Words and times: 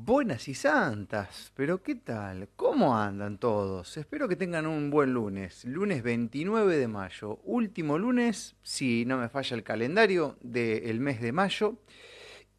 Buenas 0.00 0.46
y 0.46 0.54
santas, 0.54 1.50
pero 1.56 1.82
¿qué 1.82 1.96
tal? 1.96 2.50
¿Cómo 2.54 2.96
andan 2.96 3.36
todos? 3.36 3.96
Espero 3.96 4.28
que 4.28 4.36
tengan 4.36 4.64
un 4.64 4.90
buen 4.90 5.12
lunes, 5.12 5.64
lunes 5.64 6.04
29 6.04 6.76
de 6.76 6.86
mayo, 6.86 7.40
último 7.42 7.98
lunes, 7.98 8.54
si 8.62 9.04
no 9.06 9.18
me 9.18 9.28
falla 9.28 9.56
el 9.56 9.64
calendario, 9.64 10.38
del 10.40 11.00
mes 11.00 11.20
de 11.20 11.32
mayo. 11.32 11.78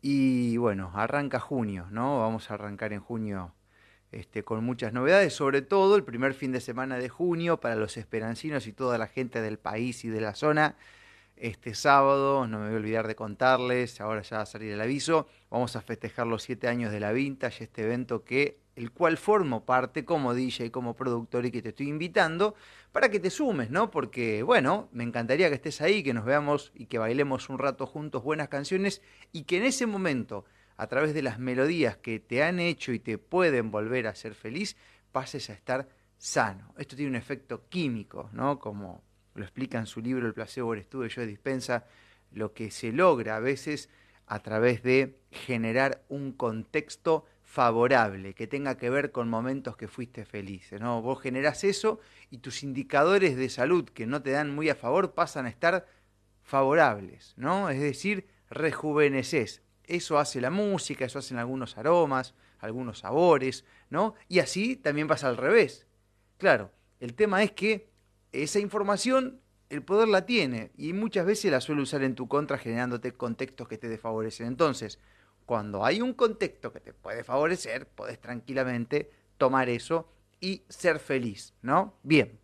Y 0.01 0.57
bueno, 0.57 0.91
arranca 0.93 1.39
junio, 1.39 1.87
¿no? 1.91 2.19
Vamos 2.19 2.51
a 2.51 2.55
arrancar 2.55 2.91
en 2.91 2.99
junio 2.99 3.55
este, 4.11 4.43
con 4.43 4.61
muchas 4.65 4.91
novedades, 4.91 5.33
sobre 5.33 5.61
todo 5.61 5.95
el 5.95 6.03
primer 6.03 6.33
fin 6.33 6.51
de 6.51 6.59
semana 6.59 6.97
de 6.97 7.07
junio 7.07 7.61
para 7.61 7.75
los 7.75 7.95
esperancinos 7.95 8.67
y 8.67 8.73
toda 8.73 8.97
la 8.97 9.07
gente 9.07 9.41
del 9.41 9.59
país 9.59 10.03
y 10.03 10.09
de 10.09 10.19
la 10.19 10.35
zona 10.35 10.75
este 11.39 11.73
sábado, 11.73 12.47
no 12.47 12.59
me 12.59 12.65
voy 12.65 12.75
a 12.75 12.77
olvidar 12.77 13.07
de 13.07 13.15
contarles, 13.15 14.01
ahora 14.01 14.21
ya 14.21 14.37
va 14.37 14.43
a 14.43 14.45
salir 14.45 14.71
el 14.71 14.81
aviso, 14.81 15.27
vamos 15.49 15.75
a 15.75 15.81
festejar 15.81 16.27
los 16.27 16.43
siete 16.43 16.67
años 16.67 16.91
de 16.91 16.99
la 16.99 17.11
Vintage, 17.11 17.63
este 17.63 17.83
evento 17.83 18.23
que 18.23 18.59
el 18.75 18.91
cual 18.91 19.17
formo 19.17 19.65
parte 19.65 20.05
como 20.05 20.33
DJ, 20.33 20.71
como 20.71 20.95
productor 20.95 21.45
y 21.45 21.51
que 21.51 21.61
te 21.61 21.69
estoy 21.69 21.89
invitando 21.89 22.55
para 22.91 23.09
que 23.09 23.19
te 23.19 23.29
sumes, 23.29 23.69
¿no? 23.69 23.91
Porque, 23.91 24.43
bueno, 24.43 24.87
me 24.91 25.03
encantaría 25.03 25.49
que 25.49 25.55
estés 25.55 25.81
ahí, 25.81 26.01
que 26.03 26.13
nos 26.13 26.25
veamos 26.25 26.71
y 26.75 26.85
que 26.85 26.97
bailemos 26.97 27.49
un 27.49 27.57
rato 27.57 27.85
juntos 27.85 28.23
buenas 28.23 28.47
canciones 28.47 29.01
y 29.31 29.43
que 29.43 29.57
en 29.57 29.63
ese 29.63 29.85
momento, 29.85 30.45
a 30.77 30.87
través 30.87 31.13
de 31.13 31.21
las 31.21 31.39
melodías 31.39 31.97
que 31.97 32.19
te 32.19 32.41
han 32.43 32.59
hecho 32.59 32.93
y 32.93 32.99
te 32.99 33.17
pueden 33.17 33.69
volver 33.69 34.07
a 34.07 34.15
ser 34.15 34.33
feliz, 34.33 34.77
pases 35.11 35.49
a 35.49 35.53
estar 35.53 35.89
sano. 36.17 36.73
Esto 36.77 36.95
tiene 36.95 37.09
un 37.09 37.15
efecto 37.17 37.67
químico, 37.67 38.29
¿no? 38.31 38.59
Como 38.59 39.03
lo 39.39 39.45
explica 39.45 39.79
en 39.79 39.87
su 39.87 40.01
libro 40.01 40.27
El 40.27 40.33
placebo 40.33 40.73
eres 40.73 40.89
tú 40.89 41.01
de 41.01 41.25
Dispensa, 41.25 41.85
lo 42.31 42.53
que 42.53 42.69
se 42.69 42.91
logra 42.91 43.37
a 43.37 43.39
veces 43.39 43.89
a 44.27 44.39
través 44.39 44.83
de 44.83 45.17
generar 45.31 46.03
un 46.09 46.33
contexto 46.33 47.25
favorable, 47.41 48.35
que 48.35 48.45
tenga 48.45 48.77
que 48.77 48.91
ver 48.91 49.11
con 49.11 49.27
momentos 49.27 49.75
que 49.75 49.87
fuiste 49.87 50.23
felices. 50.25 50.79
¿no? 50.79 51.01
Vos 51.01 51.19
generás 51.19 51.63
eso 51.63 51.99
y 52.29 52.37
tus 52.37 52.61
indicadores 52.61 53.35
de 53.35 53.49
salud 53.49 53.85
que 53.85 54.05
no 54.05 54.21
te 54.21 54.29
dan 54.29 54.53
muy 54.53 54.69
a 54.69 54.75
favor 54.75 55.15
pasan 55.15 55.47
a 55.47 55.49
estar 55.49 55.87
favorables, 56.43 57.33
¿no? 57.37 57.69
Es 57.69 57.79
decir, 57.79 58.27
rejuveneces. 58.49 59.63
Eso 59.83 60.19
hace 60.19 60.41
la 60.41 60.51
música, 60.51 61.05
eso 61.05 61.17
hacen 61.17 61.37
algunos 61.37 61.77
aromas, 61.77 62.35
algunos 62.59 62.99
sabores, 62.99 63.65
¿no? 63.89 64.13
Y 64.27 64.39
así 64.39 64.75
también 64.75 65.07
pasa 65.07 65.27
al 65.27 65.37
revés. 65.37 65.87
Claro, 66.37 66.71
el 66.99 67.15
tema 67.15 67.41
es 67.41 67.51
que 67.51 67.88
esa 68.31 68.59
información 68.59 69.41
el 69.69 69.83
poder 69.83 70.07
la 70.07 70.25
tiene 70.25 70.71
y 70.77 70.93
muchas 70.93 71.25
veces 71.25 71.51
la 71.51 71.61
suele 71.61 71.81
usar 71.81 72.03
en 72.03 72.15
tu 72.15 72.27
contra 72.27 72.57
generándote 72.57 73.13
contextos 73.13 73.67
que 73.67 73.77
te 73.77 73.87
desfavorecen. 73.87 74.47
Entonces, 74.47 74.99
cuando 75.45 75.85
hay 75.85 76.01
un 76.01 76.13
contexto 76.13 76.73
que 76.73 76.79
te 76.79 76.93
puede 76.93 77.23
favorecer, 77.23 77.87
puedes 77.87 78.19
tranquilamente 78.19 79.11
tomar 79.37 79.69
eso 79.69 80.11
y 80.39 80.63
ser 80.69 80.99
feliz, 80.99 81.53
¿no? 81.61 81.95
Bien. 82.03 82.39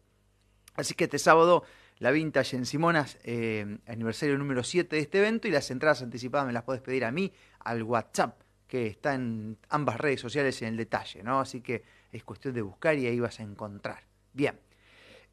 Así 0.76 0.94
que 0.94 1.06
este 1.06 1.20
sábado 1.20 1.64
la 2.00 2.12
Vintage 2.12 2.58
en 2.58 2.66
Simonas, 2.66 3.18
eh, 3.24 3.78
aniversario 3.88 4.38
número 4.38 4.64
7 4.64 4.96
de 4.96 5.02
este 5.02 5.20
evento 5.20 5.48
y 5.48 5.52
las 5.52 5.72
entradas 5.72 6.02
anticipadas 6.02 6.46
me 6.46 6.54
las 6.54 6.64
puedes 6.64 6.82
pedir 6.82 7.06
a 7.06 7.12
mí 7.12 7.32
al 7.60 7.84
WhatsApp 7.84 8.42
que 8.68 8.88
está 8.88 9.14
en 9.14 9.58
ambas 9.70 9.98
redes 10.00 10.20
sociales 10.20 10.62
en 10.62 10.70
el 10.70 10.78
detalle, 10.78 11.24
¿no? 11.24 11.40
Así 11.40 11.62
que 11.62 11.84
es 12.12 12.24
cuestión 12.24 12.54
de 12.54 12.62
buscar 12.62 12.98
y 12.98 13.08
ahí 13.08 13.20
vas 13.20 13.40
a 13.40 13.44
encontrar. 13.44 14.04
Bien. 14.34 14.65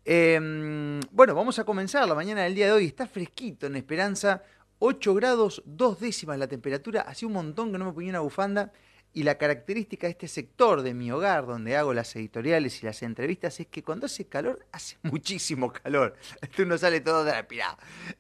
Em, 0.05 1.01
bueno, 1.13 1.35
vamos 1.35 1.59
a 1.61 1.65
comenzar 1.65 2.09
la 2.09 2.15
mañana 2.15 2.43
del 2.43 2.55
día 2.55 2.67
de 2.67 2.73
hoy. 2.73 2.87
Está 2.87 3.07
fresquito 3.07 3.67
en 3.67 3.77
Esperanza, 3.77 4.43
8 4.81 5.15
grados, 5.15 5.63
2 5.65 6.01
décimas 6.01 6.39
la 6.39 6.49
temperatura. 6.49 7.03
Hace 7.03 7.25
un 7.27 7.33
montón 7.33 7.71
que 7.71 7.79
no 7.79 7.85
me 7.85 7.93
ponía 7.93 8.11
una 8.11 8.21
bufanda. 8.21 8.73
Y 9.15 9.25
la 9.25 9.37
característica 9.37 10.07
de 10.07 10.13
este 10.13 10.27
sector 10.27 10.81
de 10.81 10.95
mi 10.95 11.13
hogar, 11.13 11.45
donde 11.45 11.77
hago 11.77 11.93
las 11.93 12.17
editoriales 12.17 12.83
y 12.83 12.87
las 12.87 13.03
entrevistas, 13.03 13.61
es 13.61 13.67
que 13.67 13.83
cuando 13.83 14.07
hace 14.07 14.27
calor, 14.27 14.67
hace 14.73 14.97
muchísimo 15.03 15.71
calor. 15.71 16.17
Esto 16.41 16.65
no 16.65 16.79
sale 16.79 17.01
todo 17.01 17.23
de 17.23 17.33
la 17.33 17.47
pirada. 17.47 17.77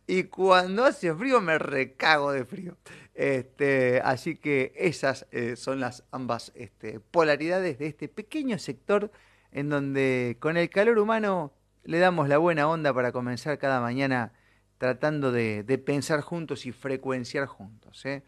Y 0.07 0.25
cuando 0.25 0.85
hace 0.85 1.15
frío, 1.15 1.41
me 1.41 1.59
recago 1.59 2.31
de 2.31 2.45
frío. 2.45 2.77
Este, 3.15 4.01
así 4.05 4.37
que 4.37 4.73
esas 4.77 5.27
eh, 5.33 5.57
son 5.57 5.81
las 5.81 6.05
ambas 6.11 6.53
este, 6.55 7.01
polaridades 7.01 7.79
de 7.79 7.87
este 7.87 8.09
pequeño 8.09 8.59
sector 8.59 9.11
en 9.51 9.69
donde 9.69 10.37
con 10.41 10.57
el 10.57 10.71
calor 10.71 10.99
humano 10.99 11.53
le 11.85 11.99
damos 11.99 12.29
la 12.29 12.39
buena 12.39 12.69
onda 12.69 12.93
para 12.95 13.13
comenzar 13.13 13.59
cada 13.59 13.81
mañana 13.81 14.33
tratando 14.79 15.31
de, 15.31 15.65
pensar 15.85 16.21
juntos 16.21 16.67
y 16.67 16.73
frecuenciar 16.73 17.47
juntos. 17.47 18.05
¿eh? 18.05 18.23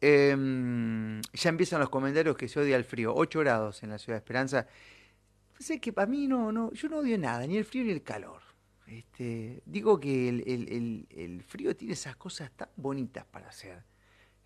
Em, 0.00 1.20
ya 1.32 1.48
empiezan 1.48 1.80
los 1.80 1.90
comentarios 1.90 2.36
que 2.36 2.48
se 2.48 2.60
odia 2.60 2.76
el 2.76 2.84
frío. 2.84 3.14
8 3.14 3.40
grados 3.40 3.82
en 3.82 3.90
la 3.90 3.98
ciudad 3.98 4.16
de 4.16 4.18
Esperanza. 4.18 4.66
Sé 5.58 5.80
que 5.80 5.92
para 5.92 6.06
mí 6.06 6.26
no, 6.26 6.52
no, 6.52 6.72
yo 6.72 6.88
no 6.88 6.98
odio 6.98 7.18
nada, 7.18 7.46
ni 7.46 7.56
el 7.56 7.64
frío 7.64 7.84
ni 7.84 7.90
el 7.90 8.02
calor. 8.02 8.42
Este, 8.86 9.62
digo 9.64 9.98
que 9.98 10.28
el, 10.28 11.44
frío 11.46 11.74
tiene 11.76 11.94
esas 11.94 12.16
cosas 12.16 12.50
tan 12.52 12.68
bonitas 12.76 13.24
para 13.24 13.48
hacer. 13.48 13.82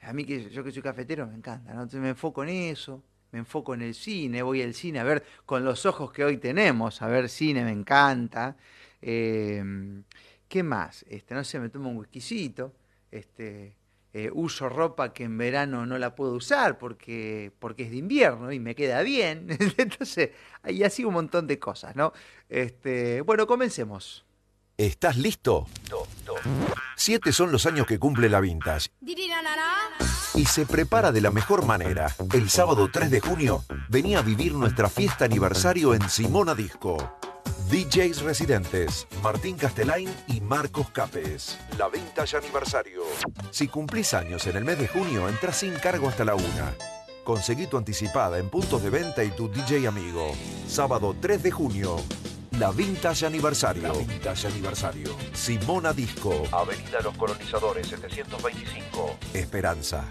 A 0.02 0.12
mí 0.12 0.24
que 0.24 0.50
yo 0.50 0.62
que 0.62 0.70
soy 0.70 0.82
cafetero 0.82 1.26
me 1.26 1.34
encanta, 1.34 1.72
¿no? 1.72 1.82
Entonces 1.82 2.00
me 2.00 2.10
enfoco 2.10 2.44
en 2.44 2.50
eso 2.50 3.02
me 3.32 3.40
enfoco 3.40 3.74
en 3.74 3.82
el 3.82 3.94
cine, 3.94 4.42
voy 4.42 4.62
al 4.62 4.74
cine 4.74 5.00
a 5.00 5.04
ver 5.04 5.24
con 5.44 5.64
los 5.64 5.86
ojos 5.86 6.12
que 6.12 6.24
hoy 6.24 6.38
tenemos, 6.38 7.02
a 7.02 7.08
ver 7.08 7.28
cine, 7.28 7.64
me 7.64 7.72
encanta. 7.72 8.56
Em, 9.00 10.04
¿Qué 10.48 10.62
más? 10.62 11.04
Este, 11.08 11.34
no 11.34 11.44
sé, 11.44 11.58
me 11.58 11.68
tomo 11.68 11.90
un 11.90 11.96
whiskycito, 11.98 12.72
este, 13.10 13.76
eh, 14.12 14.30
uso 14.32 14.68
ropa 14.68 15.12
que 15.12 15.24
en 15.24 15.36
verano 15.36 15.84
no 15.84 15.98
la 15.98 16.14
puedo 16.14 16.32
usar 16.32 16.78
porque, 16.78 17.52
porque 17.58 17.82
es 17.82 17.90
de 17.90 17.96
invierno 17.96 18.50
y 18.52 18.58
me 18.58 18.74
queda 18.74 19.02
bien. 19.02 19.48
Entonces, 19.76 20.30
hay 20.62 20.84
así 20.84 21.04
un 21.04 21.14
montón 21.14 21.46
de 21.46 21.58
cosas, 21.58 21.94
¿no? 21.96 22.12
Este, 22.48 23.20
bueno, 23.20 23.46
comencemos. 23.46 24.24
¿Estás 24.78 25.16
listo? 25.16 25.66
Siete 26.96 27.32
son 27.32 27.50
los 27.50 27.66
años 27.66 27.86
que 27.86 27.98
cumple 27.98 28.28
la 28.28 28.40
Vintage. 28.40 28.88
Y 30.36 30.44
se 30.44 30.66
prepara 30.66 31.12
de 31.12 31.22
la 31.22 31.30
mejor 31.30 31.64
manera. 31.64 32.14
El 32.34 32.50
sábado 32.50 32.90
3 32.92 33.10
de 33.10 33.20
junio, 33.20 33.64
venía 33.88 34.18
a 34.18 34.22
vivir 34.22 34.52
nuestra 34.52 34.90
fiesta 34.90 35.24
aniversario 35.24 35.94
en 35.94 36.06
Simona 36.10 36.54
Disco. 36.54 36.98
DJs 37.70 38.20
residentes, 38.20 39.08
Martín 39.22 39.56
Castelain 39.56 40.14
y 40.28 40.42
Marcos 40.42 40.90
Capes. 40.90 41.58
La 41.78 41.88
Vintage 41.88 42.36
Aniversario. 42.36 43.00
Si 43.50 43.66
cumplís 43.66 44.12
años 44.12 44.46
en 44.46 44.56
el 44.56 44.64
mes 44.64 44.78
de 44.78 44.88
junio, 44.88 45.26
entras 45.26 45.56
sin 45.56 45.72
cargo 45.76 46.06
hasta 46.06 46.26
la 46.26 46.34
una. 46.34 46.74
Conseguí 47.24 47.66
tu 47.66 47.78
anticipada 47.78 48.38
en 48.38 48.50
puntos 48.50 48.82
de 48.82 48.90
venta 48.90 49.24
y 49.24 49.30
tu 49.30 49.48
DJ 49.48 49.88
amigo. 49.88 50.32
Sábado 50.68 51.16
3 51.18 51.42
de 51.42 51.50
junio, 51.50 51.96
la 52.58 52.70
Vintage 52.70 53.26
Aniversario. 53.26 53.82
La 53.82 53.92
Vintage 53.92 54.46
Aniversario. 54.46 55.14
Simona 55.32 55.92
Disco. 55.92 56.44
Avenida 56.52 57.00
Los 57.02 57.16
Colonizadores 57.16 57.88
725. 57.88 59.18
Esperanza. 59.34 60.04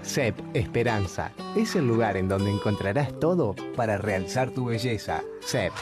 CEP 0.02 0.34
Esperanza 0.55 1.32
es 1.56 1.76
el 1.76 1.87
lugar 1.87 2.16
en 2.16 2.28
donde 2.28 2.50
encontrarás 2.50 3.19
todo 3.20 3.55
para 3.76 3.98
realzar 3.98 4.50
tu 4.50 4.64
belleza. 4.66 5.22
CEP. 5.40 5.72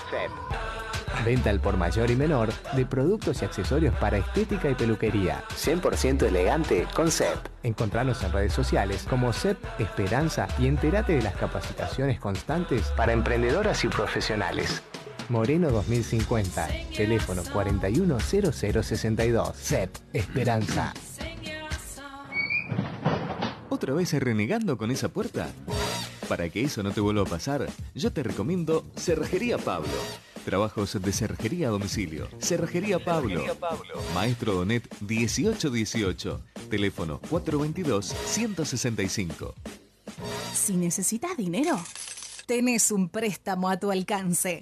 Venta 1.25 1.51
al 1.51 1.61
por 1.61 1.77
mayor 1.77 2.11
y 2.11 2.17
menor 2.17 2.51
de 2.75 2.87
productos 2.87 3.43
y 3.43 3.45
accesorios 3.45 3.95
para 3.97 4.19
estética 4.19 4.71
y 4.71 4.75
peluquería. 4.75 5.45
100% 5.51 6.23
elegante 6.23 6.87
con 6.95 7.11
CEP. 7.11 7.37
Encontranos 7.63 8.23
en 8.25 8.33
redes 8.33 8.53
sociales 8.53 9.07
como 9.09 9.33
CEP 9.33 9.59
Esperanza 9.79 10.49
y 10.59 10.67
entérate 10.67 11.15
de 11.15 11.23
las 11.23 11.37
capacitaciones 11.37 12.19
constantes 12.19 12.87
para 12.97 13.13
emprendedoras 13.13 13.85
y 13.85 13.89
profesionales. 13.89 14.83
Moreno 15.29 15.71
2050, 15.71 16.69
teléfono 16.97 17.43
410062. 17.53 19.57
CEP 19.57 19.91
Esperanza. 20.13 20.93
¿Otra 23.69 23.95
vez 23.95 24.13
renegando 24.13 24.77
con 24.77 24.91
esa 24.91 25.09
puerta? 25.09 25.49
Para 26.29 26.49
que 26.49 26.63
eso 26.63 26.83
no 26.83 26.91
te 26.91 27.01
vuelva 27.01 27.23
a 27.23 27.27
pasar, 27.27 27.67
yo 27.95 28.13
te 28.13 28.23
recomiendo 28.23 28.85
Cerrajería 28.97 29.59
Pablo. 29.59 29.89
Trabajos 30.51 31.01
de 31.01 31.13
cerrajería 31.13 31.69
a 31.69 31.71
domicilio. 31.71 32.29
Cerrajería 32.41 32.99
Pablo. 32.99 33.45
Maestro 34.13 34.55
Donet 34.55 34.83
1818. 35.01 36.41
Teléfono 36.69 37.21
422-165. 37.31 39.55
Si 40.53 40.75
necesitas 40.75 41.37
dinero, 41.37 41.79
tenés 42.47 42.91
un 42.91 43.11
préstamo 43.11 43.69
a 43.69 43.79
tu 43.79 43.93
alcance. 43.93 44.61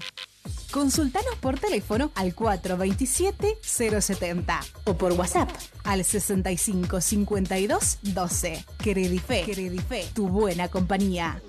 Consultanos 0.71 1.37
por 1.41 1.59
teléfono 1.59 2.13
al 2.17 2.37
427-070 2.37 4.61
o 4.85 4.99
por 4.99 5.13
WhatsApp 5.13 5.49
al 5.85 6.05
6552 6.05 8.01
12. 8.03 8.63
Credife, 8.77 9.45
Credife, 9.47 10.05
tu 10.13 10.29
buena 10.29 10.69
compañía. 10.69 11.41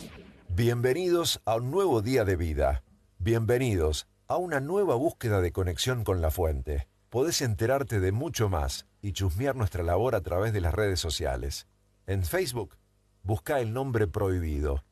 Bienvenidos 0.47 1.41
a 1.43 1.57
un 1.57 1.71
nuevo 1.71 2.01
día 2.01 2.23
de 2.23 2.37
vida. 2.37 2.85
Bienvenidos 3.17 4.07
a 4.29 4.37
una 4.37 4.59
nueva 4.59 4.93
búsqueda 4.93 5.41
de 5.41 5.51
conexión 5.51 6.03
con 6.03 6.21
la 6.21 6.29
fuente. 6.29 6.87
Podés 7.09 7.41
enterarte 7.41 7.99
de 7.99 8.11
mucho 8.11 8.47
más 8.47 8.85
y 9.01 9.13
chusmear 9.13 9.55
nuestra 9.55 9.81
labor 9.81 10.13
a 10.13 10.21
través 10.21 10.53
de 10.53 10.61
las 10.61 10.71
redes 10.71 10.99
sociales. 10.99 11.67
En 12.05 12.23
Facebook, 12.23 12.77
busca 13.23 13.59
el 13.59 13.73
nombre 13.73 14.05
prohibido, 14.05 14.83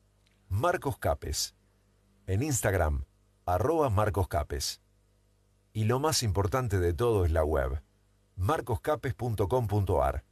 Marcos 0.48 0.98
Capes. 0.98 1.54
En 2.26 2.42
Instagram, 2.42 3.04
arroba 3.46 3.90
Marcos 3.90 4.26
Capes. 4.26 4.80
Y 5.72 5.84
lo 5.84 6.00
más 6.00 6.24
importante 6.24 6.80
de 6.80 6.92
todo 6.92 7.24
es 7.24 7.30
la 7.30 7.44
web, 7.44 7.80
marcoscapes.com.ar. 8.34 10.24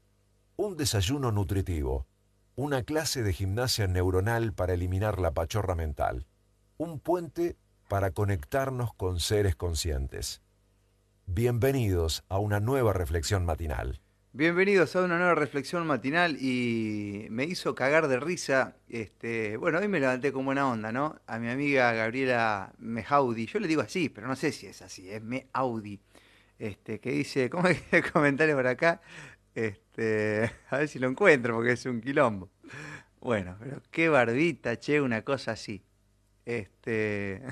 Un 0.57 0.77
desayuno 0.77 1.31
nutritivo, 1.31 2.09
una 2.57 2.83
clase 2.83 3.23
de 3.23 3.33
gimnasia 3.33 3.87
neuronal 3.87 4.53
para 4.53 4.75
eliminar 4.75 5.21
la 5.21 5.31
pachorra 5.31 5.77
mental, 5.77 6.27
un 6.77 6.99
puente 6.99 7.57
para 7.89 8.11
conectarnos 8.11 8.93
con 8.95 9.21
seres 9.21 9.57
conscientes. 9.57 10.43
Bienvenidos 11.27 12.25
a 12.29 12.39
una 12.39 12.61
nueva 12.61 12.93
reflexión 12.93 13.45
matinal. 13.45 14.01
Bienvenidos 14.33 14.95
a 14.97 15.03
una 15.03 15.17
nueva 15.17 15.35
reflexión 15.35 15.87
matinal 15.87 16.37
y 16.41 17.27
me 17.31 17.45
hizo 17.45 17.75
cagar 17.75 18.07
de 18.09 18.21
risa. 18.21 18.77
Este, 18.89 19.57
bueno, 19.57 19.79
hoy 19.79 19.89
me 19.89 19.99
levanté 19.99 20.31
con 20.31 20.45
buena 20.45 20.69
onda, 20.69 20.93
¿no? 20.93 21.19
A 21.27 21.39
mi 21.39 21.49
amiga 21.49 21.93
Gabriela 21.93 22.73
Mejaudi, 22.79 23.47
yo 23.47 23.61
le 23.61 23.69
digo 23.69 23.81
así, 23.81 24.09
pero 24.09 24.27
no 24.27 24.37
sé 24.37 24.53
si 24.53 24.67
es 24.67 24.83
así, 24.83 25.11
es 25.11 25.23
Meaudi, 25.23 26.01
este, 26.59 27.01
que 27.01 27.13
dice, 27.13 27.49
¿cómo 27.49 27.69
es 27.69 27.83
el 27.93 28.11
comentario 28.13 28.57
por 28.57 28.67
acá? 28.67 29.01
Este, 29.55 30.51
a 30.69 30.79
ver 30.79 30.89
si 30.89 30.99
lo 30.99 31.09
encuentro 31.09 31.55
porque 31.55 31.73
es 31.73 31.87
un 31.87 32.01
quilombo. 32.01 32.51
Bueno, 33.21 33.57
pero 33.59 33.81
qué 33.91 34.09
barbita, 34.09 34.79
che, 34.79 35.01
una 35.01 35.23
cosa 35.23 35.53
así. 35.53 35.83
Este, 36.45 37.43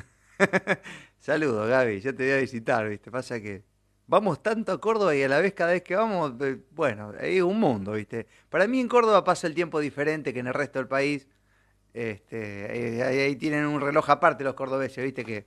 saludos, 1.19 1.69
Gaby, 1.69 2.01
yo 2.01 2.15
te 2.15 2.25
voy 2.25 2.33
a 2.33 2.41
visitar, 2.41 2.89
¿viste? 2.89 3.11
Pasa 3.11 3.41
que 3.41 3.65
vamos 4.07 4.43
tanto 4.43 4.73
a 4.73 4.81
Córdoba 4.81 5.15
y 5.15 5.23
a 5.23 5.29
la 5.29 5.41
vez 5.41 5.55
cada 5.55 5.73
vez 5.73 5.83
que 5.83 5.97
vamos, 5.97 6.33
eh, 6.41 6.59
bueno, 6.71 7.13
hay 7.19 7.41
un 7.41 7.59
mundo, 7.59 7.93
¿viste? 7.93 8.27
Para 8.51 8.67
mí 8.67 8.81
en 8.81 8.89
Córdoba 8.89 9.25
pasa 9.25 9.47
el 9.47 9.55
tiempo 9.55 9.81
diferente 9.81 10.33
que 10.33 10.41
en 10.41 10.49
el 10.49 10.55
resto 10.55 10.79
del 10.79 10.89
país. 10.89 11.29
Este, 11.95 12.99
eh, 12.99 13.03
ahí, 13.05 13.37
tienen 13.37 13.67
un 13.67 13.81
reloj 13.81 14.11
aparte 14.11 14.43
los 14.45 14.55
cordobeses, 14.55 15.05
¿viste? 15.05 15.25
que 15.25 15.47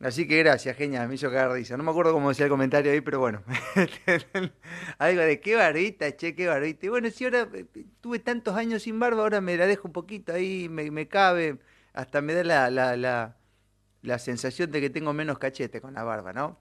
Así 0.00 0.28
que 0.28 0.38
gracias, 0.38 0.76
genial, 0.76 1.08
me 1.08 1.14
hizo 1.14 1.30
cagar 1.30 1.52
risa. 1.52 1.76
No 1.76 1.82
me 1.82 1.90
acuerdo 1.90 2.12
cómo 2.12 2.28
decía 2.28 2.44
el 2.44 2.50
comentario 2.50 2.92
ahí, 2.92 3.00
pero 3.00 3.18
bueno. 3.18 3.42
Algo 4.98 5.22
de 5.22 5.40
qué 5.40 5.54
barbita, 5.54 6.14
che, 6.16 6.34
qué 6.34 6.46
barbita. 6.46 6.86
Y 6.86 6.88
bueno, 6.90 7.08
si 7.10 7.24
ahora 7.24 7.48
eh, 7.54 7.64
tuve 8.02 8.18
tantos 8.18 8.54
años 8.56 8.82
sin 8.82 8.98
barba, 9.00 9.22
ahora 9.22 9.40
me 9.40 9.56
la 9.56 9.66
dejo 9.66 9.88
un 9.88 9.92
poquito 9.92 10.34
ahí, 10.34 10.68
me, 10.68 10.90
me 10.90 11.08
cabe, 11.08 11.58
hasta 11.94 12.20
me 12.20 12.34
da 12.34 12.44
la, 12.44 12.70
la, 12.70 12.96
la, 12.96 13.36
la 14.06 14.18
sensación 14.18 14.70
de 14.70 14.80
que 14.80 14.88
tengo 14.88 15.12
menos 15.12 15.38
cachete 15.38 15.80
con 15.80 15.94
la 15.94 16.04
barba, 16.04 16.32
¿no? 16.32 16.58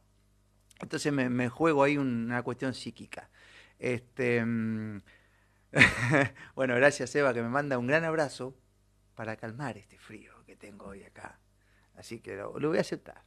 Entonces 0.79 1.13
me, 1.13 1.47
juego 1.47 1.83
ahí 1.83 1.97
una 1.97 2.41
cuestión 2.43 2.73
psíquica. 2.73 3.29
Este, 3.79 4.43
mm, 4.43 5.01
bueno, 6.55 6.75
gracias 6.75 7.15
Eva 7.15 7.33
que 7.33 7.41
me 7.41 7.49
manda 7.49 7.77
un 7.77 7.87
gran 7.87 8.03
abrazo 8.03 8.55
para 9.13 9.35
calmar 9.37 9.77
este 9.77 9.97
frío 9.97 10.33
que 10.45 10.55
tengo 10.55 10.87
hoy 10.87 11.03
acá. 11.03 11.39
Así 11.95 12.19
que 12.19 12.35
lo, 12.35 12.51
voy 12.51 12.77
a 12.77 12.81
aceptar. 12.81 13.23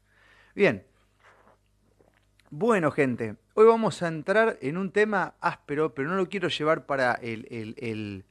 Bien. 0.55 0.85
Bueno, 2.51 2.91
gente, 2.91 3.37
hoy 3.55 3.67
vamos 3.67 4.03
a 4.03 4.09
entrar 4.09 4.59
en 4.63 4.79
un 4.79 4.91
tema 4.91 5.37
áspero, 5.41 5.95
pero 5.95 6.09
no 6.09 6.17
lo 6.17 6.29
quiero 6.29 6.49
llevar 6.49 6.87
para 6.87 7.15
el, 7.15 8.25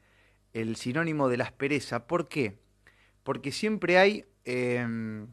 sinónimo 0.76 1.30
de 1.30 1.38
la 1.38 1.46
aspereza. 1.46 2.08
¿Por 2.08 2.28
qué? 2.28 2.60
Porque 3.24 3.52
siempre 3.52 4.00
hay 4.00 4.26
em, 4.44 5.28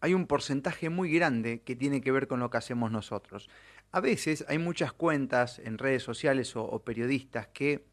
hay 0.00 0.14
un 0.14 0.26
porcentaje 0.26 0.88
muy 0.90 1.12
grande 1.12 1.62
que 1.62 1.76
tiene 1.76 2.00
que 2.00 2.12
ver 2.12 2.26
con 2.26 2.40
lo 2.40 2.50
que 2.50 2.58
hacemos 2.58 2.90
nosotros. 2.90 3.48
A 3.92 4.00
veces 4.00 4.44
hay 4.48 4.58
muchas 4.58 4.92
cuentas 4.92 5.58
en 5.58 5.78
redes 5.78 6.02
sociales 6.02 6.56
o, 6.56 6.82
periodistas 6.84 7.48
que 7.48 7.86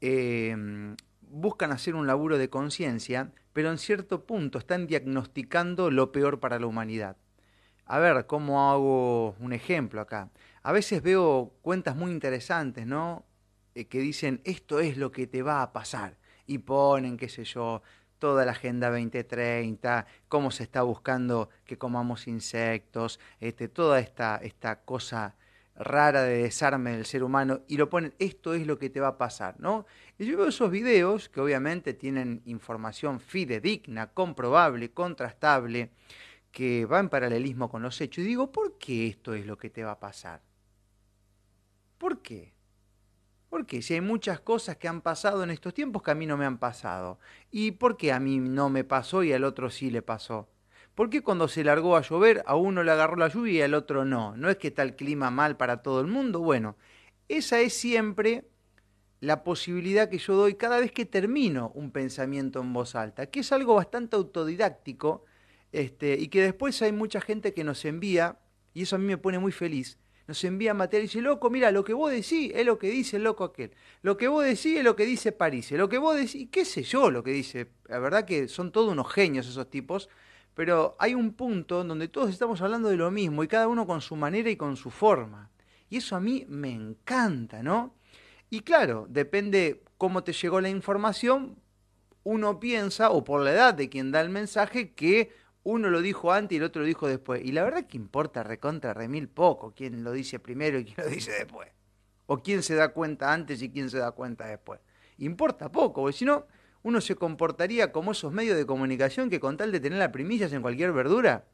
em, 0.00 0.96
buscan 1.22 1.72
hacer 1.72 1.94
un 1.94 2.06
laburo 2.06 2.38
de 2.38 2.50
conciencia, 2.50 3.32
pero 3.52 3.70
en 3.70 3.78
cierto 3.78 4.26
punto 4.26 4.58
están 4.58 4.86
diagnosticando 4.86 5.90
lo 5.90 6.12
peor 6.12 6.40
para 6.40 6.58
la 6.58 6.66
humanidad. 6.66 7.16
A 7.86 7.98
ver, 7.98 8.26
¿cómo 8.26 8.70
hago 8.70 9.32
un 9.40 9.52
ejemplo 9.52 10.00
acá? 10.00 10.30
A 10.62 10.72
veces 10.72 11.02
veo 11.02 11.54
cuentas 11.62 11.96
muy 11.96 12.12
interesantes, 12.12 12.86
¿no? 12.86 13.26
Eh, 13.74 13.86
que 13.86 13.98
dicen, 13.98 14.40
esto 14.44 14.80
es 14.80 14.96
lo 14.96 15.10
que 15.10 15.26
te 15.26 15.42
va 15.42 15.62
a 15.62 15.72
pasar. 15.72 16.16
Y 16.46 16.58
ponen, 16.58 17.16
qué 17.16 17.28
sé 17.28 17.44
yo, 17.44 17.82
toda 18.24 18.46
la 18.46 18.52
Agenda 18.52 18.88
2030, 18.88 20.06
cómo 20.28 20.50
se 20.50 20.62
está 20.62 20.80
buscando 20.80 21.50
que 21.66 21.76
comamos 21.76 22.26
insectos, 22.26 23.20
este, 23.38 23.68
toda 23.68 24.00
esta, 24.00 24.36
esta 24.42 24.80
cosa 24.80 25.36
rara 25.76 26.22
de 26.22 26.44
desarme 26.44 26.92
del 26.92 27.04
ser 27.04 27.22
humano 27.22 27.60
y 27.68 27.76
lo 27.76 27.90
ponen, 27.90 28.14
esto 28.18 28.54
es 28.54 28.66
lo 28.66 28.78
que 28.78 28.88
te 28.88 28.98
va 28.98 29.08
a 29.08 29.18
pasar, 29.18 29.60
¿no? 29.60 29.84
Y 30.18 30.24
yo 30.24 30.38
veo 30.38 30.48
esos 30.48 30.70
videos 30.70 31.28
que 31.28 31.42
obviamente 31.42 31.92
tienen 31.92 32.40
información 32.46 33.20
fidedigna, 33.20 34.14
comprobable, 34.14 34.90
contrastable, 34.90 35.90
que 36.50 36.86
va 36.86 37.00
en 37.00 37.10
paralelismo 37.10 37.68
con 37.68 37.82
los 37.82 38.00
hechos 38.00 38.24
y 38.24 38.28
digo, 38.28 38.50
¿por 38.50 38.78
qué 38.78 39.06
esto 39.06 39.34
es 39.34 39.44
lo 39.44 39.58
que 39.58 39.68
te 39.68 39.84
va 39.84 39.90
a 39.90 40.00
pasar? 40.00 40.40
¿Por 41.98 42.22
qué? 42.22 42.53
Porque 43.54 43.82
si 43.82 43.94
hay 43.94 44.00
muchas 44.00 44.40
cosas 44.40 44.78
que 44.78 44.88
han 44.88 45.00
pasado 45.00 45.44
en 45.44 45.50
estos 45.50 45.72
tiempos 45.72 46.02
que 46.02 46.10
a 46.10 46.16
mí 46.16 46.26
no 46.26 46.36
me 46.36 46.44
han 46.44 46.58
pasado. 46.58 47.20
¿Y 47.52 47.70
por 47.70 47.96
qué 47.96 48.10
a 48.12 48.18
mí 48.18 48.40
no 48.40 48.68
me 48.68 48.82
pasó 48.82 49.22
y 49.22 49.32
al 49.32 49.44
otro 49.44 49.70
sí 49.70 49.92
le 49.92 50.02
pasó? 50.02 50.48
¿Por 50.96 51.08
qué 51.08 51.22
cuando 51.22 51.46
se 51.46 51.62
largó 51.62 51.96
a 51.96 52.00
llover 52.00 52.42
a 52.46 52.56
uno 52.56 52.82
le 52.82 52.90
agarró 52.90 53.14
la 53.14 53.28
lluvia 53.28 53.52
y 53.52 53.62
al 53.62 53.74
otro 53.74 54.04
no? 54.04 54.36
¿No 54.36 54.50
es 54.50 54.56
que 54.56 54.66
está 54.66 54.82
el 54.82 54.96
clima 54.96 55.30
mal 55.30 55.56
para 55.56 55.82
todo 55.82 56.00
el 56.00 56.08
mundo? 56.08 56.40
Bueno, 56.40 56.74
esa 57.28 57.60
es 57.60 57.74
siempre 57.74 58.48
la 59.20 59.44
posibilidad 59.44 60.08
que 60.08 60.18
yo 60.18 60.34
doy 60.34 60.54
cada 60.54 60.80
vez 60.80 60.90
que 60.90 61.06
termino 61.06 61.70
un 61.76 61.92
pensamiento 61.92 62.60
en 62.60 62.72
voz 62.72 62.96
alta, 62.96 63.26
que 63.26 63.38
es 63.38 63.52
algo 63.52 63.76
bastante 63.76 64.16
autodidáctico 64.16 65.26
este, 65.70 66.16
y 66.18 66.26
que 66.26 66.42
después 66.42 66.82
hay 66.82 66.90
mucha 66.90 67.20
gente 67.20 67.54
que 67.54 67.62
nos 67.62 67.84
envía, 67.84 68.36
y 68.72 68.82
eso 68.82 68.96
a 68.96 68.98
mí 68.98 69.04
me 69.04 69.16
pone 69.16 69.38
muy 69.38 69.52
feliz, 69.52 70.00
nos 70.26 70.42
envía 70.44 70.74
material 70.74 71.04
y 71.04 71.06
dice, 71.08 71.20
loco, 71.20 71.50
mira, 71.50 71.70
lo 71.70 71.84
que 71.84 71.92
vos 71.92 72.10
decís 72.10 72.52
es 72.54 72.64
lo 72.64 72.78
que 72.78 72.88
dice 72.90 73.16
el 73.16 73.24
loco 73.24 73.44
aquel. 73.44 73.72
Lo 74.02 74.16
que 74.16 74.28
vos 74.28 74.44
decís 74.44 74.78
es 74.78 74.84
lo 74.84 74.96
que 74.96 75.04
dice 75.04 75.32
París. 75.32 75.70
Lo 75.72 75.88
que 75.88 75.98
vos 75.98 76.16
decís, 76.16 76.48
qué 76.50 76.64
sé 76.64 76.82
yo 76.82 77.10
lo 77.10 77.22
que 77.22 77.32
dice. 77.32 77.70
La 77.86 77.98
verdad 77.98 78.24
que 78.24 78.48
son 78.48 78.72
todos 78.72 78.90
unos 78.90 79.12
genios 79.12 79.46
esos 79.46 79.68
tipos. 79.68 80.08
Pero 80.54 80.96
hay 80.98 81.14
un 81.14 81.34
punto 81.34 81.82
donde 81.82 82.08
todos 82.08 82.30
estamos 82.30 82.62
hablando 82.62 82.88
de 82.88 82.96
lo 82.96 83.10
mismo 83.10 83.42
y 83.42 83.48
cada 83.48 83.68
uno 83.68 83.86
con 83.86 84.00
su 84.00 84.16
manera 84.16 84.48
y 84.50 84.56
con 84.56 84.76
su 84.76 84.90
forma. 84.90 85.50
Y 85.90 85.98
eso 85.98 86.16
a 86.16 86.20
mí 86.20 86.46
me 86.48 86.72
encanta, 86.72 87.62
¿no? 87.62 87.94
Y 88.50 88.60
claro, 88.60 89.06
depende 89.08 89.82
cómo 89.98 90.22
te 90.22 90.32
llegó 90.32 90.60
la 90.60 90.68
información, 90.68 91.56
uno 92.22 92.60
piensa, 92.60 93.10
o 93.10 93.24
por 93.24 93.42
la 93.42 93.52
edad 93.52 93.74
de 93.74 93.88
quien 93.88 94.12
da 94.12 94.20
el 94.20 94.30
mensaje, 94.30 94.94
que 94.94 95.32
uno 95.64 95.88
lo 95.90 96.02
dijo 96.02 96.32
antes 96.32 96.54
y 96.54 96.58
el 96.58 96.64
otro 96.64 96.82
lo 96.82 96.86
dijo 96.86 97.08
después. 97.08 97.42
Y 97.44 97.52
la 97.52 97.64
verdad 97.64 97.86
que 97.86 97.96
importa 97.96 98.42
recontra 98.42 98.94
remil 98.94 99.28
poco 99.28 99.74
quién 99.74 100.04
lo 100.04 100.12
dice 100.12 100.38
primero 100.38 100.78
y 100.78 100.84
quién 100.84 100.96
lo 100.98 101.08
dice 101.08 101.32
después. 101.32 101.68
O 102.26 102.38
quién 102.38 102.62
se 102.62 102.74
da 102.74 102.90
cuenta 102.90 103.32
antes 103.32 103.60
y 103.62 103.70
quién 103.70 103.90
se 103.90 103.98
da 103.98 104.12
cuenta 104.12 104.46
después. 104.46 104.80
Importa 105.18 105.72
poco, 105.72 106.02
porque 106.02 106.16
si 106.16 106.24
no, 106.24 106.46
uno 106.82 107.00
se 107.00 107.16
comportaría 107.16 107.92
como 107.92 108.12
esos 108.12 108.32
medios 108.32 108.56
de 108.56 108.66
comunicación 108.66 109.30
que 109.30 109.40
con 109.40 109.56
tal 109.56 109.72
de 109.72 109.80
tener 109.80 109.98
las 109.98 110.10
primillas 110.10 110.52
en 110.52 110.60
cualquier 110.60 110.92
verdura, 110.92 111.44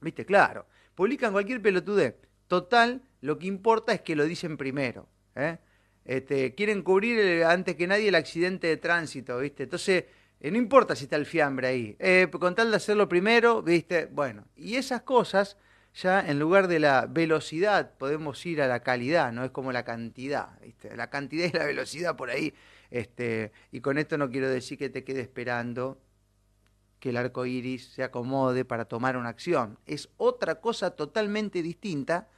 viste, 0.00 0.24
claro, 0.24 0.66
publican 0.94 1.32
cualquier 1.32 1.62
pelotudez. 1.62 2.16
Total, 2.48 3.02
lo 3.20 3.38
que 3.38 3.46
importa 3.46 3.92
es 3.92 4.00
que 4.00 4.16
lo 4.16 4.24
dicen 4.24 4.56
primero. 4.56 5.08
¿eh? 5.36 5.58
Este, 6.04 6.54
quieren 6.56 6.82
cubrir 6.82 7.44
antes 7.44 7.76
que 7.76 7.86
nadie 7.86 8.08
el 8.08 8.14
accidente 8.16 8.66
de 8.66 8.76
tránsito, 8.76 9.38
¿viste? 9.38 9.64
Entonces, 9.64 10.04
no 10.40 10.56
importa 10.56 10.96
si 10.96 11.04
está 11.04 11.16
el 11.16 11.26
fiambre 11.26 11.68
ahí, 11.68 11.96
eh, 11.98 12.28
con 12.30 12.54
tal 12.54 12.70
de 12.70 12.76
hacerlo 12.76 13.08
primero, 13.08 13.62
¿viste? 13.62 14.06
Bueno, 14.06 14.46
y 14.56 14.76
esas 14.76 15.02
cosas 15.02 15.58
ya 15.94 16.20
en 16.20 16.38
lugar 16.38 16.68
de 16.68 16.78
la 16.78 17.06
velocidad 17.06 17.92
podemos 17.98 18.44
ir 18.46 18.62
a 18.62 18.68
la 18.68 18.80
calidad, 18.80 19.32
no 19.32 19.44
es 19.44 19.50
como 19.50 19.72
la 19.72 19.84
cantidad, 19.84 20.58
¿viste? 20.60 20.96
La 20.96 21.10
cantidad 21.10 21.46
y 21.46 21.56
la 21.56 21.64
velocidad 21.64 22.16
por 22.16 22.30
ahí. 22.30 22.54
Este, 22.90 23.52
y 23.70 23.80
con 23.80 23.98
esto 23.98 24.16
no 24.18 24.30
quiero 24.30 24.48
decir 24.48 24.78
que 24.78 24.88
te 24.88 25.04
quede 25.04 25.20
esperando 25.20 26.00
que 27.00 27.10
el 27.10 27.16
arco 27.16 27.46
iris 27.46 27.88
se 27.92 28.02
acomode 28.02 28.64
para 28.64 28.84
tomar 28.84 29.16
una 29.16 29.30
acción. 29.30 29.78
Es 29.86 30.10
otra 30.16 30.60
cosa 30.60 30.90
totalmente 30.92 31.62
distinta 31.62 32.28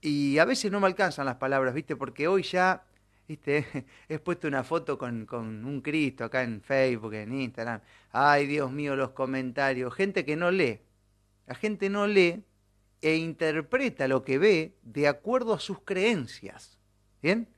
y 0.00 0.38
a 0.38 0.44
veces 0.44 0.70
no 0.70 0.80
me 0.80 0.86
alcanzan 0.86 1.26
las 1.26 1.36
palabras, 1.36 1.74
¿viste? 1.74 1.96
Porque 1.96 2.28
hoy 2.28 2.42
ya, 2.42 2.84
¿viste? 3.28 3.86
He 4.08 4.18
puesto 4.18 4.48
una 4.48 4.64
foto 4.64 4.98
con, 4.98 5.26
con 5.26 5.64
un 5.64 5.80
Cristo 5.80 6.24
acá 6.24 6.42
en 6.42 6.60
Facebook, 6.60 7.14
en 7.14 7.32
Instagram. 7.32 7.80
Ay, 8.10 8.46
Dios 8.46 8.72
mío, 8.72 8.96
los 8.96 9.10
comentarios. 9.10 9.94
Gente 9.94 10.24
que 10.24 10.34
no 10.34 10.50
lee. 10.50 10.80
La 11.46 11.54
gente 11.54 11.88
no 11.88 12.06
lee 12.06 12.42
e 13.00 13.16
interpreta 13.16 14.08
lo 14.08 14.24
que 14.24 14.38
ve 14.38 14.78
de 14.82 15.06
acuerdo 15.06 15.54
a 15.54 15.60
sus 15.60 15.80
creencias. 15.82 16.78
¿Bien? 17.22 17.48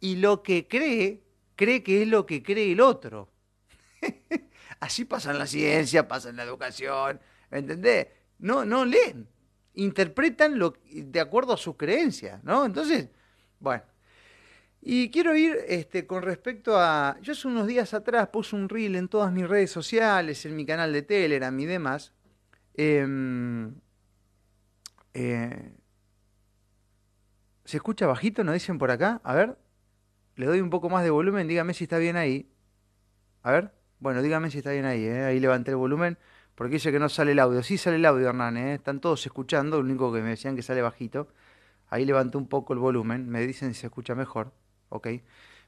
Y 0.00 0.16
lo 0.16 0.42
que 0.42 0.68
cree, 0.68 1.24
cree 1.56 1.82
que 1.82 2.02
es 2.02 2.08
lo 2.08 2.24
que 2.24 2.42
cree 2.42 2.72
el 2.72 2.80
otro. 2.80 3.30
Así 4.80 5.04
pasa 5.04 5.32
en 5.32 5.38
la 5.38 5.46
ciencia, 5.46 6.06
pasa 6.06 6.30
en 6.30 6.36
la 6.36 6.44
educación, 6.44 7.20
¿me 7.50 7.58
entendés? 7.58 8.06
No, 8.38 8.64
no 8.64 8.84
leen 8.84 9.28
interpretan 9.78 10.58
lo, 10.58 10.76
de 10.90 11.20
acuerdo 11.20 11.52
a 11.52 11.56
sus 11.56 11.76
creencias, 11.76 12.42
¿no? 12.42 12.64
Entonces, 12.64 13.08
bueno. 13.60 13.82
Y 14.90 15.10
quiero 15.10 15.36
ir 15.36 15.54
este, 15.68 16.06
con 16.06 16.22
respecto 16.22 16.78
a... 16.78 17.18
Yo 17.20 17.32
hace 17.32 17.46
unos 17.46 17.66
días 17.66 17.92
atrás 17.92 18.28
puse 18.28 18.56
un 18.56 18.70
reel 18.70 18.96
en 18.96 19.06
todas 19.06 19.30
mis 19.30 19.46
redes 19.46 19.70
sociales, 19.70 20.46
en 20.46 20.56
mi 20.56 20.64
canal 20.64 20.94
de 20.94 21.02
Telegram 21.02 21.60
y 21.60 21.66
demás. 21.66 22.14
Em, 22.72 23.74
eh, 25.12 25.74
¿Se 27.66 27.76
escucha 27.76 28.06
bajito? 28.06 28.42
¿Nos 28.44 28.54
dicen 28.54 28.78
por 28.78 28.90
acá? 28.90 29.20
A 29.24 29.34
ver. 29.34 29.58
Le 30.36 30.46
doy 30.46 30.62
un 30.62 30.70
poco 30.70 30.88
más 30.88 31.04
de 31.04 31.10
volumen, 31.10 31.46
dígame 31.48 31.74
si 31.74 31.84
está 31.84 31.98
bien 31.98 32.16
ahí. 32.16 32.50
A 33.42 33.52
ver. 33.52 33.74
Bueno, 33.98 34.22
dígame 34.22 34.50
si 34.50 34.56
está 34.56 34.70
bien 34.70 34.86
ahí. 34.86 35.04
¿eh? 35.04 35.24
Ahí 35.26 35.38
levanté 35.38 35.72
el 35.72 35.76
volumen 35.76 36.16
porque 36.54 36.76
dice 36.76 36.90
que 36.90 36.98
no 36.98 37.10
sale 37.10 37.32
el 37.32 37.40
audio. 37.40 37.62
Sí 37.62 37.76
sale 37.76 37.96
el 37.96 38.06
audio, 38.06 38.26
Hernán, 38.30 38.56
¿eh? 38.56 38.74
están 38.76 39.02
todos 39.02 39.26
escuchando, 39.26 39.76
lo 39.76 39.84
único 39.84 40.10
que 40.14 40.22
me 40.22 40.30
decían 40.30 40.56
que 40.56 40.62
sale 40.62 40.80
bajito. 40.80 41.28
Ahí 41.88 42.06
levanté 42.06 42.38
un 42.38 42.48
poco 42.48 42.72
el 42.72 42.78
volumen, 42.78 43.28
me 43.28 43.46
dicen 43.46 43.74
si 43.74 43.80
se 43.82 43.88
escucha 43.88 44.14
mejor. 44.14 44.50
Ok. 44.88 45.08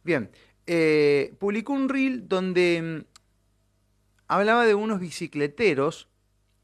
Bien, 0.03 0.31
eh, 0.67 1.35
publicó 1.39 1.73
un 1.73 1.89
reel 1.89 2.29
donde 2.29 3.05
mm, 3.05 3.19
hablaba 4.29 4.65
de 4.65 4.75
unos 4.75 5.00
bicicleteros 5.00 6.09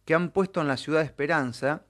que 0.05 0.15
han 0.15 0.31
puesto 0.31 0.61
en 0.61 0.69
la 0.69 0.77
ciudad 0.77 1.01
de 1.01 1.07
Esperanza, 1.07 1.83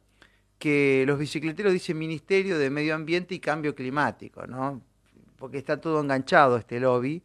que 0.59 1.05
los 1.07 1.19
bicicleteros 1.19 1.73
dicen 1.73 1.99
Ministerio 1.99 2.59
de 2.59 2.71
Medio 2.71 2.95
Ambiente 2.95 3.35
y 3.35 3.41
Cambio 3.41 3.75
Climático, 3.75 4.47
¿no? 4.47 4.83
Porque 5.37 5.59
está 5.59 5.81
todo 5.81 6.01
enganchado 6.01 6.57
este 6.57 6.81
lobby 6.81 7.23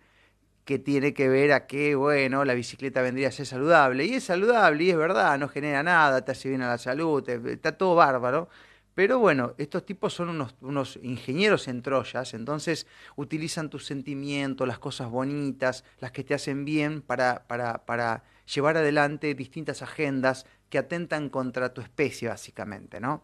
que 0.65 0.79
tiene 0.79 1.13
que 1.13 1.27
ver 1.29 1.53
a 1.53 1.65
que, 1.65 1.95
bueno, 1.95 2.45
la 2.45 2.53
bicicleta 2.53 3.01
vendría 3.01 3.29
a 3.29 3.31
ser 3.31 3.45
saludable. 3.45 4.05
Y 4.05 4.15
es 4.15 4.25
saludable, 4.25 4.83
y 4.83 4.89
es 4.91 4.97
verdad, 4.97 5.37
no 5.39 5.47
genera 5.47 5.81
nada, 5.83 6.23
te 6.23 6.31
hace 6.31 6.49
bien 6.49 6.61
a 6.61 6.67
la 6.67 6.77
salud, 6.77 7.27
está 7.29 7.77
todo 7.77 7.95
bárbaro. 7.95 8.49
Pero 8.93 9.19
bueno, 9.19 9.53
estos 9.57 9.85
tipos 9.85 10.13
son 10.13 10.29
unos, 10.61 10.99
ingenieros 11.01 11.67
en 11.67 11.81
Troyas, 11.81 12.33
entonces 12.33 12.87
utilizan 13.15 13.69
tus 13.69 13.85
sentimientos, 13.85 14.67
las 14.67 14.79
cosas 14.79 15.09
bonitas, 15.09 15.85
las 15.99 16.11
que 16.11 16.23
te 16.23 16.33
hacen 16.33 16.65
bien 16.65 17.01
para 17.01 18.23
llevar 18.53 18.77
adelante 18.77 19.33
distintas 19.33 19.81
agendas 19.81 20.45
que 20.69 20.77
atentan 20.77 21.29
contra 21.29 21.73
tu 21.73 21.81
especie, 21.81 22.29
básicamente, 22.29 22.99
¿no? 22.99 23.23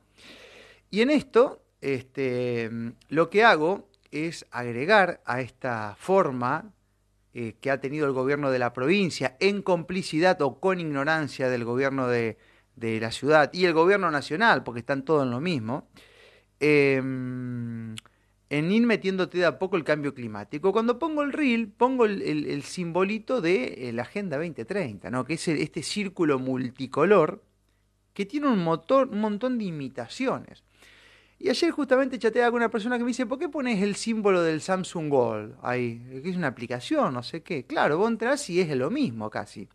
Y 0.89 1.01
en 1.01 1.09
esto, 1.09 1.63
este, 1.81 2.69
lo 3.09 3.29
que 3.29 3.43
hago 3.43 3.89
es 4.11 4.45
agregar 4.51 5.21
a 5.25 5.41
esta 5.41 5.95
forma 5.97 6.73
eh, 7.33 7.55
que 7.59 7.71
ha 7.71 7.79
tenido 7.79 8.05
el 8.05 8.13
gobierno 8.13 8.51
de 8.51 8.59
la 8.59 8.73
provincia 8.73 9.35
en 9.39 9.61
complicidad 9.61 10.41
o 10.41 10.59
con 10.59 10.79
ignorancia 10.79 11.49
del 11.49 11.65
gobierno 11.65 12.07
de, 12.07 12.37
la 12.77 13.11
ciudad 13.11 13.49
y 13.53 13.65
el 13.65 13.73
gobierno 13.73 14.11
nacional, 14.11 14.63
porque 14.63 14.79
están 14.79 15.03
todos 15.03 15.23
en 15.23 15.31
lo 15.31 15.41
mismo, 15.41 15.87
em, 16.59 17.95
en 18.49 18.71
ir 18.71 18.85
metiéndote 18.85 19.39
de 19.39 19.45
a 19.45 19.59
poco 19.59 19.77
el 19.77 19.83
cambio 19.83 20.13
climático. 20.13 20.71
Cuando 20.71 20.99
pongo 20.99 21.23
el 21.23 21.33
reel, 21.33 21.67
pongo 21.69 22.05
el, 22.05 22.63
simbolito 22.63 23.41
de 23.41 23.89
eh, 23.89 23.93
la 23.93 24.03
Agenda 24.03 24.37
2030, 24.37 25.09
¿no? 25.09 25.25
que 25.25 25.33
es 25.33 25.47
este 25.47 25.83
círculo 25.83 26.39
multicolor 26.39 27.43
que 28.13 28.25
tiene 28.25 28.47
un, 28.47 28.63
motor, 28.63 29.09
un 29.09 29.19
montón 29.19 29.57
de 29.57 29.65
imitaciones. 29.65 30.63
Y 31.39 31.49
ayer 31.49 31.69
justamente 31.71 32.17
chateaba 32.17 32.49
con 32.49 32.57
una 32.57 32.69
persona 32.69 32.97
que 32.97 33.03
me 33.03 33.09
dice, 33.09 33.27
¿por 33.27 33.37
qué 33.37 33.47
pones 33.47 33.81
el 33.83 33.95
símbolo 33.95 34.41
del 34.41 34.59
Samsung 34.59 35.09
Gold 35.09 35.55
ahí? 35.61 36.01
Que 36.23 36.29
es 36.29 36.35
una 36.35 36.47
aplicación, 36.47 37.13
no 37.13 37.21
sé 37.21 37.43
qué. 37.43 37.65
Claro, 37.65 37.99
vos 37.99 38.09
entras 38.09 38.49
y 38.49 38.59
es 38.59 38.75
lo 38.75 38.89
mismo 38.89 39.29
casi. 39.29 39.69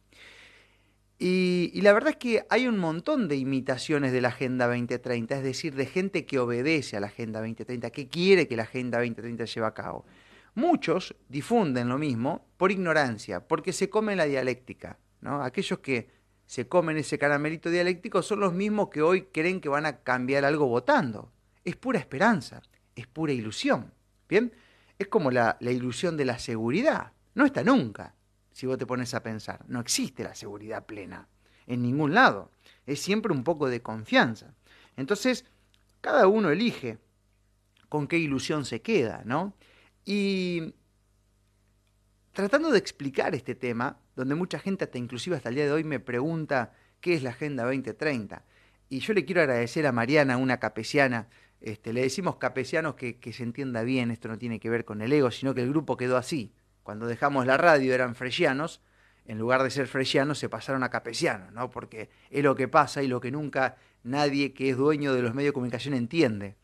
Y, 1.25 1.81
la 1.83 1.93
verdad 1.93 2.11
es 2.11 2.17
que 2.17 2.45
hay 2.51 2.67
un 2.67 2.79
montón 2.79 3.29
de 3.29 3.37
imitaciones 3.37 4.11
de 4.11 4.21
la 4.21 4.29
Agenda 4.29 4.67
2030, 4.67 5.37
es 5.37 5.45
decir, 5.45 5.75
de 5.77 5.87
gente 5.87 6.27
que 6.27 6.41
obedece 6.41 6.97
a 6.97 7.01
la 7.01 7.07
Agenda 7.07 7.39
2030, 7.39 7.91
que 7.91 8.09
quiere 8.09 8.49
que 8.49 8.57
la 8.57 8.65
Agenda 8.65 8.99
2030 8.99 9.45
lleve 9.45 9.67
a 9.67 9.75
cabo. 9.75 10.05
Muchos 10.55 11.15
difunden 11.29 11.89
lo 11.89 11.97
mismo 11.97 12.49
por 12.57 12.73
ignorancia, 12.73 13.47
porque 13.47 13.73
se 13.73 13.89
come 13.89 14.17
la 14.17 14.25
dialéctica. 14.25 14.99
¿no? 15.21 15.43
Aquellos 15.43 15.79
que 15.79 16.11
se 16.45 16.67
comen 16.67 16.97
ese 16.97 17.19
caramelito 17.19 17.71
dialéctico 17.71 18.21
son 18.23 18.41
los 18.41 18.53
mismos 18.53 18.89
que 18.89 19.03
hoy 19.03 19.29
creen 19.33 19.61
que 19.61 19.69
van 19.69 19.87
a 19.87 19.99
cambiar 19.99 20.45
algo 20.45 20.67
votando 20.67 21.31
es 21.65 21.77
pura 21.77 21.99
esperanza, 21.99 22.63
es 22.95 23.07
pura 23.07 23.33
ilusión. 23.33 23.93
¿Bien? 24.29 24.53
Es 24.99 25.09
como 25.09 25.31
la, 25.31 25.57
ilusión 25.61 26.17
de 26.17 26.25
la 26.25 26.39
seguridad. 26.39 27.13
No 27.35 27.45
está 27.45 27.63
nunca, 27.63 28.15
si 28.53 28.67
vos 28.67 28.79
te 28.79 28.87
pones 28.87 29.15
a 29.15 29.23
pensar. 29.23 29.65
No 29.69 29.81
existe 29.81 30.23
la 30.23 30.35
seguridad 30.35 30.87
plena 30.87 31.29
en 31.67 31.83
ningún 31.83 32.15
lado. 32.15 32.51
Es 32.87 33.01
siempre 33.01 33.33
un 33.33 33.45
poco 33.45 33.69
de 33.69 33.83
confianza. 33.83 34.55
Entonces, 34.97 35.45
cada 36.01 36.27
uno 36.27 36.51
elige 36.51 36.99
con 37.89 38.07
qué 38.07 38.19
ilusión 38.19 38.65
se 38.65 38.83
queda, 38.83 39.23
¿no? 39.25 39.55
Y 40.05 40.75
tratando 42.33 42.71
de 42.71 42.79
explicar 42.79 43.35
este 43.35 43.55
tema, 43.55 43.99
donde 44.17 44.35
mucha 44.35 44.59
gente, 44.59 44.85
hasta 44.85 44.99
inclusive 44.99 45.37
hasta 45.37 45.49
el 45.49 45.55
día 45.55 45.67
de 45.67 45.73
hoy, 45.73 45.85
me 45.85 46.01
pregunta 46.01 46.73
qué 47.01 47.15
es 47.15 47.23
la 47.23 47.31
Agenda 47.31 47.65
2030. 47.65 48.45
Y 48.89 49.01
yo 49.01 49.15
le 49.15 49.25
quiero 49.25 49.41
agradecer 49.41 49.87
a 49.87 49.93
Mariana, 49.93 50.37
una 50.37 50.59
capesiana, 50.59 51.29
este, 51.61 51.93
le 51.93 52.03
decimos 52.03 52.37
capesianos 52.37 52.95
que, 52.97 53.33
se 53.33 53.43
entienda 53.43 53.83
bien, 53.83 54.11
esto 54.11 54.29
no 54.29 54.37
tiene 54.37 54.59
que 54.59 54.69
ver 54.69 54.85
con 54.85 55.01
el 55.01 55.13
ego, 55.13 55.31
sino 55.31 55.55
que 55.55 55.63
el 55.63 55.69
grupo 55.69 55.97
quedó 55.97 56.17
así. 56.17 56.53
Cuando 56.83 57.07
dejamos 57.07 57.47
la 57.47 57.57
radio 57.57 57.95
eran 57.95 58.15
fresianos, 58.15 58.81
en 59.25 59.39
lugar 59.39 59.63
de 59.63 59.71
ser 59.71 59.87
fresianos 59.87 60.39
se 60.39 60.49
pasaron 60.49 60.83
a 60.83 60.91
capesianos, 60.91 61.53
¿no? 61.53 61.71
porque 61.71 62.11
es 62.31 62.43
lo 62.43 62.55
que 62.55 62.69
pasa 62.69 63.03
y 63.03 63.09
lo 63.09 63.21
que 63.21 63.31
nunca 63.31 63.77
nadie 64.03 64.53
que 64.53 64.71
es 64.71 64.77
dueño 64.77 65.15
de 65.15 65.23
los 65.23 65.35
medios 65.35 65.51
de 65.51 65.55
comunicación 65.55 65.95
entiende, 65.95 66.57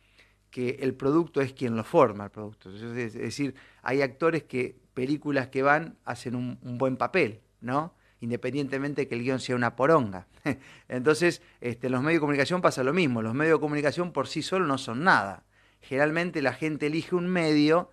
que 0.51 0.79
el 0.81 0.95
producto 0.95 1.41
es 1.41 1.53
quien 1.53 1.77
lo 1.77 1.85
forma, 1.85 2.25
el 2.25 2.31
producto. 2.31 2.75
Es 2.75 3.13
decir, 3.15 3.55
hay 3.83 4.03
actores 4.03 4.43
que, 4.45 4.77
películas 4.95 5.49
que 5.49 5.63
van, 5.63 5.99
hacen 6.05 6.35
un, 6.35 6.59
buen 6.79 6.97
papel, 6.97 7.41
¿no? 7.61 7.95
independientemente 8.21 9.03
de 9.03 9.09
que 9.09 9.15
el 9.15 9.23
guion 9.23 9.39
sea 9.39 9.55
una 9.55 9.77
poronga. 9.77 10.27
Entonces, 10.89 11.41
este, 11.61 11.89
los 11.89 12.03
medios 12.03 12.17
de 12.17 12.21
comunicación 12.21 12.61
pasa 12.61 12.83
lo 12.83 12.93
mismo, 12.93 13.23
los 13.23 13.35
medios 13.35 13.59
de 13.59 13.61
comunicación 13.61 14.13
por 14.13 14.27
sí 14.27 14.43
solos 14.43 14.67
no 14.67 14.79
son 14.79 15.05
nada. 15.05 15.45
Generalmente 15.81 16.43
la 16.43 16.53
gente 16.53 16.87
elige 16.87 17.15
un 17.15 17.29
medio 17.29 17.93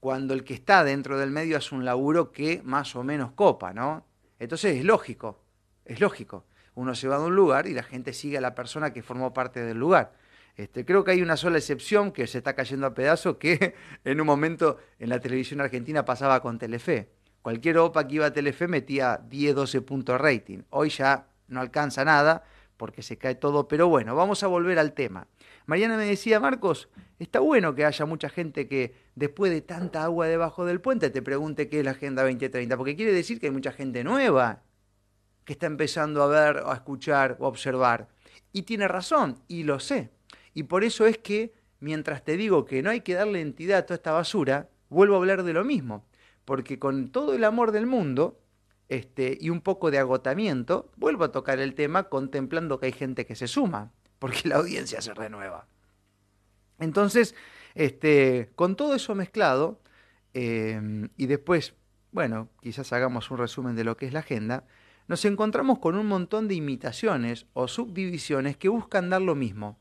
cuando 0.00 0.34
el 0.34 0.44
que 0.44 0.54
está 0.54 0.82
dentro 0.82 1.18
del 1.18 1.30
medio 1.30 1.56
hace 1.56 1.74
un 1.74 1.84
laburo 1.84 2.32
que 2.32 2.62
más 2.64 2.96
o 2.96 3.04
menos 3.04 3.32
copa, 3.32 3.72
¿no? 3.72 4.06
Entonces 4.38 4.76
es 4.76 4.84
lógico, 4.84 5.42
es 5.84 6.00
lógico. 6.00 6.44
Uno 6.74 6.94
se 6.94 7.08
va 7.08 7.18
de 7.18 7.26
un 7.26 7.36
lugar 7.36 7.66
y 7.66 7.74
la 7.74 7.82
gente 7.82 8.12
sigue 8.12 8.38
a 8.38 8.40
la 8.40 8.54
persona 8.54 8.92
que 8.92 9.02
formó 9.02 9.34
parte 9.34 9.62
del 9.62 9.78
lugar. 9.78 10.14
Este, 10.56 10.84
creo 10.84 11.04
que 11.04 11.12
hay 11.12 11.22
una 11.22 11.36
sola 11.36 11.58
excepción 11.58 12.12
que 12.12 12.26
se 12.26 12.38
está 12.38 12.54
cayendo 12.54 12.86
a 12.86 12.94
pedazos 12.94 13.36
que 13.36 13.74
en 14.04 14.20
un 14.20 14.26
momento 14.26 14.78
en 14.98 15.10
la 15.10 15.20
televisión 15.20 15.60
argentina 15.60 16.04
pasaba 16.04 16.40
con 16.40 16.58
Telefe 16.58 17.10
Cualquier 17.42 17.78
OPA 17.78 18.06
que 18.06 18.16
iba 18.16 18.26
a 18.26 18.32
Telefe 18.32 18.68
metía 18.68 19.20
10, 19.28 19.54
12 19.54 19.80
puntos 19.82 20.20
rating. 20.20 20.62
Hoy 20.70 20.90
ya 20.90 21.26
no 21.48 21.60
alcanza 21.60 22.04
nada 22.04 22.44
porque 22.76 23.02
se 23.02 23.16
cae 23.16 23.34
todo. 23.34 23.66
Pero 23.66 23.88
bueno, 23.88 24.14
vamos 24.14 24.42
a 24.42 24.46
volver 24.46 24.78
al 24.78 24.92
tema. 24.92 25.26
Mariana 25.70 25.96
me 25.96 26.04
decía, 26.04 26.40
Marcos, 26.40 26.88
está 27.20 27.38
bueno 27.38 27.76
que 27.76 27.84
haya 27.84 28.04
mucha 28.04 28.28
gente 28.28 28.66
que 28.66 28.92
después 29.14 29.52
de 29.52 29.60
tanta 29.60 30.02
agua 30.02 30.26
debajo 30.26 30.64
del 30.64 30.80
puente 30.80 31.10
te 31.10 31.22
pregunte 31.22 31.68
qué 31.68 31.78
es 31.78 31.84
la 31.84 31.92
Agenda 31.92 32.24
2030, 32.24 32.76
porque 32.76 32.96
quiere 32.96 33.12
decir 33.12 33.38
que 33.38 33.46
hay 33.46 33.52
mucha 33.52 33.70
gente 33.70 34.02
nueva 34.02 34.64
que 35.44 35.52
está 35.52 35.66
empezando 35.66 36.24
a 36.24 36.26
ver, 36.26 36.64
a 36.66 36.74
escuchar, 36.74 37.38
a 37.40 37.44
observar. 37.44 38.08
Y 38.52 38.62
tiene 38.62 38.88
razón, 38.88 39.38
y 39.46 39.62
lo 39.62 39.78
sé. 39.78 40.10
Y 40.54 40.64
por 40.64 40.82
eso 40.82 41.06
es 41.06 41.18
que, 41.18 41.54
mientras 41.78 42.24
te 42.24 42.36
digo 42.36 42.64
que 42.64 42.82
no 42.82 42.90
hay 42.90 43.02
que 43.02 43.14
darle 43.14 43.40
entidad 43.40 43.78
a 43.78 43.86
toda 43.86 43.94
esta 43.94 44.10
basura, 44.10 44.70
vuelvo 44.88 45.14
a 45.14 45.18
hablar 45.18 45.44
de 45.44 45.52
lo 45.52 45.64
mismo 45.64 46.04
porque 46.44 46.80
con 46.80 47.12
todo 47.12 47.34
el 47.34 47.44
amor 47.44 47.70
del 47.70 47.86
mundo 47.86 48.40
este, 48.88 49.38
y 49.40 49.50
un 49.50 49.60
poco 49.60 49.92
de 49.92 49.98
agotamiento, 49.98 50.90
vuelvo 50.96 51.22
a 51.22 51.30
tocar 51.30 51.60
el 51.60 51.76
tema 51.76 52.08
contemplando 52.08 52.80
que 52.80 52.86
hay 52.86 52.92
gente 52.92 53.24
que 53.24 53.36
se 53.36 53.46
suma. 53.46 53.92
Porque 54.20 54.48
la 54.48 54.56
audiencia 54.56 55.00
se 55.00 55.12
renueva. 55.12 55.66
Entonces, 56.78 57.34
este, 57.74 58.50
con 58.54 58.76
todo 58.76 58.94
eso 58.94 59.16
mezclado, 59.16 59.80
em, 60.32 61.08
y 61.16 61.26
después, 61.26 61.74
bueno, 62.12 62.48
quizás 62.60 62.92
hagamos 62.92 63.30
un 63.32 63.38
resumen 63.38 63.74
de 63.74 63.82
lo 63.82 63.96
que 63.96 64.06
es 64.06 64.12
la 64.12 64.20
agenda, 64.20 64.64
nos 65.08 65.24
encontramos 65.24 65.80
con 65.80 65.96
un 65.96 66.06
montón 66.06 66.46
de 66.46 66.54
imitaciones 66.54 67.46
o 67.52 67.66
subdivisiones 67.66 68.56
que 68.56 68.68
buscan 68.68 69.10
dar 69.10 69.22
lo 69.22 69.34
mismo. 69.34 69.78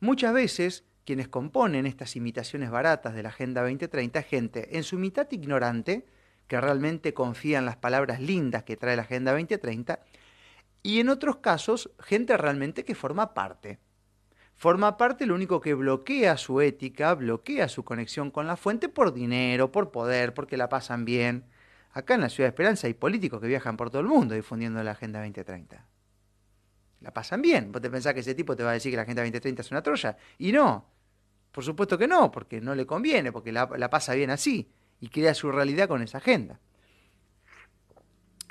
Muchas 0.00 0.34
veces, 0.34 0.84
quienes 1.06 1.28
componen 1.28 1.86
estas 1.86 2.16
imitaciones 2.16 2.70
baratas 2.70 3.14
de 3.14 3.22
la 3.22 3.30
Agenda 3.30 3.62
2030, 3.62 4.22
gente 4.22 4.76
en 4.76 4.82
su 4.82 4.98
mitad 4.98 5.30
ignorante, 5.30 6.06
que 6.46 6.60
realmente 6.60 7.14
confía 7.14 7.58
en 7.58 7.64
las 7.64 7.76
palabras 7.76 8.20
lindas 8.20 8.64
que 8.64 8.76
trae 8.76 8.96
la 8.96 9.02
Agenda 9.02 9.32
2030, 9.32 10.00
y 10.84 11.00
en 11.00 11.08
otros 11.08 11.36
casos, 11.36 11.90
gente 11.98 12.36
realmente 12.36 12.84
que 12.84 12.94
forma 12.94 13.32
parte. 13.32 13.80
Forma 14.54 14.98
parte 14.98 15.24
lo 15.24 15.34
único 15.34 15.58
que 15.58 15.72
bloquea 15.72 16.36
su 16.36 16.60
ética, 16.60 17.14
bloquea 17.14 17.68
su 17.68 17.84
conexión 17.84 18.30
con 18.30 18.46
la 18.46 18.58
fuente 18.58 18.90
por 18.90 19.14
dinero, 19.14 19.72
por 19.72 19.90
poder, 19.90 20.34
porque 20.34 20.58
la 20.58 20.68
pasan 20.68 21.06
bien. 21.06 21.46
Acá 21.90 22.14
en 22.14 22.20
la 22.20 22.28
Ciudad 22.28 22.48
de 22.48 22.50
Esperanza 22.50 22.86
hay 22.86 22.92
políticos 22.92 23.40
que 23.40 23.46
viajan 23.46 23.78
por 23.78 23.88
todo 23.88 24.02
el 24.02 24.08
mundo 24.08 24.34
difundiendo 24.34 24.82
la 24.82 24.90
Agenda 24.90 25.20
2030. 25.20 25.86
La 27.00 27.12
pasan 27.14 27.40
bien. 27.40 27.72
Vos 27.72 27.80
te 27.80 27.88
pensás 27.88 28.12
que 28.12 28.20
ese 28.20 28.34
tipo 28.34 28.54
te 28.54 28.62
va 28.62 28.70
a 28.70 28.74
decir 28.74 28.92
que 28.92 28.96
la 28.96 29.04
Agenda 29.04 29.22
2030 29.22 29.62
es 29.62 29.70
una 29.70 29.82
troya. 29.82 30.18
Y 30.36 30.52
no. 30.52 30.86
Por 31.50 31.64
supuesto 31.64 31.96
que 31.96 32.06
no, 32.06 32.30
porque 32.30 32.60
no 32.60 32.74
le 32.74 32.84
conviene, 32.84 33.32
porque 33.32 33.52
la, 33.52 33.88
pasa 33.88 34.12
bien 34.12 34.28
así 34.28 34.70
y 35.00 35.08
crea 35.08 35.32
su 35.32 35.50
realidad 35.50 35.88
con 35.88 36.02
esa 36.02 36.18
agenda. 36.18 36.60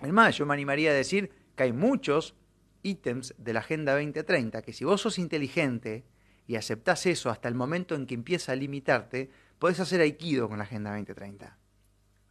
Es 0.02 0.12
más, 0.12 0.36
yo 0.36 0.48
me 0.48 0.56
animaría 0.56 0.90
a 0.90 0.94
decir 0.96 1.43
que 1.56 1.64
hay 1.64 1.74
muchos 1.74 2.36
ítems 2.82 3.34
de 3.38 3.54
la 3.54 3.60
Agenda 3.60 3.94
2030 3.94 4.62
que 4.62 4.74
si 4.74 4.86
vos 4.86 5.02
sos 5.02 5.18
inteligente 5.18 6.04
y 6.48 6.56
aceptás 6.56 7.06
eso 7.06 7.30
hasta 7.30 7.48
el 7.48 7.56
momento 7.56 7.96
en 7.96 8.06
que 8.06 8.16
empieza 8.16 8.52
a 8.52 8.56
limitarte, 8.56 9.30
podés 9.60 9.80
hacer 9.80 10.02
aikido 10.02 10.50
con 10.50 10.58
la 10.58 10.66
Agenda 10.66 10.92
2030. 10.92 11.58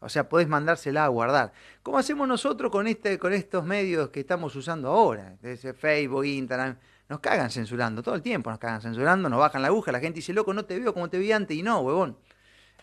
O 0.00 0.08
sea, 0.08 0.28
podés 0.28 0.48
mandársela 0.48 1.04
a 1.04 1.08
guardar. 1.08 1.52
¿Cómo 1.82 1.96
hacemos 1.96 2.26
nosotros 2.26 2.72
con, 2.72 2.88
este, 2.88 3.18
con 3.18 3.32
estos 3.32 3.64
medios 3.64 4.10
que 4.10 4.20
estamos 4.20 4.54
usando 4.56 4.88
ahora? 4.88 5.36
Desde 5.40 5.72
Facebook, 5.72 6.26
Instagram. 6.26 6.76
Nos 7.08 7.20
cagan 7.20 7.50
censurando, 7.50 8.02
todo 8.02 8.14
el 8.14 8.22
tiempo 8.22 8.50
nos 8.50 8.58
cagan 8.58 8.80
censurando, 8.80 9.28
nos 9.28 9.38
bajan 9.38 9.62
la 9.62 9.68
aguja, 9.68 9.92
la 9.92 10.00
gente 10.00 10.16
dice, 10.16 10.32
loco, 10.32 10.52
no 10.54 10.64
te 10.64 10.78
veo 10.78 10.92
como 10.92 11.08
te 11.08 11.18
vi 11.18 11.30
antes, 11.30 11.56
y 11.56 11.62
no, 11.62 11.80
huevón. 11.80 12.16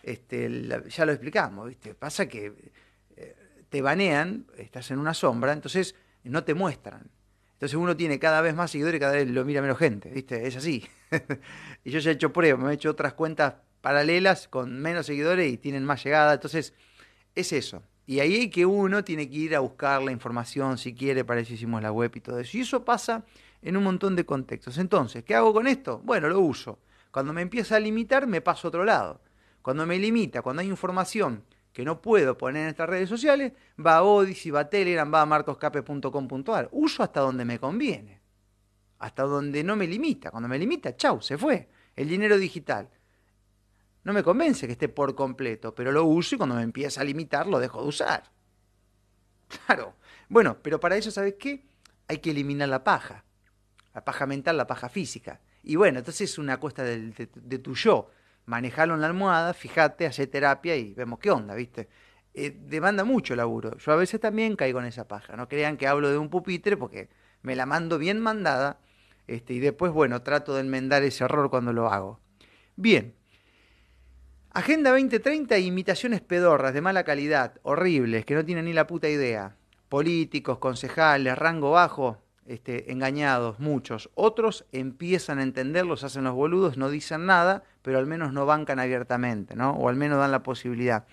Este, 0.02 0.48
ya 0.88 1.04
lo 1.04 1.12
explicamos, 1.12 1.68
¿viste? 1.68 1.94
Pasa 1.94 2.26
que 2.26 2.72
eh, 3.16 3.36
te 3.68 3.82
banean, 3.82 4.46
estás 4.56 4.90
en 4.90 4.98
una 4.98 5.14
sombra, 5.14 5.52
entonces 5.52 5.94
no 6.24 6.44
te 6.44 6.54
muestran. 6.54 7.10
Entonces 7.54 7.76
uno 7.76 7.96
tiene 7.96 8.18
cada 8.18 8.40
vez 8.40 8.54
más 8.54 8.70
seguidores 8.70 8.98
y 8.98 9.00
cada 9.00 9.12
vez 9.12 9.28
lo 9.28 9.44
mira 9.44 9.60
menos 9.60 9.78
gente, 9.78 10.10
¿viste? 10.10 10.46
Es 10.46 10.56
así. 10.56 10.86
y 11.84 11.90
yo 11.90 11.98
ya 11.98 12.10
he 12.10 12.14
hecho 12.14 12.32
pruebas, 12.32 12.62
me 12.62 12.70
he 12.70 12.74
hecho 12.74 12.90
otras 12.90 13.14
cuentas 13.14 13.54
paralelas 13.80 14.48
con 14.48 14.80
menos 14.80 15.06
seguidores 15.06 15.52
y 15.52 15.58
tienen 15.58 15.84
más 15.84 16.02
llegada. 16.04 16.34
Entonces, 16.34 16.74
es 17.34 17.52
eso. 17.52 17.82
Y 18.06 18.20
ahí 18.20 18.34
hay 18.34 18.50
que 18.50 18.66
uno 18.66 19.04
tiene 19.04 19.28
que 19.30 19.36
ir 19.36 19.54
a 19.54 19.60
buscar 19.60 20.02
la 20.02 20.10
información 20.10 20.78
si 20.78 20.94
quiere, 20.94 21.24
para 21.24 21.40
eso 21.40 21.52
hicimos 21.52 21.82
la 21.82 21.92
web 21.92 22.10
y 22.14 22.20
todo 22.20 22.38
eso. 22.40 22.56
Y 22.56 22.62
eso 22.62 22.84
pasa 22.84 23.24
en 23.62 23.76
un 23.76 23.84
montón 23.84 24.16
de 24.16 24.24
contextos. 24.24 24.78
Entonces, 24.78 25.22
¿qué 25.22 25.34
hago 25.34 25.52
con 25.52 25.66
esto? 25.66 26.00
Bueno, 26.04 26.28
lo 26.28 26.40
uso. 26.40 26.78
Cuando 27.10 27.32
me 27.32 27.42
empieza 27.42 27.76
a 27.76 27.80
limitar, 27.80 28.26
me 28.26 28.40
paso 28.40 28.66
a 28.66 28.70
otro 28.70 28.84
lado. 28.84 29.20
Cuando 29.62 29.86
me 29.86 29.98
limita, 29.98 30.42
cuando 30.42 30.62
hay 30.62 30.68
información 30.68 31.44
que 31.72 31.84
no 31.84 32.00
puedo 32.00 32.36
poner 32.36 32.64
en 32.64 32.68
estas 32.70 32.88
redes 32.88 33.08
sociales, 33.08 33.52
va 33.84 33.96
a 33.96 34.02
Odyssey, 34.02 34.50
va 34.50 34.60
a 34.60 34.70
Telegram, 34.70 35.12
va 35.12 35.22
a 35.22 35.26
marcoscape.com.ar. 35.26 36.68
Uso 36.72 37.02
hasta 37.02 37.20
donde 37.20 37.44
me 37.44 37.58
conviene. 37.58 38.20
Hasta 38.98 39.22
donde 39.22 39.62
no 39.62 39.76
me 39.76 39.86
limita. 39.86 40.30
Cuando 40.30 40.48
me 40.48 40.58
limita, 40.58 40.96
chau, 40.96 41.22
se 41.22 41.38
fue. 41.38 41.68
El 41.94 42.08
dinero 42.08 42.38
digital. 42.38 42.88
No 44.02 44.12
me 44.12 44.22
convence 44.22 44.66
que 44.66 44.72
esté 44.72 44.88
por 44.88 45.14
completo, 45.14 45.74
pero 45.74 45.92
lo 45.92 46.04
uso 46.04 46.34
y 46.34 46.38
cuando 46.38 46.56
me 46.56 46.62
empieza 46.62 47.02
a 47.02 47.04
limitar 47.04 47.46
lo 47.46 47.58
dejo 47.58 47.82
de 47.82 47.88
usar. 47.88 48.24
Claro. 49.66 49.94
Bueno, 50.28 50.58
pero 50.62 50.78
para 50.78 50.96
eso, 50.96 51.10
¿sabes 51.10 51.34
qué? 51.38 51.66
Hay 52.08 52.18
que 52.18 52.30
eliminar 52.30 52.68
la 52.68 52.84
paja. 52.84 53.24
La 53.94 54.04
paja 54.04 54.26
mental, 54.26 54.56
la 54.56 54.66
paja 54.66 54.88
física. 54.88 55.40
Y 55.62 55.76
bueno, 55.76 55.98
entonces 55.98 56.30
es 56.30 56.38
una 56.38 56.58
cuesta 56.58 56.82
de, 56.82 57.28
de 57.34 57.58
tu 57.58 57.74
yo 57.74 58.10
manejalo 58.46 58.94
en 58.94 59.00
la 59.00 59.06
almohada, 59.06 59.54
fíjate, 59.54 60.06
hace 60.06 60.26
terapia 60.26 60.76
y 60.76 60.94
vemos 60.94 61.18
qué 61.18 61.30
onda, 61.30 61.54
¿viste? 61.54 61.88
Eh, 62.34 62.56
demanda 62.56 63.04
mucho 63.04 63.34
laburo. 63.34 63.76
Yo 63.78 63.92
a 63.92 63.96
veces 63.96 64.20
también 64.20 64.56
caigo 64.56 64.80
en 64.80 64.86
esa 64.86 65.08
paja. 65.08 65.36
No 65.36 65.48
crean 65.48 65.76
que 65.76 65.86
hablo 65.86 66.10
de 66.10 66.18
un 66.18 66.30
pupitre 66.30 66.76
porque 66.76 67.08
me 67.42 67.56
la 67.56 67.66
mando 67.66 67.98
bien 67.98 68.20
mandada 68.20 68.80
este, 69.26 69.54
y 69.54 69.60
después, 69.60 69.92
bueno, 69.92 70.22
trato 70.22 70.54
de 70.54 70.60
enmendar 70.60 71.02
ese 71.02 71.24
error 71.24 71.50
cuando 71.50 71.72
lo 71.72 71.88
hago. 71.88 72.20
Bien. 72.76 73.14
Agenda 74.52 74.90
2030 74.90 75.58
imitaciones 75.58 76.20
pedorras 76.20 76.74
de 76.74 76.80
mala 76.80 77.04
calidad, 77.04 77.60
horribles, 77.62 78.24
que 78.24 78.34
no 78.34 78.44
tienen 78.44 78.64
ni 78.64 78.72
la 78.72 78.88
puta 78.88 79.08
idea. 79.08 79.56
Políticos, 79.88 80.58
concejales, 80.58 81.38
rango 81.38 81.70
bajo, 81.70 82.22
este, 82.50 82.90
engañados, 82.90 83.60
muchos. 83.60 84.10
Otros 84.14 84.64
empiezan 84.72 85.38
a 85.38 85.44
entenderlos, 85.44 86.02
hacen 86.02 86.24
los 86.24 86.34
boludos, 86.34 86.76
no 86.76 86.90
dicen 86.90 87.24
nada, 87.24 87.62
pero 87.82 87.98
al 87.98 88.06
menos 88.06 88.32
no 88.32 88.44
bancan 88.44 88.80
abiertamente, 88.80 89.54
¿no? 89.54 89.70
O 89.70 89.88
al 89.88 89.94
menos 89.94 90.18
dan 90.18 90.32
la 90.32 90.42
posibilidad. 90.42 91.06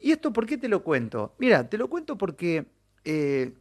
¿Y 0.00 0.10
esto 0.10 0.32
por 0.32 0.46
qué 0.46 0.58
te 0.58 0.68
lo 0.68 0.82
cuento? 0.82 1.36
Mira, 1.38 1.68
te 1.68 1.78
lo 1.78 1.88
cuento 1.88 2.18
porque, 2.18 2.66
eh, 3.04 3.52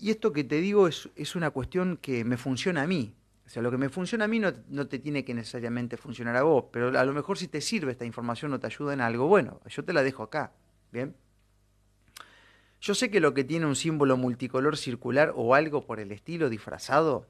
y 0.00 0.10
esto 0.10 0.34
que 0.34 0.44
te 0.44 0.56
digo 0.56 0.86
es, 0.86 1.08
es, 1.16 1.34
una 1.34 1.50
cuestión 1.50 1.96
que 1.96 2.24
me 2.24 2.36
funciona 2.36 2.82
a 2.82 2.86
mí. 2.86 3.14
O 3.46 3.48
sea, 3.48 3.62
lo 3.62 3.70
que 3.70 3.78
me 3.78 3.88
funciona 3.88 4.26
a 4.26 4.28
mí 4.28 4.38
no, 4.38 4.52
no 4.68 4.86
te 4.88 4.98
tiene 4.98 5.24
que 5.24 5.32
necesariamente 5.32 5.96
funcionar 5.96 6.36
a 6.36 6.42
vos, 6.42 6.66
pero 6.70 6.88
a 6.98 7.04
lo 7.06 7.14
mejor 7.14 7.38
si 7.38 7.48
te 7.48 7.62
sirve 7.62 7.92
esta 7.92 8.04
información 8.04 8.52
o 8.52 8.60
te 8.60 8.66
ayuda 8.66 8.92
en 8.92 9.00
algo, 9.00 9.28
bueno, 9.28 9.62
yo 9.66 9.82
te 9.82 9.94
la 9.94 10.02
dejo 10.02 10.22
acá, 10.22 10.52
¿bien? 10.92 11.16
Yo 12.82 12.96
sé 12.96 13.12
que 13.12 13.20
lo 13.20 13.32
que 13.32 13.44
tiene 13.44 13.66
un 13.66 13.76
símbolo 13.76 14.16
multicolor 14.16 14.76
circular 14.76 15.32
o 15.36 15.54
algo 15.54 15.86
por 15.86 16.00
el 16.00 16.10
estilo 16.10 16.50
disfrazado, 16.50 17.28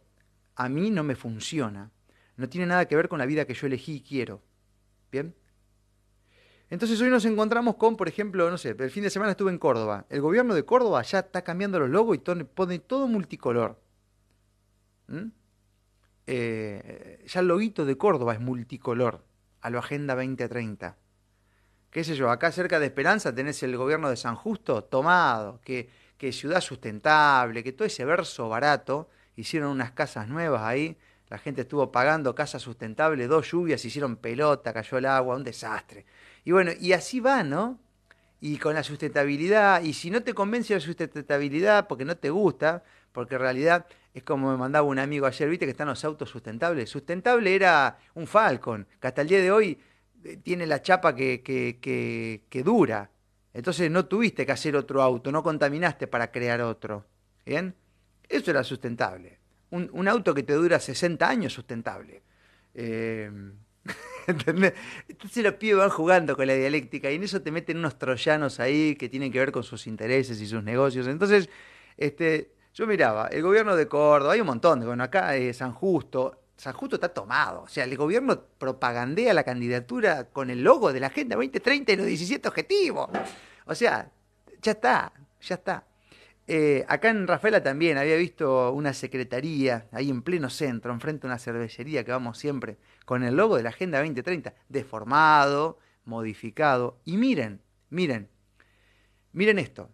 a 0.56 0.70
mí 0.70 0.90
no 0.90 1.04
me 1.04 1.14
funciona. 1.14 1.90
No 2.38 2.48
tiene 2.48 2.66
nada 2.66 2.88
que 2.88 2.96
ver 2.96 3.10
con 3.10 3.18
la 3.18 3.26
vida 3.26 3.44
que 3.44 3.52
yo 3.52 3.66
elegí 3.66 3.96
y 3.96 4.00
quiero. 4.00 4.40
¿Bien? 5.10 5.34
Entonces 6.70 6.98
hoy 7.02 7.10
nos 7.10 7.26
encontramos 7.26 7.76
con, 7.76 7.98
por 7.98 8.08
ejemplo, 8.08 8.50
no 8.50 8.56
sé, 8.56 8.70
el 8.70 8.90
fin 8.90 9.02
de 9.02 9.10
semana 9.10 9.32
estuve 9.32 9.50
en 9.50 9.58
Córdoba. 9.58 10.06
El 10.08 10.22
gobierno 10.22 10.54
de 10.54 10.64
Córdoba 10.64 11.02
ya 11.02 11.18
está 11.18 11.44
cambiando 11.44 11.78
los 11.78 11.90
logos 11.90 12.16
y 12.16 12.20
pone 12.20 12.78
todo 12.78 13.06
multicolor. 13.06 13.78
¿Mm? 15.08 15.32
Eh, 16.28 17.26
ya 17.26 17.40
el 17.40 17.48
loguito 17.48 17.84
de 17.84 17.98
Córdoba 17.98 18.32
es 18.32 18.40
multicolor 18.40 19.22
a 19.60 19.68
la 19.68 19.80
Agenda 19.80 20.14
2030 20.14 20.96
qué 21.92 22.02
sé 22.02 22.16
yo, 22.16 22.30
acá 22.30 22.50
cerca 22.50 22.80
de 22.80 22.86
Esperanza 22.86 23.34
tenés 23.34 23.62
el 23.62 23.76
gobierno 23.76 24.08
de 24.08 24.16
San 24.16 24.34
Justo 24.34 24.82
tomado, 24.82 25.60
que, 25.62 25.90
que 26.16 26.32
ciudad 26.32 26.62
sustentable, 26.62 27.62
que 27.62 27.72
todo 27.72 27.86
ese 27.86 28.04
verso 28.06 28.48
barato, 28.48 29.10
hicieron 29.36 29.70
unas 29.70 29.92
casas 29.92 30.26
nuevas 30.26 30.62
ahí, 30.62 30.96
la 31.28 31.38
gente 31.38 31.62
estuvo 31.62 31.92
pagando 31.92 32.34
casas 32.34 32.62
sustentables, 32.62 33.28
dos 33.28 33.50
lluvias, 33.50 33.84
hicieron 33.84 34.16
pelota, 34.16 34.72
cayó 34.72 34.98
el 34.98 35.06
agua, 35.06 35.36
un 35.36 35.44
desastre. 35.44 36.06
Y 36.44 36.52
bueno, 36.52 36.72
y 36.80 36.92
así 36.92 37.20
va, 37.20 37.42
¿no? 37.42 37.78
Y 38.40 38.56
con 38.56 38.74
la 38.74 38.82
sustentabilidad, 38.82 39.82
y 39.82 39.92
si 39.92 40.10
no 40.10 40.22
te 40.22 40.34
convence 40.34 40.74
la 40.74 40.80
sustentabilidad 40.80 41.86
porque 41.88 42.04
no 42.06 42.16
te 42.16 42.30
gusta, 42.30 42.82
porque 43.12 43.34
en 43.34 43.40
realidad 43.42 43.86
es 44.14 44.22
como 44.24 44.50
me 44.50 44.56
mandaba 44.56 44.86
un 44.86 44.98
amigo 44.98 45.26
ayer, 45.26 45.48
viste 45.48 45.66
que 45.66 45.70
están 45.70 45.88
los 45.88 46.04
autos 46.04 46.30
sustentables. 46.30 46.88
Sustentable 46.90 47.54
era 47.54 47.98
un 48.14 48.26
Falcon, 48.26 48.86
que 49.00 49.06
hasta 49.06 49.22
el 49.22 49.28
día 49.28 49.40
de 49.40 49.52
hoy 49.52 49.78
tiene 50.42 50.66
la 50.66 50.82
chapa 50.82 51.14
que, 51.14 51.42
que, 51.42 52.62
dura. 52.62 53.10
Entonces 53.54 53.90
no 53.90 54.06
tuviste 54.06 54.46
que 54.46 54.52
hacer 54.52 54.76
otro 54.76 55.02
auto, 55.02 55.30
no 55.30 55.42
contaminaste 55.42 56.06
para 56.06 56.30
crear 56.30 56.60
otro. 56.60 57.06
¿Bien? 57.44 57.74
Eso 58.28 58.50
era 58.50 58.64
sustentable. 58.64 59.38
Un, 59.70 60.08
auto 60.08 60.34
que 60.34 60.42
te 60.42 60.52
dura 60.52 60.78
60 60.78 61.28
años 61.28 61.52
sustentable. 61.52 62.22
Eh, 62.74 63.30
¿Entendés? 64.26 64.74
Entonces 65.08 65.42
los 65.42 65.54
pibes 65.54 65.78
van 65.78 65.90
jugando 65.90 66.36
con 66.36 66.46
la 66.46 66.54
dialéctica 66.54 67.10
y 67.10 67.16
en 67.16 67.24
eso 67.24 67.42
te 67.42 67.50
meten 67.50 67.78
unos 67.78 67.98
troyanos 67.98 68.60
ahí 68.60 68.96
que 68.96 69.08
tienen 69.08 69.32
que 69.32 69.38
ver 69.38 69.52
con 69.52 69.64
sus 69.64 69.86
intereses 69.86 70.40
y 70.40 70.46
sus 70.46 70.62
negocios. 70.62 71.06
Entonces, 71.06 71.48
este, 71.96 72.52
yo 72.74 72.86
miraba, 72.86 73.28
el 73.28 73.42
gobierno 73.42 73.76
de 73.76 73.88
Córdoba, 73.88 74.34
hay 74.34 74.40
un 74.40 74.46
montón, 74.46 74.84
bueno, 74.84 75.02
acá 75.02 75.36
es 75.36 75.58
San 75.58 75.72
Justo, 75.72 76.41
San 76.56 76.72
Justo 76.74 76.96
está 76.96 77.08
tomado. 77.08 77.62
O 77.62 77.68
sea, 77.68 77.84
el 77.84 77.96
gobierno 77.96 78.44
propagandea 78.58 79.34
la 79.34 79.44
candidatura 79.44 80.24
con 80.30 80.50
el 80.50 80.62
logo 80.62 80.92
de 80.92 81.00
la 81.00 81.08
Agenda 81.08 81.36
2030 81.36 81.92
y 81.92 81.96
los 81.96 82.06
17 82.06 82.48
objetivos. 82.48 83.10
O 83.66 83.74
sea, 83.74 84.10
ya 84.60 84.72
está, 84.72 85.12
ya 85.40 85.54
está. 85.56 85.84
Eh, 86.46 86.84
acá 86.88 87.10
en 87.10 87.26
Rafaela 87.26 87.62
también 87.62 87.98
había 87.98 88.16
visto 88.16 88.72
una 88.72 88.92
secretaría 88.92 89.86
ahí 89.92 90.10
en 90.10 90.22
pleno 90.22 90.50
centro, 90.50 90.92
enfrente 90.92 91.26
a 91.26 91.30
una 91.30 91.38
cervecería 91.38 92.04
que 92.04 92.10
vamos 92.10 92.38
siempre, 92.38 92.78
con 93.04 93.22
el 93.22 93.36
logo 93.36 93.56
de 93.56 93.62
la 93.62 93.70
Agenda 93.70 93.98
2030, 93.98 94.54
deformado, 94.68 95.78
modificado. 96.04 97.00
Y 97.04 97.16
miren, 97.16 97.62
miren, 97.90 98.28
miren 99.32 99.58
esto, 99.58 99.90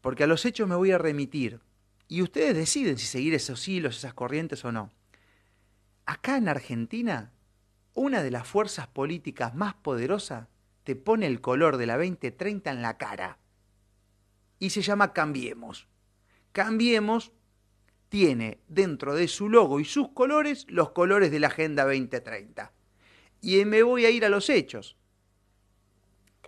porque 0.00 0.24
a 0.24 0.26
los 0.26 0.44
hechos 0.44 0.68
me 0.68 0.76
voy 0.76 0.92
a 0.92 0.98
remitir. 0.98 1.60
Y 2.08 2.22
ustedes 2.22 2.56
deciden 2.56 2.98
si 2.98 3.06
seguir 3.06 3.34
esos 3.34 3.68
hilos, 3.68 3.98
esas 3.98 4.14
corrientes 4.14 4.64
o 4.64 4.72
no. 4.72 4.90
Acá 6.10 6.36
en 6.36 6.48
Argentina, 6.48 7.32
una 7.94 8.22
de 8.22 8.32
las 8.32 8.46
fuerzas 8.46 8.88
políticas 8.88 9.54
más 9.54 9.74
poderosas 9.74 10.48
te 10.82 10.96
pone 10.96 11.26
el 11.26 11.40
color 11.40 11.76
de 11.76 11.86
la 11.86 11.96
2030 11.96 12.68
en 12.70 12.82
la 12.82 12.98
cara. 12.98 13.38
Y 14.58 14.70
se 14.70 14.82
llama 14.82 15.12
Cambiemos. 15.12 15.86
Cambiemos 16.50 17.32
tiene 18.08 18.60
dentro 18.66 19.14
de 19.14 19.28
su 19.28 19.48
logo 19.48 19.78
y 19.78 19.84
sus 19.84 20.08
colores 20.08 20.66
los 20.68 20.90
colores 20.90 21.30
de 21.30 21.38
la 21.38 21.46
Agenda 21.46 21.84
2030. 21.84 22.72
Y 23.40 23.64
me 23.64 23.84
voy 23.84 24.04
a 24.04 24.10
ir 24.10 24.24
a 24.24 24.28
los 24.28 24.50
hechos. 24.50 24.96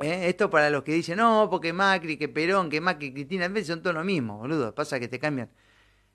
¿Eh? 0.00 0.28
Esto 0.28 0.50
para 0.50 0.70
los 0.70 0.82
que 0.82 0.92
dicen, 0.92 1.18
no, 1.18 1.46
porque 1.48 1.72
Macri, 1.72 2.16
que 2.16 2.28
Perón, 2.28 2.68
que 2.68 2.80
Macri, 2.80 3.12
Cristina, 3.12 3.44
en 3.44 3.54
vez 3.54 3.68
son 3.68 3.80
todo 3.80 3.92
lo 3.92 4.02
mismo, 4.02 4.38
boludo. 4.38 4.74
Pasa 4.74 4.98
que 4.98 5.06
te 5.06 5.20
cambian. 5.20 5.50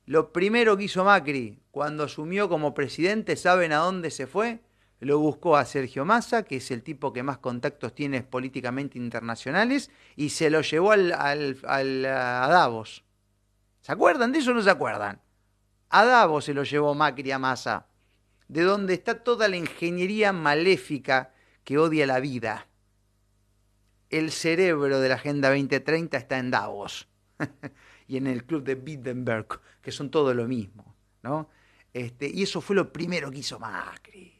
Lo 0.08 0.32
primero 0.32 0.78
que 0.78 0.86
hizo 0.86 1.04
Macri 1.04 1.60
cuando 1.70 2.06
asumió 2.06 2.48
como 2.48 2.74
presidente, 2.74 3.36
¿saben 3.36 3.74
a 3.74 3.80
dónde 3.80 4.10
se 4.10 4.26
fue? 4.26 4.62
Lo 5.02 5.20
buscó 5.20 5.58
a 5.58 5.66
Sergio 5.66 6.06
Massa, 6.06 6.44
que 6.44 6.56
es 6.56 6.72
el 6.72 6.82
tipo 6.82 7.12
que 7.12 7.24
más 7.24 7.40
contactos 7.40 7.94
tiene 7.94 8.24
políticamente 8.24 8.98
internacionales, 8.98 9.92
y 10.16 10.30
se 10.30 10.50
lo 10.50 10.62
llevó 10.62 10.94
al, 10.94 11.12
al, 11.12 12.06
a 12.06 12.48
Davos. 12.48 13.04
¿Se 13.82 13.92
acuerdan 13.92 14.32
de 14.32 14.40
eso 14.40 14.52
o 14.52 14.54
no 14.54 14.62
se 14.62 14.70
acuerdan? 14.70 15.22
A 15.90 16.06
Davos 16.06 16.46
se 16.46 16.54
lo 16.54 16.64
llevó 16.64 16.96
Macri 16.96 17.30
a 17.32 17.38
Massa, 17.38 17.88
de 18.48 18.62
donde 18.62 18.94
está 18.94 19.26
toda 19.26 19.50
la 19.50 19.58
ingeniería 19.58 20.32
maléfica 20.32 21.34
que 21.66 21.78
odia 21.78 22.08
la 22.08 22.22
vida. 22.22 22.68
El 24.10 24.32
cerebro 24.32 25.02
de 25.02 25.10
la 25.10 25.16
Agenda 25.16 25.50
2030 25.50 26.18
está 26.18 26.38
en 26.38 26.50
Davos. 26.50 27.10
y 28.08 28.18
en 28.18 28.28
el 28.28 28.46
club 28.46 28.64
de 28.64 28.76
Wittenberg, 28.76 29.60
que 29.82 29.92
son 29.92 30.10
todo 30.10 30.34
lo 30.34 30.48
mismo, 30.48 30.96
¿no? 31.24 31.50
Este, 31.94 32.28
y 32.28 32.44
eso 32.44 32.62
fue 32.62 32.76
lo 32.76 32.92
primero 32.92 33.30
que 33.30 33.40
hizo 33.40 33.60
Macri. 33.60 34.34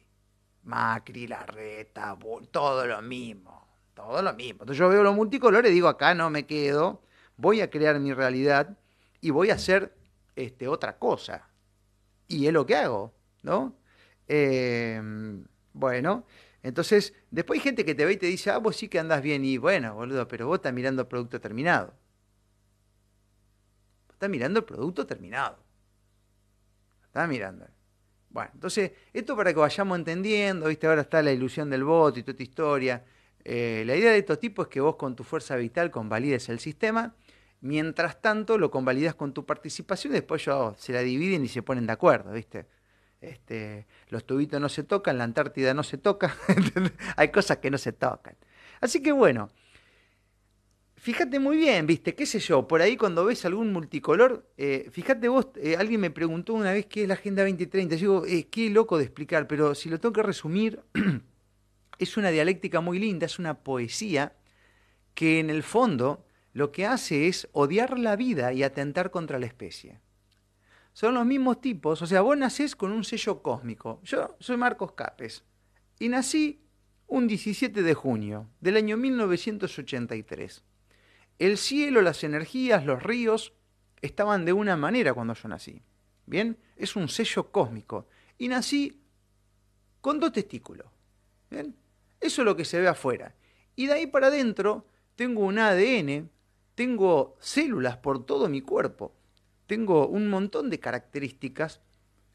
Macri, 0.64 1.26
la 1.26 1.44
reta, 1.44 2.16
todo 2.50 2.86
lo 2.86 3.02
mismo, 3.02 3.66
todo 3.94 4.22
lo 4.22 4.32
mismo. 4.34 4.62
Entonces 4.62 4.78
yo 4.78 4.88
veo 4.88 5.02
los 5.02 5.14
multicolores 5.14 5.72
digo, 5.72 5.88
acá 5.88 6.14
no 6.14 6.30
me 6.30 6.46
quedo, 6.46 7.02
voy 7.36 7.60
a 7.60 7.70
crear 7.70 7.98
mi 8.00 8.12
realidad 8.12 8.76
y 9.20 9.30
voy 9.30 9.50
a 9.50 9.54
hacer 9.54 9.94
este, 10.36 10.68
otra 10.68 10.98
cosa. 10.98 11.48
Y 12.26 12.46
es 12.46 12.52
lo 12.52 12.66
que 12.66 12.76
hago, 12.76 13.14
¿no? 13.42 13.76
Em, 14.26 15.44
bueno, 15.72 16.26
entonces, 16.62 17.14
después 17.30 17.58
hay 17.58 17.64
gente 17.64 17.84
que 17.84 17.94
te 17.94 18.04
ve 18.04 18.12
y 18.12 18.16
te 18.18 18.26
dice, 18.26 18.50
ah, 18.50 18.58
vos 18.58 18.76
sí 18.76 18.88
que 18.88 18.98
andás 18.98 19.22
bien, 19.22 19.44
y 19.44 19.56
bueno, 19.58 19.94
boludo, 19.94 20.28
pero 20.28 20.46
vos 20.46 20.56
estás 20.58 20.72
mirando 20.72 21.08
producto 21.08 21.40
terminado 21.40 21.94
está 24.18 24.26
mirando 24.26 24.58
el 24.58 24.64
producto 24.64 25.06
terminado. 25.06 25.56
Está 27.06 27.24
mirando. 27.28 27.66
Bueno, 28.30 28.50
entonces, 28.52 28.90
esto 29.12 29.36
para 29.36 29.54
que 29.54 29.60
vayamos 29.60 29.96
entendiendo, 29.96 30.66
¿viste? 30.66 30.88
Ahora 30.88 31.02
está 31.02 31.22
la 31.22 31.30
ilusión 31.30 31.70
del 31.70 31.84
voto 31.84 32.18
y 32.18 32.22
toda 32.22 32.32
esta 32.32 32.42
historia. 32.42 33.04
Eh, 33.44 33.84
la 33.86 33.94
idea 33.94 34.10
de 34.10 34.18
estos 34.18 34.40
tipos 34.40 34.66
es 34.66 34.70
que 34.70 34.80
vos 34.80 34.96
con 34.96 35.14
tu 35.14 35.22
fuerza 35.22 35.54
vital 35.54 35.92
convalides 35.92 36.48
el 36.48 36.58
sistema, 36.58 37.14
mientras 37.60 38.20
tanto 38.20 38.58
lo 38.58 38.72
convalidas 38.72 39.14
con 39.14 39.32
tu 39.32 39.46
participación 39.46 40.12
y 40.12 40.16
después 40.16 40.42
ellos 40.42 40.74
se 40.78 40.92
la 40.92 41.00
dividen 41.00 41.44
y 41.44 41.48
se 41.48 41.62
ponen 41.62 41.86
de 41.86 41.92
acuerdo, 41.92 42.32
¿viste? 42.32 42.66
Este, 43.20 43.86
los 44.08 44.26
tubitos 44.26 44.60
no 44.60 44.68
se 44.68 44.82
tocan, 44.82 45.16
la 45.16 45.24
Antártida 45.24 45.74
no 45.74 45.84
se 45.84 45.96
toca, 45.96 46.36
hay 47.16 47.28
cosas 47.28 47.58
que 47.58 47.70
no 47.70 47.78
se 47.78 47.92
tocan. 47.92 48.36
Así 48.80 49.00
que 49.00 49.12
bueno, 49.12 49.48
fíjate 51.08 51.40
muy 51.40 51.56
bien, 51.56 51.86
viste, 51.86 52.14
qué 52.14 52.26
sé 52.26 52.38
yo, 52.38 52.68
por 52.68 52.82
ahí 52.82 52.98
cuando 52.98 53.24
ves 53.24 53.46
algún 53.46 53.72
multicolor, 53.72 54.46
eh, 54.58 54.90
fíjate 54.92 55.28
vos, 55.28 55.46
eh, 55.56 55.74
alguien 55.78 56.02
me 56.02 56.10
preguntó 56.10 56.52
una 56.52 56.70
vez 56.70 56.84
qué 56.84 57.00
es 57.04 57.08
la 57.08 57.14
Agenda 57.14 57.44
2030, 57.44 57.96
yo 57.96 58.20
digo, 58.20 58.26
eh, 58.26 58.46
qué 58.50 58.68
loco 58.68 58.98
de 58.98 59.04
explicar, 59.04 59.46
pero 59.46 59.74
si 59.74 59.88
lo 59.88 59.98
tengo 59.98 60.12
que 60.12 60.22
resumir, 60.22 60.82
es 61.98 62.18
una 62.18 62.28
dialéctica 62.28 62.82
muy 62.82 62.98
linda, 62.98 63.24
es 63.24 63.38
una 63.38 63.54
poesía 63.54 64.36
que 65.14 65.40
en 65.40 65.48
el 65.48 65.62
fondo 65.62 66.26
lo 66.52 66.72
que 66.72 66.84
hace 66.84 67.26
es 67.26 67.48
odiar 67.52 67.98
la 67.98 68.14
vida 68.14 68.52
y 68.52 68.62
atentar 68.62 69.10
contra 69.10 69.38
la 69.38 69.46
especie. 69.46 70.00
Son 70.92 71.14
los 71.14 71.24
mismos 71.24 71.62
tipos, 71.62 72.02
o 72.02 72.06
sea, 72.06 72.20
vos 72.20 72.36
nacés 72.36 72.76
con 72.76 72.92
un 72.92 73.02
sello 73.02 73.40
cósmico. 73.40 73.98
Yo 74.04 74.36
soy 74.40 74.58
Marcos 74.58 74.92
Capes 74.92 75.42
y 75.98 76.10
nací 76.10 76.60
un 77.06 77.26
17 77.26 77.82
de 77.82 77.94
junio 77.94 78.50
del 78.60 78.76
año 78.76 78.98
1983. 78.98 80.67
El 81.38 81.56
cielo, 81.56 82.02
las 82.02 82.24
energías, 82.24 82.84
los 82.84 83.02
ríos 83.02 83.52
estaban 84.00 84.44
de 84.44 84.52
una 84.52 84.76
manera 84.76 85.14
cuando 85.14 85.34
yo 85.34 85.48
nací. 85.48 85.82
¿Bien? 86.26 86.58
Es 86.76 86.96
un 86.96 87.08
sello 87.08 87.50
cósmico. 87.50 88.06
Y 88.36 88.48
nací 88.48 89.00
con 90.00 90.20
dos 90.20 90.32
testículos. 90.32 90.86
¿Bien? 91.50 91.74
Eso 92.20 92.42
es 92.42 92.46
lo 92.46 92.56
que 92.56 92.64
se 92.64 92.80
ve 92.80 92.88
afuera. 92.88 93.34
Y 93.76 93.86
de 93.86 93.92
ahí 93.94 94.06
para 94.06 94.26
adentro 94.26 94.86
tengo 95.14 95.44
un 95.44 95.58
ADN, 95.58 96.30
tengo 96.74 97.36
células 97.40 97.96
por 97.96 98.24
todo 98.26 98.48
mi 98.48 98.60
cuerpo, 98.60 99.12
tengo 99.66 100.06
un 100.06 100.28
montón 100.28 100.70
de 100.70 100.80
características 100.80 101.80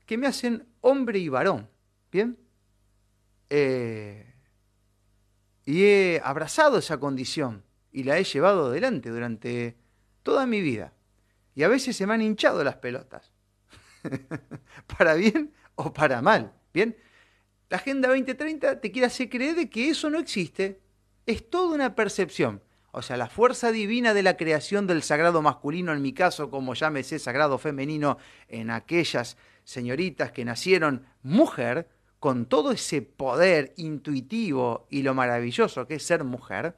que 0.06 0.18
me 0.18 0.28
hacen 0.28 0.68
hombre 0.82 1.20
y 1.20 1.30
varón. 1.30 1.70
¿Bien? 2.12 2.38
Eh, 3.50 4.34
y 5.66 5.84
he 5.84 6.22
abrazado 6.24 6.78
esa 6.78 7.00
condición 7.00 7.64
y 7.94 8.04
la 8.04 8.18
he 8.18 8.24
llevado 8.24 8.66
adelante 8.66 9.10
durante 9.10 9.78
toda 10.24 10.46
mi 10.46 10.62
vida. 10.62 10.94
Y 11.56 11.64
a 11.64 11.68
veces 11.68 11.96
se 11.96 12.08
me 12.08 12.16
han 12.16 12.22
hinchado 12.22 12.64
las 12.64 12.78
pelotas. 12.78 13.32
para 14.98 15.14
bien 15.14 15.54
o 15.76 15.94
para 15.94 16.22
mal. 16.22 16.54
Bien, 16.74 16.98
la 17.70 17.78
Agenda 17.78 18.10
2030 18.10 18.82
te 18.82 18.92
quiere 18.92 19.06
hacer 19.06 19.30
creer 19.30 19.56
de 19.56 19.70
que 19.70 19.90
eso 19.90 20.10
no 20.10 20.20
existe. 20.20 20.82
Es 21.26 21.50
toda 21.50 21.76
una 21.76 21.96
percepción. 21.96 22.62
O 22.92 23.02
sea, 23.02 23.18
la 23.18 23.30
fuerza 23.30 23.72
divina 23.72 24.14
de 24.14 24.24
la 24.24 24.38
creación 24.38 24.86
del 24.86 25.02
sagrado 25.02 25.42
masculino, 25.42 25.94
en 25.94 26.02
mi 26.02 26.14
caso, 26.14 26.50
como 26.50 26.74
llámese 26.74 27.18
sagrado 27.18 27.58
femenino, 27.58 28.18
en 28.48 28.70
aquellas 28.70 29.38
señoritas 29.64 30.32
que 30.32 30.46
nacieron 30.46 31.06
mujer, 31.24 31.88
con 32.20 32.46
todo 32.46 32.72
ese 32.72 33.02
poder 33.02 33.74
intuitivo 33.78 34.88
y 34.90 35.02
lo 35.02 35.14
maravilloso 35.14 35.88
que 35.88 35.96
es 35.96 36.04
ser 36.04 36.24
mujer, 36.24 36.78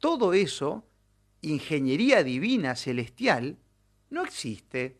todo 0.00 0.32
eso, 0.32 0.84
ingeniería 1.42 2.24
divina 2.24 2.74
celestial, 2.74 3.58
no 4.08 4.24
existe. 4.24 4.98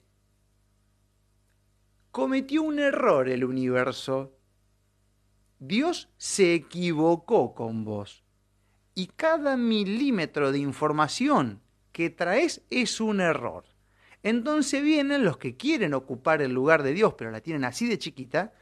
Cometió 2.10 2.62
un 2.62 2.78
error 2.78 3.28
el 3.28 3.44
universo. 3.44 4.36
Dios 5.58 6.10
se 6.16 6.54
equivocó 6.54 7.54
con 7.54 7.84
vos. 7.84 8.22
Y 8.94 9.06
cada 9.06 9.56
milímetro 9.56 10.52
de 10.52 10.58
información 10.58 11.60
que 11.92 12.10
traes 12.10 12.62
es 12.70 13.00
un 13.00 13.20
error. 13.20 13.64
Entonces 14.22 14.82
vienen 14.82 15.24
los 15.24 15.38
que 15.38 15.56
quieren 15.56 15.94
ocupar 15.94 16.42
el 16.42 16.52
lugar 16.52 16.82
de 16.82 16.92
Dios, 16.92 17.14
pero 17.14 17.30
la 17.30 17.40
tienen 17.40 17.64
así 17.64 17.88
de 17.88 17.98
chiquita, 17.98 18.52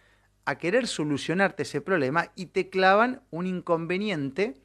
a 0.44 0.56
querer 0.56 0.86
solucionarte 0.86 1.64
ese 1.64 1.80
problema 1.80 2.32
y 2.36 2.46
te 2.46 2.70
clavan 2.70 3.22
un 3.30 3.46
inconveniente 3.46 4.62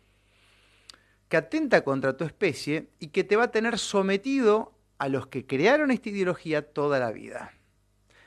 que 1.33 1.37
atenta 1.37 1.83
contra 1.83 2.15
tu 2.15 2.25
especie 2.25 2.89
y 2.99 3.07
que 3.07 3.23
te 3.23 3.35
va 3.35 3.45
a 3.45 3.51
tener 3.51 3.79
sometido 3.79 4.77
a 4.99 5.09
los 5.09 5.25
que 5.25 5.47
crearon 5.47 5.89
esta 5.89 6.09
ideología 6.09 6.61
toda 6.61 6.99
la 6.99 7.11
vida. 7.11 7.53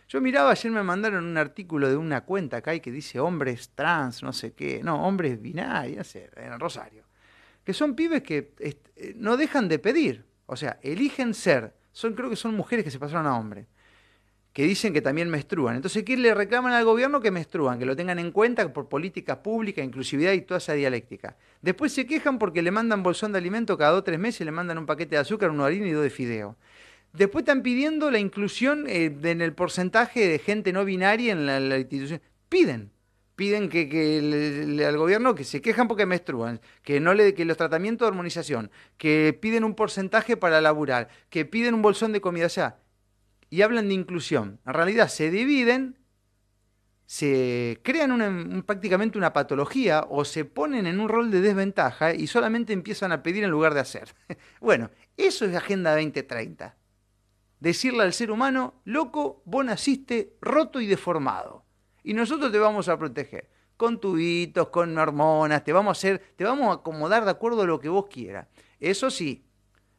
Yo 0.08 0.20
miraba, 0.20 0.50
ayer 0.50 0.72
me 0.72 0.82
mandaron 0.82 1.24
un 1.24 1.36
artículo 1.36 1.88
de 1.88 1.96
una 1.96 2.22
cuenta 2.22 2.56
acá 2.56 2.76
que 2.80 2.90
dice 2.90 3.20
hombres 3.20 3.70
trans, 3.76 4.24
no 4.24 4.32
sé 4.32 4.54
qué, 4.54 4.82
no, 4.82 5.06
hombres 5.06 5.40
binarios, 5.40 5.98
no 5.98 6.02
sé, 6.02 6.30
en 6.34 6.58
Rosario, 6.58 7.04
que 7.62 7.72
son 7.72 7.94
pibes 7.94 8.24
que 8.24 8.54
eh, 8.58 9.14
no 9.14 9.36
dejan 9.36 9.68
de 9.68 9.78
pedir, 9.78 10.24
o 10.46 10.56
sea, 10.56 10.80
eligen 10.82 11.32
ser, 11.32 11.74
son, 11.92 12.14
creo 12.14 12.28
que 12.28 12.34
son 12.34 12.56
mujeres 12.56 12.84
que 12.84 12.90
se 12.90 12.98
pasaron 12.98 13.28
a 13.28 13.38
hombres, 13.38 13.68
que 14.56 14.62
dicen 14.62 14.94
que 14.94 15.02
también 15.02 15.28
menstruan. 15.28 15.76
Entonces, 15.76 16.02
¿qué 16.02 16.16
le 16.16 16.32
reclaman 16.32 16.72
al 16.72 16.82
gobierno 16.82 17.20
que 17.20 17.30
menstruan? 17.30 17.78
Que 17.78 17.84
lo 17.84 17.94
tengan 17.94 18.18
en 18.18 18.32
cuenta 18.32 18.72
por 18.72 18.88
políticas 18.88 19.36
públicas, 19.36 19.84
inclusividad 19.84 20.32
y 20.32 20.40
toda 20.40 20.56
esa 20.56 20.72
dialéctica. 20.72 21.36
Después 21.60 21.92
se 21.92 22.06
quejan 22.06 22.38
porque 22.38 22.62
le 22.62 22.70
mandan 22.70 23.02
bolsón 23.02 23.32
de 23.32 23.38
alimento 23.38 23.76
cada 23.76 23.90
dos 23.90 23.98
o 24.00 24.04
tres 24.04 24.18
meses, 24.18 24.46
le 24.46 24.52
mandan 24.52 24.78
un 24.78 24.86
paquete 24.86 25.16
de 25.16 25.18
azúcar, 25.18 25.50
una 25.50 25.66
harina 25.66 25.86
y 25.86 25.90
dos 25.90 26.02
de 26.02 26.08
fideo. 26.08 26.56
Después 27.12 27.42
están 27.42 27.60
pidiendo 27.60 28.10
la 28.10 28.18
inclusión 28.18 28.86
eh, 28.88 29.14
en 29.24 29.42
el 29.42 29.52
porcentaje 29.52 30.26
de 30.26 30.38
gente 30.38 30.72
no 30.72 30.86
binaria 30.86 31.32
en 31.32 31.44
la, 31.44 31.76
institución. 31.76 32.22
Piden, 32.48 32.92
piden 33.34 33.68
que, 33.68 33.90
que 33.90 34.86
al 34.86 34.96
gobierno 34.96 35.34
que 35.34 35.44
se 35.44 35.60
quejan 35.60 35.86
porque 35.86 36.06
menstruan, 36.06 36.62
que 36.82 36.98
no 36.98 37.12
le 37.12 37.34
que 37.34 37.44
los 37.44 37.58
tratamientos 37.58 38.06
de 38.06 38.08
hormonización, 38.08 38.70
que 38.96 39.38
piden 39.38 39.64
un 39.64 39.74
porcentaje 39.74 40.38
para 40.38 40.62
laburar, 40.62 41.10
que 41.28 41.44
piden 41.44 41.74
un 41.74 41.82
bolsón 41.82 42.12
de 42.12 42.22
comida, 42.22 42.48
sea, 42.48 42.78
y 43.50 43.62
hablan 43.62 43.88
de 43.88 43.94
inclusión. 43.94 44.60
En 44.66 44.74
realidad 44.74 45.08
se 45.08 45.30
dividen, 45.30 45.98
se 47.06 47.80
crean 47.82 48.64
prácticamente 48.66 49.18
una 49.18 49.32
patología 49.32 50.04
o 50.08 50.24
se 50.24 50.44
ponen 50.44 50.86
en 50.86 50.98
un 50.98 51.08
rol 51.08 51.30
de 51.30 51.40
desventaja 51.40 52.14
y 52.14 52.26
solamente 52.26 52.72
empiezan 52.72 53.12
a 53.12 53.22
pedir 53.22 53.44
en 53.44 53.50
lugar 53.50 53.74
de 53.74 53.80
hacer. 53.80 54.14
bueno, 54.60 54.90
eso 55.16 55.44
es 55.44 55.54
Agenda 55.54 55.92
2030. 55.94 56.76
Decirle 57.60 58.02
al 58.02 58.12
ser 58.12 58.30
humano, 58.30 58.80
loco, 58.84 59.42
vos 59.44 59.64
naciste 59.64 60.36
roto 60.40 60.80
y 60.80 60.86
deformado. 60.86 61.64
y 62.02 62.14
nosotros 62.14 62.52
te 62.52 62.58
vamos 62.58 62.88
a 62.88 62.98
proteger 62.98 63.50
con 63.76 64.00
tubitos, 64.00 64.68
con 64.68 64.96
hormonas, 64.96 65.62
te 65.64 65.72
vamos 65.72 65.90
a 65.90 65.98
hacer, 65.98 66.34
te 66.36 66.44
vamos 66.44 66.68
a 66.68 66.80
acomodar 66.80 67.24
de 67.24 67.30
acuerdo 67.30 67.62
a 67.62 67.66
lo 67.66 67.78
que 67.78 67.88
vos 67.88 68.06
quieras. 68.06 68.48
Eso 68.80 69.10
sí, 69.10 69.46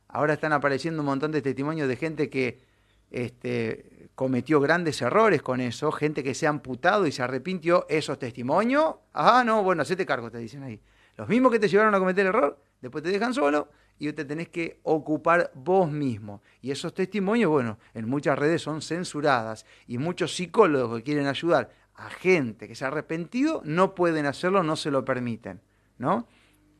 ahora 0.07 0.33
están 0.33 0.53
apareciendo 0.53 1.01
un 1.01 1.05
montón 1.05 1.31
de 1.31 1.41
testimonios 1.41 1.87
de 1.87 1.95
gente 1.95 2.29
que 2.29 2.66
este, 3.11 4.09
cometió 4.15 4.59
grandes 4.59 5.01
errores 5.01 5.41
con 5.41 5.61
eso, 5.61 5.91
gente 5.91 6.23
que 6.23 6.33
se 6.33 6.47
ha 6.47 6.49
amputado 6.49 7.05
y 7.07 7.11
se 7.11 7.23
arrepintió, 7.23 7.85
esos 7.89 8.17
testimonios, 8.19 8.95
ah, 9.13 9.43
no, 9.45 9.63
bueno, 9.63 9.83
hacete 9.83 10.05
cargo, 10.05 10.31
te 10.31 10.39
dicen 10.39 10.63
ahí. 10.63 10.81
Los 11.15 11.27
mismos 11.29 11.51
que 11.51 11.59
te 11.59 11.67
llevaron 11.67 11.95
a 11.95 11.99
cometer 11.99 12.25
error, 12.25 12.61
después 12.81 13.03
te 13.03 13.09
dejan 13.09 13.33
solo 13.33 13.69
y 13.99 14.11
te 14.13 14.25
tenés 14.25 14.49
que 14.49 14.79
ocupar 14.83 15.51
vos 15.55 15.91
mismo. 15.91 16.41
Y 16.61 16.71
esos 16.71 16.93
testimonios, 16.93 17.49
bueno, 17.49 17.79
en 17.93 18.07
muchas 18.07 18.37
redes 18.37 18.61
son 18.61 18.81
censuradas 18.81 19.65
y 19.87 19.97
muchos 19.97 20.35
psicólogos 20.35 20.97
que 20.97 21.03
quieren 21.03 21.27
ayudar 21.27 21.71
a 21.95 22.09
gente 22.09 22.67
que 22.67 22.75
se 22.75 22.85
ha 22.85 22.89
arrepentido 22.89 23.61
no 23.65 23.95
pueden 23.95 24.27
hacerlo, 24.27 24.61
no 24.63 24.75
se 24.75 24.91
lo 24.91 25.03
permiten, 25.03 25.61
¿no? 25.97 26.27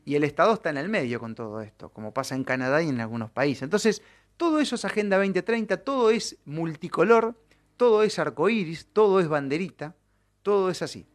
Y 0.04 0.14
el 0.14 0.24
Estado 0.24 0.54
está 0.54 0.70
en 0.70 0.78
el 0.78 0.88
medio 0.88 1.20
con 1.20 1.34
todo 1.34 1.60
esto, 1.60 1.90
como 1.90 2.14
pasa 2.14 2.34
en 2.34 2.44
Canadá 2.44 2.80
y 2.82 2.88
en 2.88 3.00
algunos 3.00 3.30
países. 3.30 3.64
Entonces, 3.64 4.02
todo 4.38 4.60
eso 4.60 4.76
es 4.76 4.84
Agenda 4.84 5.18
2030, 5.18 5.78
todo 5.78 6.10
es 6.10 6.38
multicolor, 6.46 7.34
todo 7.76 8.04
es 8.04 8.18
arcoíris, 8.18 8.86
todo 8.92 9.20
es 9.20 9.28
banderita, 9.28 9.96
todo 10.42 10.70
es 10.70 10.80
así. 10.80 11.06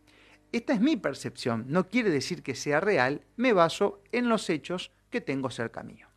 Esta 0.51 0.73
es 0.73 0.81
mi 0.81 0.97
percepción, 0.97 1.65
no 1.69 1.88
quiere 1.88 2.12
decir 2.12 2.43
que 2.43 2.53
sea 2.53 2.79
real, 2.79 3.21
me 3.38 3.53
baso 3.53 4.03
en 4.12 4.29
los 4.29 4.49
hechos 4.49 4.91
que 5.09 5.21
tengo 5.21 5.49
cerca 5.49 5.81
mío. 5.83 6.07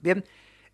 Bien, 0.00 0.24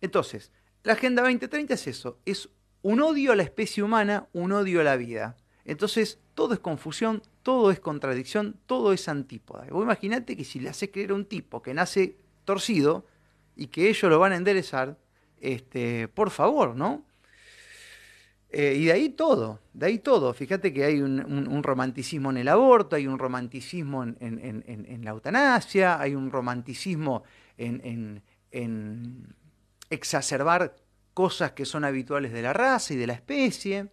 entonces, 0.01 0.51
la 0.83 0.93
Agenda 0.93 1.21
2030 1.21 1.73
es 1.73 1.87
eso, 1.87 2.17
es 2.25 2.49
un 2.81 3.01
odio 3.01 3.33
a 3.33 3.35
la 3.35 3.43
especie 3.43 3.83
humana, 3.83 4.27
un 4.31 4.53
odio 4.53 4.79
a 4.79 4.85
la 4.85 4.95
vida. 4.95 5.35
Entonces, 5.65 6.19
todo 6.35 6.53
es 6.53 6.59
confusión, 6.59 7.21
todo 7.43 7.69
es 7.69 7.81
contradicción, 7.81 8.57
todo 8.65 8.93
es 8.93 9.09
antípoda. 9.09 9.67
Vos 9.69 9.83
imaginate 9.83 10.37
que 10.37 10.45
si 10.45 10.61
le 10.61 10.69
haces 10.69 10.89
creer 10.91 11.11
a 11.11 11.15
un 11.15 11.25
tipo 11.25 11.61
que 11.61 11.73
nace 11.73 12.17
torcido 12.45 13.05
y 13.57 13.67
que 13.67 13.89
ellos 13.89 14.09
lo 14.09 14.19
van 14.19 14.31
a 14.31 14.37
enderezar, 14.37 14.97
este, 15.41 16.07
por 16.07 16.29
favor, 16.29 16.75
¿no? 16.75 17.05
Eh, 18.51 18.77
y 18.79 18.85
de 18.85 18.91
ahí 18.93 19.09
todo, 19.09 19.59
de 19.73 19.85
ahí 19.85 19.99
todo. 19.99 20.33
Fíjate 20.33 20.73
que 20.73 20.83
hay 20.83 21.01
un, 21.01 21.61
romanticismo 21.63 22.31
en 22.31 22.37
el 22.37 22.47
aborto, 22.47 22.95
hay 22.95 23.05
un 23.05 23.19
romanticismo 23.19 24.03
en, 24.03 25.03
la 25.03 25.11
eutanasia, 25.11 25.99
hay 25.99 26.15
un 26.15 26.31
romanticismo 26.31 27.23
en, 27.57 28.23
exacerbar 29.91 30.75
cosas 31.13 31.51
que 31.51 31.65
son 31.65 31.83
habituales 31.83 32.31
de 32.31 32.41
la 32.41 32.53
raza 32.53 32.93
y 32.93 32.97
de 32.97 33.07
la 33.07 33.13
especie, 33.13 33.89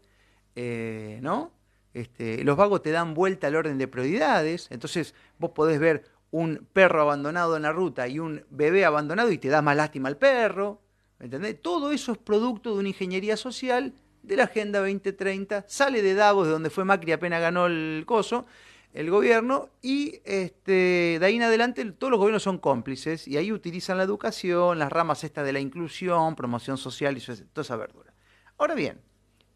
eh, 0.54 1.18
¿no? 1.22 1.52
Este, 1.92 2.44
los 2.44 2.56
vagos 2.56 2.82
te 2.82 2.90
dan 2.90 3.14
vuelta 3.14 3.46
al 3.46 3.56
orden 3.56 3.78
de 3.78 3.88
prioridades, 3.88 4.68
entonces 4.70 5.14
vos 5.38 5.52
podés 5.52 5.80
ver 5.80 6.04
un 6.30 6.66
perro 6.72 7.00
abandonado 7.00 7.56
en 7.56 7.62
la 7.62 7.72
ruta 7.72 8.09
y 8.09 8.18
un 8.18 8.44
bebé 8.50 8.85
abandonado 8.85 9.30
y 9.30 9.38
te 9.38 9.48
da 9.48 9.62
más 9.62 9.76
lástima 9.76 10.09
al 10.09 10.18
perro, 10.18 10.82
¿entendés? 11.20 11.61
Todo 11.61 11.92
eso 11.92 12.12
es 12.12 12.18
producto 12.18 12.74
de 12.74 12.81
una 12.81 12.88
ingeniería 12.88 13.37
social 13.37 13.94
de 14.22 14.37
la 14.37 14.44
Agenda 14.44 14.81
2030, 14.81 15.64
sale 15.68 16.02
de 16.02 16.14
Davos, 16.14 16.46
de 16.46 16.52
donde 16.52 16.70
fue 16.70 16.85
Macri 16.85 17.12
apenas 17.12 17.40
ganó 17.40 17.66
el 17.66 18.05
coso, 18.07 18.46
el 18.92 19.11
gobierno, 19.11 19.68
y 19.83 20.20
este, 20.24 21.18
de 21.20 21.26
ahí 21.26 21.37
en 21.37 21.42
adelante 21.42 21.85
todos 21.92 22.11
los 22.11 22.18
gobiernos 22.18 22.42
son 22.42 22.59
cómplices 22.59 23.29
y 23.29 23.37
ahí 23.37 23.52
utilizan 23.52 23.98
la 23.98 24.05
educación, 24.05 24.79
las 24.79 24.90
ramas 24.90 25.22
estas 25.22 25.44
de 25.44 25.52
la 25.52 25.61
inclusión, 25.61 26.35
promoción 26.35 26.79
social 26.79 27.16
y 27.16 27.20
toda 27.20 27.62
esa 27.62 27.76
verdura. 27.76 28.12
Ahora 28.59 28.74
bien, 28.74 29.00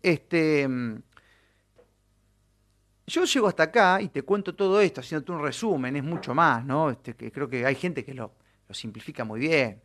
este 0.02 0.68
yo 3.10 3.24
llego 3.24 3.48
hasta 3.48 3.64
acá 3.64 4.00
y 4.00 4.08
te 4.08 4.22
cuento 4.22 4.54
todo 4.54 4.80
esto, 4.80 5.00
haciéndote 5.00 5.32
un 5.32 5.42
resumen, 5.42 5.96
es 5.96 6.04
mucho 6.04 6.32
más, 6.32 6.64
¿no? 6.64 6.90
Este, 6.90 7.14
creo 7.14 7.48
que 7.48 7.66
hay 7.66 7.74
gente 7.74 8.04
que 8.04 8.14
lo, 8.14 8.32
simplifica 8.70 9.24
muy 9.24 9.40
bien. 9.40 9.82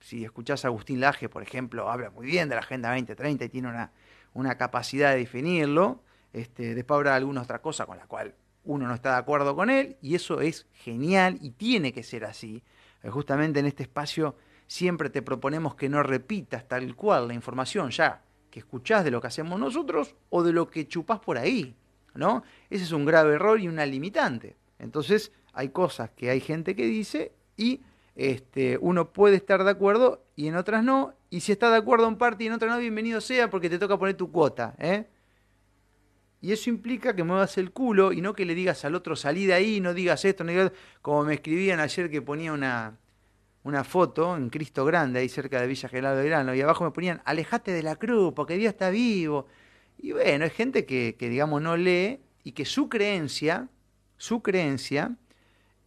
Si 0.00 0.24
escuchás 0.24 0.64
a 0.64 0.68
Agustín 0.68 1.00
Laje, 1.00 1.28
por 1.28 1.42
ejemplo, 1.42 1.90
habla 1.90 2.10
muy 2.10 2.26
bien 2.26 2.48
de 2.48 2.54
la 2.54 2.60
Agenda 2.60 2.90
2030 2.90 3.44
y 3.44 3.48
tiene 3.48 3.68
una, 3.68 3.92
una 4.34 4.56
capacidad 4.56 5.12
de 5.12 5.18
definirlo. 5.18 6.02
Este, 6.32 6.74
después 6.74 6.96
habrá 6.96 7.14
alguna 7.16 7.42
otra 7.42 7.60
cosa 7.60 7.86
con 7.86 7.96
la 7.96 8.06
cual 8.06 8.34
uno 8.64 8.86
no 8.86 8.94
está 8.94 9.12
de 9.12 9.18
acuerdo 9.18 9.54
con 9.54 9.70
él, 9.70 9.96
y 10.02 10.16
eso 10.16 10.40
es 10.40 10.66
genial 10.72 11.38
y 11.40 11.50
tiene 11.50 11.92
que 11.92 12.02
ser 12.02 12.24
así. 12.24 12.62
Eh, 13.02 13.10
justamente 13.10 13.60
en 13.60 13.66
este 13.66 13.84
espacio 13.84 14.36
siempre 14.66 15.08
te 15.08 15.22
proponemos 15.22 15.76
que 15.76 15.88
no 15.88 16.02
repitas 16.02 16.66
tal 16.66 16.94
cual 16.96 17.28
la 17.28 17.34
información 17.34 17.90
ya 17.90 18.22
que 18.50 18.60
escuchás 18.60 19.04
de 19.04 19.10
lo 19.10 19.20
que 19.20 19.28
hacemos 19.28 19.60
nosotros 19.60 20.14
o 20.30 20.42
de 20.42 20.52
lo 20.52 20.68
que 20.68 20.88
chupás 20.88 21.20
por 21.20 21.38
ahí. 21.38 21.76
¿no? 22.14 22.42
Ese 22.70 22.84
es 22.84 22.92
un 22.92 23.04
grave 23.04 23.34
error 23.34 23.60
y 23.60 23.68
una 23.68 23.86
limitante. 23.86 24.56
Entonces, 24.78 25.32
hay 25.52 25.68
cosas 25.70 26.10
que 26.10 26.30
hay 26.30 26.40
gente 26.40 26.74
que 26.74 26.86
dice 26.86 27.32
y 27.56 27.82
este, 28.16 28.78
uno 28.80 29.12
puede 29.12 29.36
estar 29.36 29.62
de 29.62 29.70
acuerdo 29.70 30.24
y 30.34 30.48
en 30.48 30.56
otras 30.56 30.82
no. 30.82 31.14
Y 31.28 31.40
si 31.40 31.52
está 31.52 31.70
de 31.70 31.76
acuerdo 31.76 32.08
en 32.08 32.16
parte 32.16 32.44
y 32.44 32.46
en 32.46 32.54
otras 32.54 32.72
no, 32.72 32.80
bienvenido 32.80 33.20
sea 33.20 33.50
porque 33.50 33.68
te 33.68 33.78
toca 33.78 33.98
poner 33.98 34.16
tu 34.16 34.32
cuota. 34.32 34.74
¿eh? 34.78 35.06
Y 36.40 36.52
eso 36.52 36.70
implica 36.70 37.14
que 37.14 37.24
muevas 37.24 37.58
el 37.58 37.72
culo 37.72 38.12
y 38.12 38.22
no 38.22 38.34
que 38.34 38.46
le 38.46 38.54
digas 38.54 38.84
al 38.86 38.94
otro 38.94 39.16
salí 39.16 39.44
de 39.44 39.52
ahí, 39.52 39.80
no 39.80 39.92
digas 39.92 40.24
esto, 40.24 40.44
no 40.44 40.50
digas... 40.50 40.72
como 41.02 41.24
me 41.24 41.34
escribían 41.34 41.78
ayer 41.78 42.10
que 42.10 42.22
ponía 42.22 42.54
una, 42.54 42.96
una 43.64 43.84
foto 43.84 44.34
en 44.36 44.48
Cristo 44.48 44.86
Grande 44.86 45.20
ahí 45.20 45.28
cerca 45.28 45.60
de 45.60 45.66
Villa 45.66 45.88
General 45.88 46.16
de 46.16 46.22
Verano 46.22 46.54
y 46.54 46.60
abajo 46.62 46.84
me 46.84 46.92
ponían 46.92 47.20
alejate 47.26 47.72
de 47.72 47.82
la 47.82 47.96
cruz 47.96 48.32
porque 48.34 48.56
Dios 48.56 48.72
está 48.72 48.88
vivo. 48.88 49.46
Y 49.98 50.12
bueno, 50.12 50.46
es 50.46 50.54
gente 50.54 50.86
que, 50.86 51.16
digamos, 51.18 51.60
no 51.60 51.76
lee 51.76 52.20
y 52.44 52.52
que 52.52 52.64
su 52.64 52.88
creencia, 52.88 53.68
su 54.16 54.40
creencia, 54.42 55.16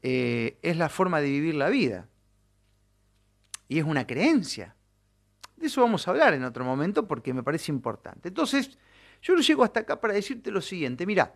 eh, 0.03 0.57
es 0.61 0.77
la 0.77 0.89
forma 0.89 1.21
de 1.21 1.29
vivir 1.29 1.55
la 1.55 1.69
vida. 1.69 2.07
Y 3.69 3.79
es 3.79 3.85
una 3.85 4.05
creencia. 4.05 4.75
De 5.55 5.67
eso 5.67 5.81
vamos 5.81 6.05
a 6.05 6.11
hablar 6.11 6.33
en 6.33 6.43
otro 6.43 6.65
momento 6.65 7.07
porque 7.07 7.33
me 7.33 7.43
parece 7.43 7.71
importante. 7.71 8.27
Entonces, 8.27 8.77
yo 9.21 9.35
llego 9.35 9.63
hasta 9.63 9.81
acá 9.81 10.01
para 10.01 10.13
decirte 10.13 10.51
lo 10.51 10.59
siguiente. 10.59 11.05
Mira, 11.05 11.35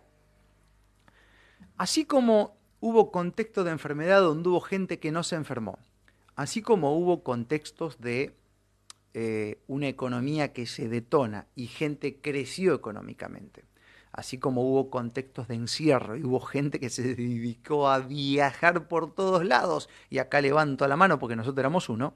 así 1.76 2.04
como 2.04 2.58
hubo 2.80 3.10
contextos 3.10 3.64
de 3.64 3.70
enfermedad 3.70 4.20
donde 4.20 4.48
hubo 4.48 4.60
gente 4.60 4.98
que 4.98 5.12
no 5.12 5.22
se 5.22 5.36
enfermó, 5.36 5.78
así 6.34 6.60
como 6.60 6.96
hubo 6.98 7.22
contextos 7.22 8.00
de 8.00 8.34
eh, 9.14 9.62
una 9.68 9.88
economía 9.88 10.52
que 10.52 10.66
se 10.66 10.88
detona 10.88 11.46
y 11.54 11.68
gente 11.68 12.20
creció 12.20 12.74
económicamente. 12.74 13.64
Así 14.14 14.38
como 14.38 14.62
hubo 14.62 14.90
contextos 14.90 15.48
de 15.48 15.56
encierro 15.56 16.16
y 16.16 16.22
hubo 16.22 16.38
gente 16.38 16.78
que 16.78 16.88
se 16.88 17.02
dedicó 17.16 17.88
a 17.88 17.98
viajar 17.98 18.86
por 18.86 19.12
todos 19.12 19.44
lados, 19.44 19.88
y 20.08 20.18
acá 20.18 20.40
levanto 20.40 20.86
la 20.86 20.94
mano 20.94 21.18
porque 21.18 21.34
nosotros 21.34 21.58
éramos 21.58 21.88
uno, 21.88 22.14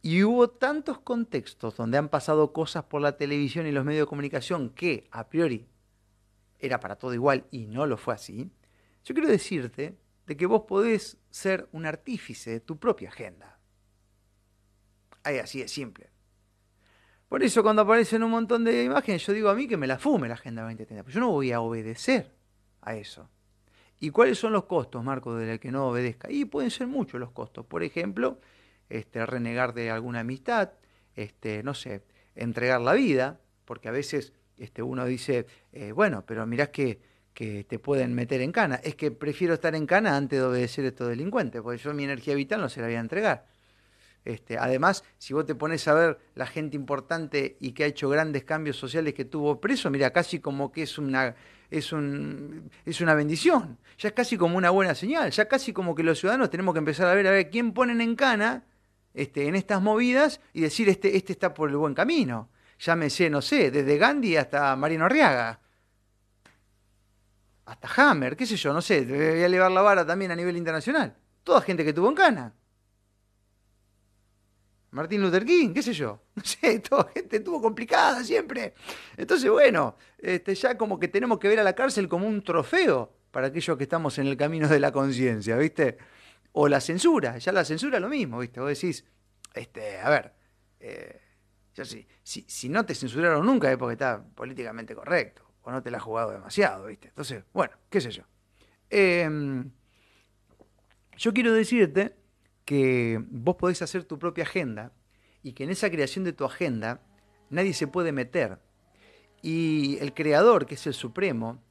y 0.00 0.22
hubo 0.22 0.48
tantos 0.48 0.98
contextos 0.98 1.76
donde 1.76 1.98
han 1.98 2.08
pasado 2.08 2.54
cosas 2.54 2.84
por 2.84 3.02
la 3.02 3.18
televisión 3.18 3.66
y 3.66 3.72
los 3.72 3.84
medios 3.84 4.06
de 4.06 4.08
comunicación 4.08 4.70
que 4.70 5.06
a 5.10 5.28
priori 5.28 5.66
era 6.58 6.80
para 6.80 6.96
todo 6.96 7.12
igual 7.12 7.44
y 7.50 7.66
no 7.66 7.84
lo 7.84 7.98
fue 7.98 8.14
así, 8.14 8.50
yo 9.04 9.14
quiero 9.14 9.28
decirte 9.28 9.98
de 10.26 10.36
que 10.38 10.46
vos 10.46 10.62
podés 10.62 11.18
ser 11.28 11.68
un 11.72 11.84
artífice 11.84 12.50
de 12.50 12.60
tu 12.60 12.78
propia 12.78 13.10
agenda. 13.10 13.58
Ahí 15.22 15.38
así 15.38 15.60
de 15.60 15.68
simple. 15.68 16.13
Por 17.34 17.42
eso 17.42 17.64
cuando 17.64 17.82
aparecen 17.82 18.22
un 18.22 18.30
montón 18.30 18.62
de 18.62 18.84
imágenes, 18.84 19.26
yo 19.26 19.32
digo 19.32 19.48
a 19.48 19.56
mí 19.56 19.66
que 19.66 19.76
me 19.76 19.88
la 19.88 19.98
fume 19.98 20.28
la 20.28 20.34
Agenda 20.34 20.62
2030, 20.62 21.02
pero 21.02 21.14
yo 21.14 21.20
no 21.20 21.32
voy 21.32 21.50
a 21.50 21.60
obedecer 21.60 22.30
a 22.80 22.94
eso. 22.94 23.28
¿Y 23.98 24.10
cuáles 24.10 24.38
son 24.38 24.52
los 24.52 24.66
costos, 24.66 25.02
Marco, 25.02 25.34
del 25.34 25.58
que 25.58 25.72
no 25.72 25.88
obedezca? 25.88 26.30
Y 26.30 26.44
pueden 26.44 26.70
ser 26.70 26.86
muchos 26.86 27.18
los 27.18 27.32
costos. 27.32 27.66
Por 27.66 27.82
ejemplo, 27.82 28.38
este, 28.88 29.26
renegar 29.26 29.74
de 29.74 29.90
alguna 29.90 30.20
amistad, 30.20 30.74
este, 31.16 31.64
no 31.64 31.74
sé, 31.74 32.04
entregar 32.36 32.80
la 32.80 32.92
vida, 32.92 33.40
porque 33.64 33.88
a 33.88 33.90
veces 33.90 34.32
este, 34.56 34.84
uno 34.84 35.04
dice, 35.04 35.48
eh, 35.72 35.90
bueno, 35.90 36.22
pero 36.24 36.46
mirás 36.46 36.68
que, 36.68 37.00
que 37.32 37.64
te 37.64 37.80
pueden 37.80 38.14
meter 38.14 38.42
en 38.42 38.52
cana. 38.52 38.76
Es 38.76 38.94
que 38.94 39.10
prefiero 39.10 39.54
estar 39.54 39.74
en 39.74 39.86
cana 39.86 40.16
antes 40.16 40.38
de 40.38 40.44
obedecer 40.44 40.84
a 40.84 40.88
estos 40.90 41.08
delincuentes, 41.08 41.62
porque 41.62 41.82
yo 41.82 41.92
mi 41.94 42.04
energía 42.04 42.36
vital 42.36 42.60
no 42.60 42.68
se 42.68 42.80
la 42.80 42.86
voy 42.86 42.94
a 42.94 43.00
entregar. 43.00 43.53
Este, 44.24 44.56
además, 44.56 45.04
si 45.18 45.34
vos 45.34 45.44
te 45.44 45.54
pones 45.54 45.86
a 45.86 45.94
ver 45.94 46.18
la 46.34 46.46
gente 46.46 46.76
importante 46.76 47.58
y 47.60 47.72
que 47.72 47.84
ha 47.84 47.86
hecho 47.86 48.08
grandes 48.08 48.44
cambios 48.44 48.76
sociales 48.76 49.12
que 49.12 49.26
tuvo 49.26 49.60
preso, 49.60 49.90
mira, 49.90 50.10
casi 50.12 50.40
como 50.40 50.72
que 50.72 50.82
es 50.82 50.96
una, 50.96 51.34
es, 51.70 51.92
un, 51.92 52.70
es 52.86 53.02
una 53.02 53.14
bendición, 53.14 53.78
ya 53.98 54.08
es 54.08 54.14
casi 54.14 54.38
como 54.38 54.56
una 54.56 54.70
buena 54.70 54.94
señal, 54.94 55.30
ya 55.30 55.46
casi 55.46 55.74
como 55.74 55.94
que 55.94 56.02
los 56.02 56.18
ciudadanos 56.18 56.48
tenemos 56.48 56.72
que 56.72 56.78
empezar 56.78 57.06
a 57.06 57.14
ver 57.14 57.26
a 57.26 57.32
ver 57.32 57.50
quién 57.50 57.72
ponen 57.72 58.00
en 58.00 58.16
cana 58.16 58.64
este, 59.12 59.46
en 59.46 59.56
estas 59.56 59.82
movidas 59.82 60.40
y 60.54 60.62
decir 60.62 60.88
este, 60.88 61.16
este 61.16 61.32
está 61.32 61.52
por 61.52 61.68
el 61.68 61.76
buen 61.76 61.94
camino. 61.94 62.48
Llámese, 62.78 63.28
no 63.28 63.42
sé, 63.42 63.70
desde 63.70 63.98
Gandhi 63.98 64.36
hasta 64.36 64.74
Marino 64.74 65.04
Arriaga. 65.04 65.60
Hasta 67.66 68.10
Hammer, 68.10 68.36
qué 68.36 68.46
sé 68.46 68.56
yo, 68.56 68.72
no 68.72 68.82
sé, 68.82 69.04
voy 69.04 69.16
a 69.16 69.46
elevar 69.46 69.70
la 69.70 69.82
vara 69.82 70.06
también 70.06 70.30
a 70.30 70.36
nivel 70.36 70.56
internacional. 70.56 71.14
Toda 71.42 71.60
gente 71.60 71.84
que 71.84 71.92
tuvo 71.92 72.08
en 72.08 72.14
cana. 72.14 72.54
Martín 74.94 75.20
Luther 75.22 75.44
King, 75.44 75.74
qué 75.74 75.82
sé 75.82 75.92
yo. 75.92 76.20
No 76.36 76.44
sé, 76.44 76.78
toda 76.78 77.10
gente 77.12 77.36
estuvo 77.36 77.60
complicada 77.60 78.22
siempre. 78.22 78.74
Entonces, 79.16 79.50
bueno, 79.50 79.96
este, 80.18 80.54
ya 80.54 80.78
como 80.78 80.98
que 80.98 81.08
tenemos 81.08 81.38
que 81.38 81.48
ver 81.48 81.58
a 81.60 81.64
la 81.64 81.74
cárcel 81.74 82.08
como 82.08 82.26
un 82.26 82.42
trofeo 82.42 83.12
para 83.30 83.48
aquellos 83.48 83.76
que 83.76 83.82
estamos 83.82 84.18
en 84.18 84.28
el 84.28 84.36
camino 84.36 84.68
de 84.68 84.78
la 84.78 84.92
conciencia, 84.92 85.56
¿viste? 85.56 85.98
O 86.52 86.68
la 86.68 86.80
censura, 86.80 87.38
ya 87.38 87.50
la 87.50 87.64
censura 87.64 87.98
lo 87.98 88.08
mismo, 88.08 88.38
¿viste? 88.38 88.60
Vos 88.60 88.68
decís, 88.68 89.04
este, 89.52 89.98
a 89.98 90.08
ver, 90.08 90.32
eh, 90.78 91.20
si, 92.22 92.44
si, 92.46 92.68
no 92.68 92.86
te 92.86 92.94
censuraron 92.94 93.44
nunca 93.44 93.70
es 93.70 93.76
porque 93.76 93.94
está 93.94 94.22
políticamente 94.22 94.94
correcto, 94.94 95.42
o 95.62 95.72
no 95.72 95.82
te 95.82 95.90
la 95.90 95.96
has 95.96 96.04
jugado 96.04 96.30
demasiado, 96.30 96.86
¿viste? 96.86 97.08
Entonces, 97.08 97.42
bueno, 97.52 97.74
qué 97.90 98.00
sé 98.00 98.12
yo. 98.12 98.22
Em, 98.88 99.70
yo 101.16 101.32
quiero 101.32 101.52
decirte 101.52 102.14
que 102.64 103.22
vos 103.28 103.56
podés 103.56 103.82
hacer 103.82 104.04
tu 104.04 104.18
propia 104.18 104.44
agenda 104.44 104.92
y 105.42 105.52
que 105.52 105.64
en 105.64 105.70
esa 105.70 105.90
creación 105.90 106.24
de 106.24 106.32
tu 106.32 106.44
agenda 106.44 107.02
nadie 107.50 107.74
se 107.74 107.86
puede 107.86 108.12
meter. 108.12 108.58
Y 109.42 109.98
el 110.00 110.14
creador, 110.14 110.66
que 110.66 110.74
es 110.74 110.86
el 110.86 110.94
supremo, 110.94 111.62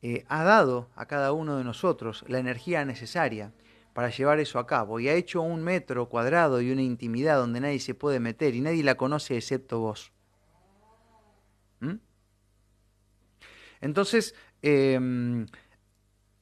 eh, 0.00 0.24
ha 0.28 0.42
dado 0.42 0.90
a 0.96 1.06
cada 1.06 1.32
uno 1.32 1.58
de 1.58 1.64
nosotros 1.64 2.24
la 2.26 2.38
energía 2.38 2.84
necesaria 2.84 3.52
para 3.92 4.08
llevar 4.08 4.40
eso 4.40 4.58
a 4.58 4.66
cabo 4.66 4.98
y 4.98 5.08
ha 5.08 5.14
hecho 5.14 5.42
un 5.42 5.62
metro 5.62 6.08
cuadrado 6.08 6.60
y 6.60 6.72
una 6.72 6.82
intimidad 6.82 7.36
donde 7.36 7.60
nadie 7.60 7.78
se 7.78 7.94
puede 7.94 8.18
meter 8.18 8.54
y 8.54 8.60
nadie 8.60 8.82
la 8.82 8.96
conoce 8.96 9.36
excepto 9.36 9.80
vos. 9.80 10.12
¿Mm? 11.80 11.96
Entonces, 13.80 14.34
em, 14.62 15.46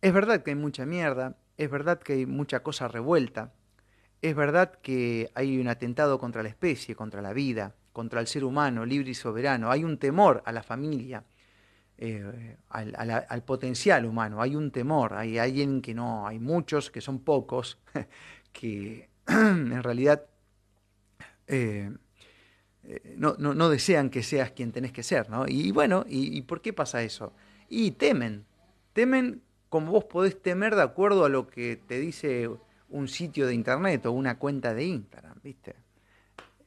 es 0.00 0.12
verdad 0.12 0.42
que 0.42 0.50
hay 0.52 0.56
mucha 0.56 0.86
mierda, 0.86 1.36
es 1.56 1.70
verdad 1.70 1.98
que 1.98 2.12
hay 2.14 2.26
mucha 2.26 2.62
cosa 2.62 2.88
revuelta, 2.88 3.52
es 4.22 4.34
verdad 4.34 4.72
que 4.82 5.30
hay 5.34 5.58
un 5.58 5.68
atentado 5.68 6.18
contra 6.18 6.42
la 6.42 6.48
especie, 6.48 6.94
contra 6.94 7.22
la 7.22 7.32
vida, 7.32 7.74
contra 7.92 8.20
el 8.20 8.26
ser 8.26 8.44
humano 8.44 8.84
libre 8.84 9.10
y 9.10 9.14
soberano. 9.14 9.70
Hay 9.70 9.84
un 9.84 9.98
temor 9.98 10.42
a 10.44 10.52
la 10.52 10.62
familia, 10.62 11.24
eh, 11.96 12.56
al, 12.68 13.42
potencial 13.44 14.04
humano. 14.04 14.42
Hay 14.42 14.56
un 14.56 14.70
temor. 14.70 15.14
Hay 15.14 15.38
alguien 15.38 15.80
que 15.80 15.94
no, 15.94 16.26
hay 16.26 16.38
muchos, 16.38 16.90
que 16.90 17.00
son 17.00 17.20
pocos, 17.20 17.78
que 18.52 19.08
en 19.26 19.82
realidad 19.82 20.26
eh, 21.46 21.90
eh, 22.84 23.14
no, 23.16 23.68
desean 23.70 24.10
que 24.10 24.22
seas 24.22 24.50
quien 24.50 24.70
tenés 24.70 24.92
que 24.92 25.02
ser. 25.02 25.30
¿no? 25.30 25.46
Y, 25.48 25.72
bueno, 25.72 26.04
y, 26.06 26.36
¿y 26.36 26.42
por 26.42 26.60
qué 26.60 26.74
pasa 26.74 27.02
eso? 27.02 27.32
Y 27.68 27.92
temen. 27.92 28.44
Temen 28.92 29.42
como 29.70 29.92
vos 29.92 30.04
podés 30.04 30.42
temer 30.42 30.74
de 30.74 30.82
acuerdo 30.82 31.24
a 31.24 31.28
lo 31.28 31.46
que 31.46 31.76
te 31.76 31.98
dice 32.00 32.50
un 32.90 33.08
sitio 33.08 33.46
de 33.46 33.54
internet 33.54 34.04
o 34.06 34.12
una 34.12 34.38
cuenta 34.38 34.74
de 34.74 34.84
Instagram, 34.84 35.40
¿viste? 35.42 35.76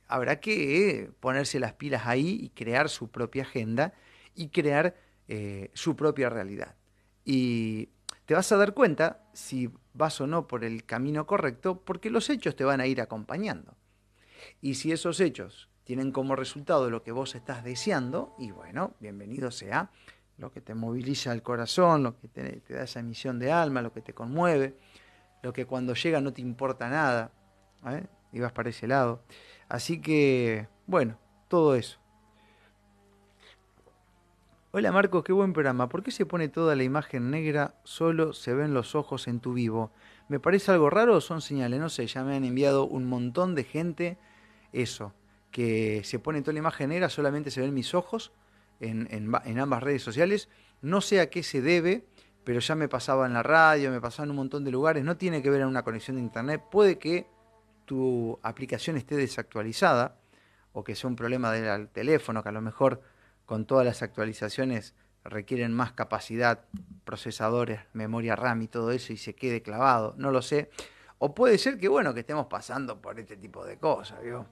Habrá 0.08 0.40
que 0.40 1.12
ponerse 1.20 1.60
las 1.60 1.74
pilas 1.74 2.04
ahí 2.06 2.40
y 2.42 2.50
crear 2.50 2.90
su 2.90 3.10
propia 3.10 3.44
agenda 3.44 3.94
y 4.36 4.50
crear 4.50 4.96
eh, 5.28 5.70
su 5.74 5.96
propia 5.96 6.30
realidad. 6.30 6.76
Y 7.26 7.90
te 8.26 8.34
vas 8.34 8.52
a 8.52 8.58
dar 8.58 8.74
cuenta 8.74 9.24
si 9.34 9.70
vas 9.94 10.20
o 10.22 10.28
no 10.28 10.48
por 10.48 10.64
el 10.64 10.86
camino 10.86 11.26
correcto, 11.26 11.82
porque 11.84 12.10
los 12.10 12.30
hechos 12.30 12.56
te 12.56 12.64
van 12.64 12.82
a 12.82 12.88
ir 12.88 13.02
acompañando. 13.02 13.76
Y 14.62 14.76
si 14.76 14.92
esos 14.92 15.20
hechos 15.20 15.70
tienen 15.84 16.12
como 16.12 16.36
resultado 16.36 16.90
lo 16.90 17.04
que 17.04 17.12
vos 17.12 17.36
estás 17.36 17.64
deseando, 17.64 18.36
y 18.40 18.52
bueno, 18.52 18.96
bienvenido 19.00 19.52
sea 19.52 19.92
lo 20.38 20.52
que 20.52 20.62
te 20.62 20.74
moviliza 20.74 21.32
el 21.32 21.44
corazón, 21.44 22.04
lo 22.04 22.18
que 22.20 22.28
te, 22.28 22.62
te 22.62 22.74
da 22.74 22.84
esa 22.84 23.00
emisión 23.00 23.40
de 23.40 23.52
alma, 23.52 23.82
lo 23.82 23.94
que 23.94 24.02
te 24.02 24.14
conmueve, 24.14 24.78
lo 25.44 25.52
que 25.54 25.66
cuando 25.66 25.94
llega 25.94 26.22
no 26.22 26.34
te 26.34 26.42
importa 26.42 26.90
nada, 26.90 27.32
¿eh? 27.86 28.06
y 28.32 28.40
vas 28.40 28.54
para 28.54 28.70
ese 28.70 28.88
lado. 28.88 29.22
Así 29.68 30.02
que, 30.02 30.68
bueno, 30.88 31.20
todo 31.50 31.76
eso. 31.76 32.00
Hola 34.72 34.92
Marcos, 34.92 35.24
qué 35.24 35.34
buen 35.34 35.54
programa. 35.54 35.90
¿Por 35.90 36.02
qué 36.02 36.12
se 36.12 36.26
pone 36.26 36.48
toda 36.48 36.76
la 36.76 36.84
imagen 36.84 37.30
negra? 37.30 37.76
Solo 37.84 38.34
se 38.34 38.56
ven 38.56 38.74
los 38.74 38.96
ojos 38.96 39.28
en 39.28 39.40
tu 39.40 39.54
vivo. 39.54 39.92
¿Me 40.30 40.40
parece 40.40 40.72
algo 40.72 40.90
raro 40.90 41.18
o 41.18 41.22
son 41.22 41.42
señales? 41.42 41.80
No 41.80 41.90
sé, 41.90 42.08
ya 42.08 42.24
me 42.24 42.36
han 42.36 42.46
enviado 42.46 42.86
un 42.86 43.06
montón 43.06 43.54
de 43.54 43.66
gente 43.66 44.18
eso, 44.72 45.14
que 45.52 46.02
se 46.06 46.18
pone 46.20 46.42
toda 46.42 46.54
la 46.54 46.60
imagen 46.60 46.90
negra, 46.90 47.10
solamente 47.10 47.52
se 47.52 47.62
ven 47.62 47.74
mis 47.74 47.94
ojos 47.94 48.32
en, 48.80 49.08
en 49.12 49.60
ambas 49.60 49.84
redes 49.84 50.02
sociales. 50.02 50.48
No 50.82 51.02
sé 51.02 51.20
a 51.20 51.30
qué 51.30 51.44
se 51.44 51.62
debe 51.62 52.06
pero 52.44 52.60
ya 52.60 52.76
me 52.76 52.88
pasaba 52.90 53.26
en 53.26 53.34
la 53.34 53.44
radio, 53.44 53.92
me 53.92 54.02
pasaba 54.02 54.26
en 54.26 54.32
un 54.32 54.38
montón 54.38 54.64
de 54.64 54.72
lugares, 54.72 55.04
no 55.04 55.18
tiene 55.18 55.42
que 55.42 55.50
ver 55.50 55.62
en 55.62 55.68
una 55.68 55.84
conexión 55.84 56.18
de 56.18 56.24
internet, 56.24 56.62
puede 56.72 56.98
que 56.98 57.28
tu 57.86 58.40
aplicación 58.44 58.98
esté 58.98 59.16
desactualizada 59.16 60.18
o 60.72 60.84
que 60.84 60.96
sea 60.96 61.10
un 61.10 61.16
problema 61.16 61.52
del 61.52 61.90
teléfono, 61.90 62.44
que 62.44 62.50
a 62.50 62.54
lo 62.54 62.62
mejor 62.62 63.02
con 63.46 63.66
todas 63.66 63.86
las 63.86 64.02
actualizaciones 64.02 64.96
requieren 65.24 65.74
más 65.74 65.94
capacidad, 65.94 66.66
procesadores, 67.06 67.82
memoria 67.94 68.36
RAM 68.36 68.62
y 68.64 68.68
todo 68.68 68.92
eso 68.92 69.14
y 69.14 69.18
se 69.18 69.36
quede 69.36 69.62
clavado, 69.62 70.16
no 70.18 70.32
lo 70.32 70.42
sé. 70.42 70.70
O 71.20 71.34
puede 71.34 71.58
ser 71.58 71.78
que 71.78 71.88
bueno, 71.88 72.14
que 72.14 72.22
estemos 72.22 72.48
pasando 72.48 73.02
por 73.02 73.20
este 73.20 73.38
tipo 73.38 73.66
de 73.66 73.78
cosas, 73.78 74.22
¿vio? 74.22 74.46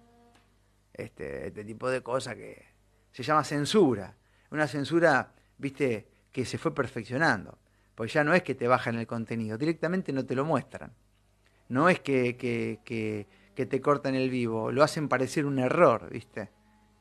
Este, 0.93 1.47
este 1.47 1.65
tipo 1.65 1.89
de 1.89 2.01
cosas 2.01 2.35
que 2.35 2.65
se 3.11 3.23
llama 3.23 3.43
censura. 3.43 4.15
Una 4.51 4.67
censura, 4.67 5.33
viste, 5.57 6.07
que 6.31 6.45
se 6.45 6.57
fue 6.57 6.73
perfeccionando. 6.73 7.57
Pues 8.01 8.13
ya 8.13 8.23
no 8.23 8.33
es 8.33 8.41
que 8.41 8.55
te 8.55 8.67
bajan 8.67 8.95
el 8.95 9.05
contenido, 9.05 9.59
directamente 9.59 10.11
no 10.11 10.25
te 10.25 10.33
lo 10.33 10.43
muestran. 10.43 10.91
No 11.69 11.87
es 11.87 11.99
que, 11.99 12.35
que, 12.35 13.27
te 13.67 13.79
cortan 13.79 14.15
el 14.15 14.31
vivo, 14.31 14.71
lo 14.71 14.81
hacen 14.81 15.07
parecer 15.07 15.45
un 15.45 15.59
error, 15.59 16.09
¿viste? 16.09 16.49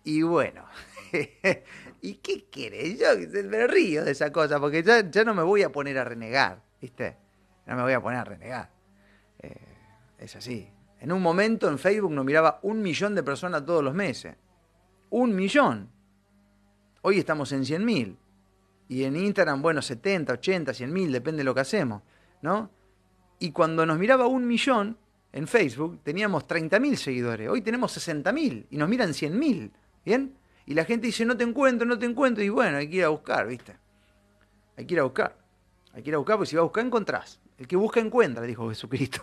Y 0.04 0.20
bueno, 0.20 0.66
¿y 2.02 2.16
qué 2.16 2.44
querés? 2.50 2.98
Yo 2.98 3.06
me 3.44 3.66
río 3.66 4.04
de 4.04 4.10
esa 4.10 4.30
cosa, 4.30 4.60
porque 4.60 4.82
ya, 4.82 5.08
ya, 5.08 5.24
no 5.24 5.32
me 5.32 5.42
voy 5.42 5.62
a 5.62 5.72
poner 5.72 5.96
a 5.96 6.04
renegar, 6.04 6.62
¿viste? 6.82 7.16
No 7.64 7.76
me 7.76 7.82
voy 7.82 7.94
a 7.94 8.02
poner 8.02 8.18
a 8.18 8.24
renegar. 8.24 8.70
Eh, 9.38 9.54
es 10.18 10.36
así. 10.36 10.68
En 10.98 11.12
un 11.12 11.22
momento 11.22 11.70
en 11.70 11.78
Facebook 11.78 12.12
nos 12.12 12.26
miraba 12.26 12.60
un 12.60 12.82
millón 12.82 13.14
de 13.14 13.22
personas 13.22 13.64
todos 13.64 13.82
los 13.82 13.94
meses. 13.94 14.36
Un 15.08 15.34
millón. 15.34 15.90
Hoy 17.00 17.18
estamos 17.18 17.52
en 17.52 17.64
100 17.64 17.84
mil 17.86 18.18
y 18.90 19.05
en 19.05 19.14
Instagram, 19.14 19.62
bueno, 19.62 19.83
70, 19.83 20.33
80, 20.33 20.74
100 20.74 20.92
mil, 20.92 21.12
depende 21.12 21.38
de 21.38 21.44
lo 21.44 21.55
que 21.55 21.61
hacemos, 21.61 22.03
¿no? 22.42 22.72
Y 23.38 23.53
cuando 23.53 23.87
nos 23.87 24.00
miraba 24.00 24.26
un 24.26 24.48
millón 24.48 24.98
en 25.33 25.46
Facebook, 25.46 26.00
teníamos 26.03 26.48
30 26.48 26.81
mil 26.81 26.96
seguidores, 26.96 27.48
hoy 27.48 27.62
tenemos 27.62 27.92
60 27.92 28.33
mil 28.33 28.66
y 28.68 28.76
nos 28.76 28.88
miran 28.88 29.14
100 29.14 29.38
mil, 29.38 29.72
¿bien? 30.05 30.35
Y 30.66 30.74
la 30.74 30.85
gente 30.85 31.07
dice, 31.07 31.24
no 31.24 31.37
te 31.37 31.44
encuentro, 31.44 31.87
no 31.87 32.00
te 32.00 32.07
encuentro, 32.07 32.42
y 32.42 32.48
bueno, 32.48 32.79
hay 32.79 32.90
que 32.90 32.96
ir 32.96 33.05
a 33.05 33.11
buscar, 33.11 33.46
¿viste? 33.46 33.76
Hay 34.76 34.87
que 34.87 34.94
ir 34.94 35.00
a 35.00 35.05
buscar, 35.05 35.38
hay 35.92 36.03
que 36.03 36.11
ir 36.11 36.16
a 36.16 36.18
buscar, 36.18 36.37
porque 36.38 36.50
si 36.50 36.57
vas 36.57 36.62
a 36.62 36.64
buscar, 36.64 36.85
encontrás. 36.85 37.40
El 37.59 37.68
que 37.68 37.76
busca, 37.76 38.00
encuentra, 38.00 38.42
dijo 38.42 38.68
Jesucristo. 38.70 39.22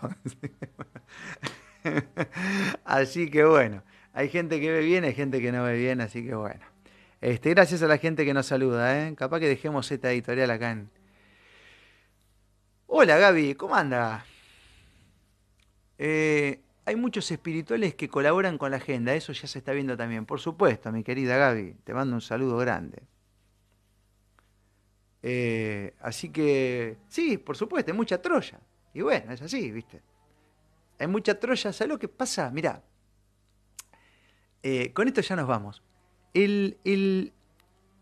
así 2.86 3.30
que 3.30 3.44
bueno, 3.44 3.84
hay 4.14 4.30
gente 4.30 4.62
que 4.62 4.72
ve 4.72 4.80
bien, 4.80 5.04
hay 5.04 5.14
gente 5.14 5.42
que 5.42 5.52
no 5.52 5.66
ve 5.66 5.78
bien, 5.78 6.00
así 6.00 6.24
que 6.24 6.36
bueno. 6.36 6.77
Este, 7.20 7.50
gracias 7.50 7.82
a 7.82 7.88
la 7.88 7.98
gente 7.98 8.26
que 8.26 8.34
nos 8.34 8.46
saluda, 8.46 9.08
¿eh? 9.08 9.16
Capaz 9.16 9.40
que 9.40 9.48
dejemos 9.48 9.92
esta 9.92 10.12
editorial 10.12 10.52
acá 10.52 10.72
en. 10.72 10.90
Hola 12.86 13.18
Gaby, 13.18 13.56
¿cómo 13.56 13.76
anda? 13.76 14.24
Eh, 15.98 16.62
hay 16.86 16.96
muchos 16.96 17.30
espirituales 17.32 17.96
que 17.96 18.08
colaboran 18.08 18.58
con 18.60 18.70
la 18.70 18.78
agenda, 18.78 19.16
eso 19.16 19.34
ya 19.34 19.48
se 19.48 19.60
está 19.60 19.72
viendo 19.72 19.98
también. 19.98 20.28
Por 20.28 20.40
supuesto, 20.40 20.92
mi 20.92 21.04
querida 21.04 21.38
Gaby, 21.38 21.76
te 21.84 21.94
mando 21.94 22.16
un 22.16 22.22
saludo 22.22 22.58
grande. 22.58 23.02
Eh, 25.24 25.96
así 26.02 26.30
que, 26.30 26.98
sí, 27.08 27.38
por 27.40 27.58
supuesto, 27.58 27.92
hay 27.92 27.98
mucha 27.98 28.22
Troya. 28.22 28.60
Y 28.94 29.02
bueno, 29.02 29.34
es 29.34 29.42
así, 29.42 29.72
¿viste? 29.72 30.02
Hay 31.00 31.08
mucha 31.08 31.40
Troya. 31.40 31.74
¿Sabes 31.74 31.90
lo 31.90 32.00
que 32.00 32.08
pasa? 32.08 32.52
Mirá, 32.52 32.84
eh, 34.62 34.94
con 34.94 35.08
esto 35.08 35.22
ya 35.22 35.36
nos 35.36 35.48
vamos. 35.48 35.82
El, 36.38 36.78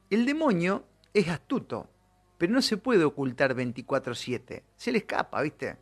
el, 0.10 0.26
demonio 0.26 0.84
es 1.14 1.30
astuto, 1.30 1.90
pero 2.38 2.52
no 2.52 2.62
se 2.62 2.76
puede 2.76 3.06
ocultar 3.06 3.56
24/7. 3.56 4.62
Se 4.76 4.92
le 4.92 4.98
escapa, 4.98 5.42
¿viste? 5.42 5.78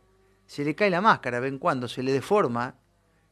Se 0.46 0.64
le 0.64 0.76
cae 0.76 0.88
la 0.88 1.00
máscara, 1.00 1.40
ven 1.40 1.58
cuando, 1.58 1.88
se 1.88 2.04
le 2.04 2.12
deforma. 2.12 2.76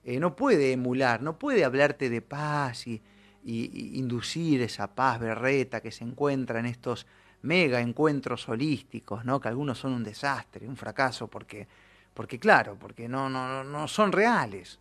Eh, 0.03 0.19
no 0.19 0.35
puede 0.35 0.73
emular, 0.73 1.23
no 1.23 1.39
puede 1.39 1.65
hablarte 1.65 2.11
de 2.11 2.21
paz 2.21 2.89
y, 2.89 3.01
inducir 3.45 4.61
esa 4.61 4.93
paz 4.93 5.21
berreta 5.21 5.81
que 5.81 5.93
se 5.93 6.03
encuentra 6.03 6.59
en 6.59 6.67
estos 6.67 7.07
mega 7.43 7.81
encuentros 7.81 8.49
holísticos, 8.49 9.25
¿no? 9.25 9.41
que 9.41 9.49
algunos 9.49 9.79
son 9.79 9.93
un 9.93 10.05
desastre, 10.05 10.67
un 10.67 10.77
fracaso, 10.77 11.29
porque, 11.29 11.69
porque 12.15 12.41
claro, 12.41 12.77
porque 12.79 13.09
no, 13.09 13.29
no, 13.29 13.63
no 13.63 13.89
son 13.89 14.13
reales, 14.13 14.79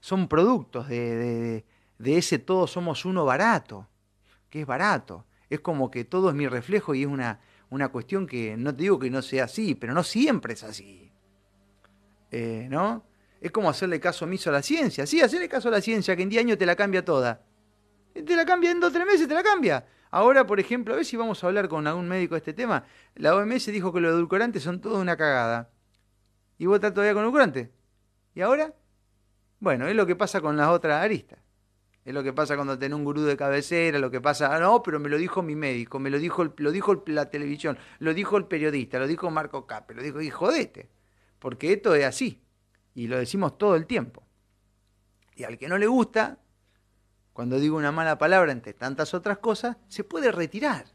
son 0.00 0.26
productos 0.26 0.88
de, 0.88 1.16
de 1.16 1.64
ese 2.06 2.38
todos 2.38 2.70
somos 2.70 3.04
uno 3.04 3.24
barato, 3.24 3.88
que 4.50 4.62
es 4.62 4.66
barato. 4.66 5.26
Es 5.48 5.60
como 5.60 5.90
que 5.90 6.04
todo 6.04 6.30
es 6.30 6.34
mi 6.34 6.48
reflejo 6.48 6.94
y 6.94 7.02
es 7.02 7.08
una, 7.08 7.40
una 7.70 7.88
cuestión 7.88 8.26
que 8.26 8.56
no 8.56 8.74
te 8.74 8.82
digo 8.82 8.98
que 8.98 9.10
no 9.10 9.22
sea 9.22 9.44
así, 9.44 9.74
pero 9.74 9.94
no 9.94 10.02
siempre 10.02 10.54
es 10.54 10.62
así. 10.62 11.12
Eh, 12.30 12.66
¿No? 12.70 13.04
Es 13.40 13.50
como 13.50 13.68
hacerle 13.68 14.00
caso 14.00 14.24
omiso 14.24 14.50
a 14.50 14.52
la 14.52 14.62
ciencia. 14.62 15.06
Sí, 15.06 15.20
hacerle 15.20 15.48
caso 15.48 15.68
a 15.68 15.72
la 15.72 15.80
ciencia, 15.80 16.14
que 16.16 16.22
en 16.22 16.28
10 16.28 16.44
años 16.44 16.58
te 16.58 16.66
la 16.66 16.76
cambia 16.76 17.04
toda. 17.04 17.42
Te 18.12 18.36
la 18.36 18.44
cambia 18.44 18.70
en 18.70 18.80
2 18.80 18.88
o 18.88 18.92
3 18.92 19.06
meses, 19.06 19.28
te 19.28 19.34
la 19.34 19.42
cambia. 19.42 19.84
Ahora, 20.10 20.46
por 20.46 20.60
ejemplo, 20.60 20.94
a 20.94 20.98
ver 20.98 21.06
si 21.06 21.16
vamos 21.16 21.42
a 21.42 21.46
hablar 21.46 21.68
con 21.68 21.86
algún 21.86 22.06
médico 22.06 22.34
de 22.34 22.38
este 22.38 22.52
tema. 22.52 22.84
La 23.14 23.34
OMS 23.34 23.66
dijo 23.66 23.92
que 23.92 24.00
los 24.00 24.12
edulcorantes 24.12 24.62
son 24.62 24.80
toda 24.80 25.00
una 25.00 25.16
cagada. 25.16 25.70
¿Y 26.58 26.66
vos 26.66 26.76
estás 26.76 26.92
todavía 26.92 27.14
con 27.14 27.22
edulcorante? 27.22 27.72
¿Y 28.34 28.42
ahora? 28.42 28.74
Bueno, 29.58 29.88
es 29.88 29.96
lo 29.96 30.06
que 30.06 30.14
pasa 30.14 30.40
con 30.40 30.56
las 30.56 30.68
otras 30.68 31.02
aristas. 31.02 31.38
Es 32.04 32.12
lo 32.12 32.22
que 32.22 32.32
pasa 32.32 32.56
cuando 32.56 32.76
tenés 32.78 32.96
un 32.96 33.04
gurú 33.04 33.22
de 33.22 33.36
cabecera, 33.36 33.98
lo 33.98 34.10
que 34.10 34.20
pasa, 34.20 34.54
ah, 34.54 34.58
no, 34.58 34.82
pero 34.82 34.98
me 34.98 35.08
lo 35.08 35.18
dijo 35.18 35.40
mi 35.40 35.54
médico, 35.54 36.00
me 36.00 36.10
lo 36.10 36.18
dijo, 36.18 36.52
lo 36.56 36.72
dijo 36.72 37.04
la 37.06 37.30
televisión, 37.30 37.78
lo 38.00 38.12
dijo 38.12 38.36
el 38.36 38.46
periodista, 38.46 38.98
lo 38.98 39.06
dijo 39.06 39.30
Marco 39.30 39.66
Cape, 39.66 39.94
lo 39.94 40.02
dijo, 40.02 40.20
y 40.20 40.28
jodete, 40.28 40.90
porque 41.38 41.72
esto 41.72 41.94
es 41.94 42.04
así, 42.04 42.42
y 42.94 43.06
lo 43.06 43.18
decimos 43.18 43.56
todo 43.56 43.76
el 43.76 43.86
tiempo. 43.86 44.24
Y 45.36 45.44
al 45.44 45.58
que 45.58 45.68
no 45.68 45.78
le 45.78 45.86
gusta, 45.86 46.38
cuando 47.32 47.60
digo 47.60 47.76
una 47.76 47.92
mala 47.92 48.18
palabra 48.18 48.50
entre 48.50 48.74
tantas 48.74 49.14
otras 49.14 49.38
cosas, 49.38 49.76
se 49.88 50.02
puede 50.02 50.32
retirar. 50.32 50.86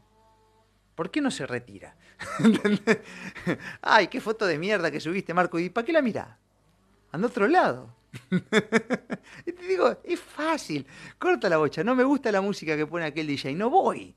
¿Por 0.94 1.10
qué 1.10 1.20
no 1.20 1.30
se 1.30 1.46
retira? 1.46 1.96
Ay, 3.82 4.08
qué 4.08 4.20
foto 4.20 4.46
de 4.46 4.58
mierda 4.58 4.90
que 4.90 5.00
subiste, 5.00 5.32
Marco, 5.32 5.58
¿y 5.58 5.70
para 5.70 5.84
qué 5.84 5.92
la 5.92 6.02
mirás? 6.02 6.36
Anda 7.12 7.28
otro 7.28 7.48
lado. 7.48 7.94
y 9.46 9.52
te 9.52 9.66
digo, 9.66 9.98
es 10.04 10.20
fácil. 10.20 10.86
Corta 11.18 11.48
la 11.48 11.58
bocha. 11.58 11.84
No 11.84 11.94
me 11.94 12.04
gusta 12.04 12.32
la 12.32 12.40
música 12.40 12.76
que 12.76 12.86
pone 12.86 13.04
aquel 13.04 13.26
DJ. 13.26 13.54
No 13.54 13.70
voy. 13.70 14.16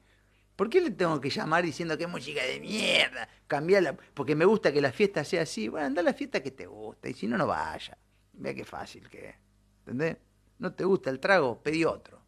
¿Por 0.56 0.70
qué 0.70 0.82
le 0.82 0.92
tengo 0.92 1.20
que 1.20 1.30
llamar 1.30 1.64
diciendo 1.64 1.98
que 1.98 2.04
es 2.04 2.10
música 2.10 2.44
de 2.44 2.60
mierda? 2.60 3.28
Cambiarla. 3.48 3.98
Porque 4.14 4.36
me 4.36 4.46
gusta 4.46 4.72
que 4.72 4.82
la 4.82 4.92
fiesta 4.92 5.24
sea 5.24 5.44
así. 5.44 5.68
Bueno, 5.68 5.88
anda 5.88 6.02
a 6.02 6.06
la 6.06 6.14
fiesta 6.14 6.42
que 6.42 6.52
te 6.52 6.66
gusta. 6.66 7.10
Y 7.10 7.14
si 7.14 7.28
no, 7.28 7.38
no 7.38 7.48
vaya. 7.48 7.98
Vea 8.34 8.54
qué 8.54 8.66
fácil 8.66 9.10
que 9.10 9.30
es. 9.30 9.36
¿Entendés? 9.80 10.18
No 10.60 10.74
te 10.74 10.86
gusta 10.86 11.10
el 11.10 11.20
trago, 11.20 11.62
pedí 11.62 11.84
otro. 11.84 12.22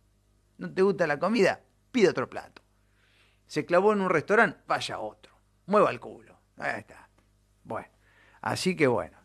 No 0.57 0.73
te 0.73 0.81
gusta 0.81 1.05
la 1.05 1.19
comida, 1.19 1.61
pide 1.91 2.09
otro 2.09 2.29
plato. 2.29 2.61
Se 3.45 3.65
clavó 3.65 3.93
en 3.93 4.01
un 4.01 4.09
restaurante, 4.09 4.59
vaya 4.65 4.99
otro. 4.99 5.37
Mueva 5.67 5.91
el 5.91 5.99
culo. 5.99 6.39
Ahí 6.57 6.79
está. 6.79 7.09
Bueno, 7.63 7.89
así 8.41 8.75
que 8.75 8.87
bueno. 8.87 9.22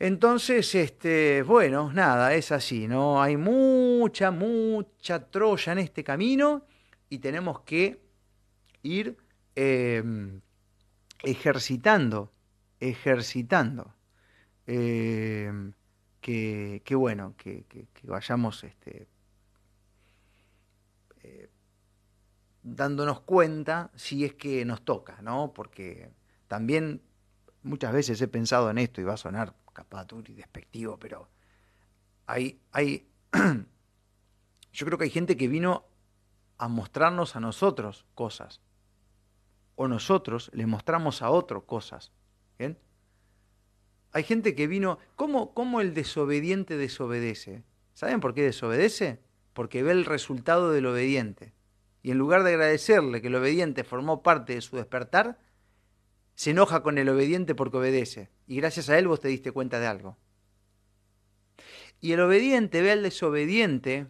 Entonces, 0.00 0.74
este, 0.76 1.42
bueno, 1.42 1.92
nada, 1.92 2.34
es 2.34 2.52
así, 2.52 2.86
¿no? 2.86 3.20
Hay 3.20 3.36
mucha, 3.36 4.30
mucha 4.30 5.28
Troya 5.30 5.72
en 5.72 5.78
este 5.78 6.04
camino 6.04 6.64
y 7.08 7.18
tenemos 7.18 7.60
que 7.60 8.00
ir 8.82 9.16
em, 9.56 10.40
ejercitando, 11.24 12.32
ejercitando. 12.78 13.94
Em, 14.66 15.72
que, 16.20 16.94
bueno, 16.94 17.34
que, 17.36 17.64
vayamos 18.02 18.62
este, 18.64 19.08
eh, 21.22 21.48
dándonos 22.62 23.20
cuenta 23.20 23.90
si 23.94 24.24
es 24.24 24.34
que 24.34 24.64
nos 24.64 24.84
toca, 24.84 25.22
¿no? 25.22 25.52
Porque 25.54 26.10
también 26.46 27.02
muchas 27.62 27.92
veces 27.92 28.20
he 28.20 28.28
pensado 28.28 28.70
en 28.70 28.78
esto 28.78 29.00
y 29.00 29.04
va 29.04 29.14
a 29.14 29.16
sonar 29.16 29.54
y 30.26 30.32
despectivo, 30.32 30.98
pero 30.98 31.28
hay, 32.26 32.60
hay, 32.72 33.08
yo 34.72 34.86
creo 34.86 34.98
que 34.98 35.04
hay 35.04 35.10
gente 35.10 35.36
que 35.36 35.48
vino 35.48 35.84
a 36.58 36.68
mostrarnos 36.68 37.36
a 37.36 37.40
nosotros 37.40 38.04
cosas, 38.14 38.60
o 39.76 39.86
nosotros 39.86 40.50
le 40.52 40.66
mostramos 40.66 41.22
a 41.22 41.30
otros 41.30 41.64
cosas, 41.64 42.12
¿bien? 42.58 42.78
Hay 44.12 44.24
gente 44.24 44.54
que 44.54 44.66
vino, 44.66 44.98
¿cómo, 45.16 45.54
¿cómo 45.54 45.80
el 45.80 45.94
desobediente 45.94 46.76
desobedece? 46.76 47.62
¿Saben 47.94 48.20
por 48.20 48.34
qué 48.34 48.42
desobedece? 48.42 49.20
Porque 49.52 49.82
ve 49.82 49.92
el 49.92 50.04
resultado 50.04 50.72
del 50.72 50.86
obediente. 50.86 51.52
Y 52.02 52.10
en 52.10 52.18
lugar 52.18 52.42
de 52.42 52.50
agradecerle 52.54 53.20
que 53.20 53.28
el 53.28 53.34
obediente 53.34 53.84
formó 53.84 54.22
parte 54.22 54.54
de 54.54 54.60
su 54.60 54.76
despertar, 54.76 55.38
se 56.38 56.52
enoja 56.52 56.84
con 56.84 56.98
el 56.98 57.08
obediente 57.08 57.56
porque 57.56 57.78
obedece. 57.78 58.30
Y 58.46 58.58
gracias 58.58 58.88
a 58.88 58.96
él 58.96 59.08
vos 59.08 59.18
te 59.18 59.26
diste 59.26 59.50
cuenta 59.50 59.80
de 59.80 59.88
algo. 59.88 60.16
Y 62.00 62.12
el 62.12 62.20
obediente 62.20 62.80
ve 62.80 62.92
al 62.92 63.02
desobediente 63.02 64.06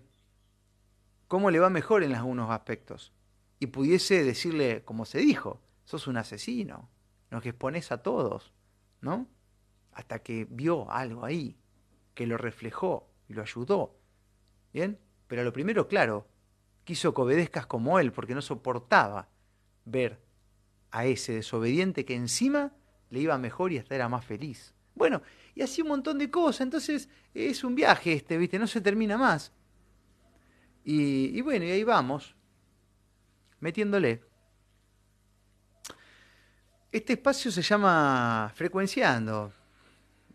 cómo 1.27 1.51
le 1.51 1.59
va 1.59 1.71
mejor 1.71 2.03
en 2.03 2.15
algunos 2.15 2.51
aspectos. 2.51 3.15
Y 3.59 3.69
pudiese 3.69 4.25
decirle, 4.25 4.85
como 4.85 5.07
se 5.07 5.21
dijo, 5.21 5.63
sos 5.87 6.07
un 6.07 6.19
asesino, 6.19 6.91
nos 7.31 7.47
expones 7.47 7.91
a 7.93 8.03
todos, 8.03 8.53
¿no? 9.01 9.27
Hasta 9.93 10.19
que 10.19 10.47
vio 10.51 10.91
algo 10.91 11.25
ahí, 11.25 11.57
que 12.13 12.27
lo 12.27 12.37
reflejó 12.37 13.09
y 13.27 13.33
lo 13.33 13.41
ayudó. 13.41 13.97
¿Bien? 14.75 14.99
Pero 15.29 15.45
lo 15.45 15.53
primero, 15.55 15.89
claro, 15.89 16.29
quiso 16.85 17.15
que 17.15 17.23
obedezcas 17.23 17.65
como 17.67 17.99
él, 17.99 18.13
porque 18.13 18.35
no 18.35 18.43
soportaba 18.43 19.31
ver 19.87 20.28
a 20.91 21.07
ese 21.07 21.35
desobediente 21.35 22.05
que 22.05 22.15
encima 22.15 22.73
le 23.11 23.21
iba 23.21 23.39
mejor 23.39 23.73
y 23.73 23.79
hasta 23.79 23.95
era 23.95 24.09
más 24.09 24.25
feliz. 24.25 24.75
Bueno, 24.95 25.23
y 25.55 25.63
así 25.63 25.83
un 25.83 25.89
montón 25.89 26.19
de 26.19 26.31
cosas. 26.31 26.63
Entonces 26.63 27.09
es 27.35 27.65
un 27.65 27.75
viaje 27.75 28.13
este, 28.13 28.37
¿viste? 28.37 28.59
No 28.59 28.67
se 28.67 28.81
termina 28.81 29.17
más. 29.17 29.53
Y, 30.85 31.41
bueno, 31.43 31.67
y 31.67 31.71
ahí 31.71 31.85
vamos, 31.85 32.35
metiéndole. 33.61 34.23
Este 36.91 37.13
espacio 37.13 37.51
se 37.51 37.61
llama 37.61 38.51
Frecuenciando. 38.55 39.53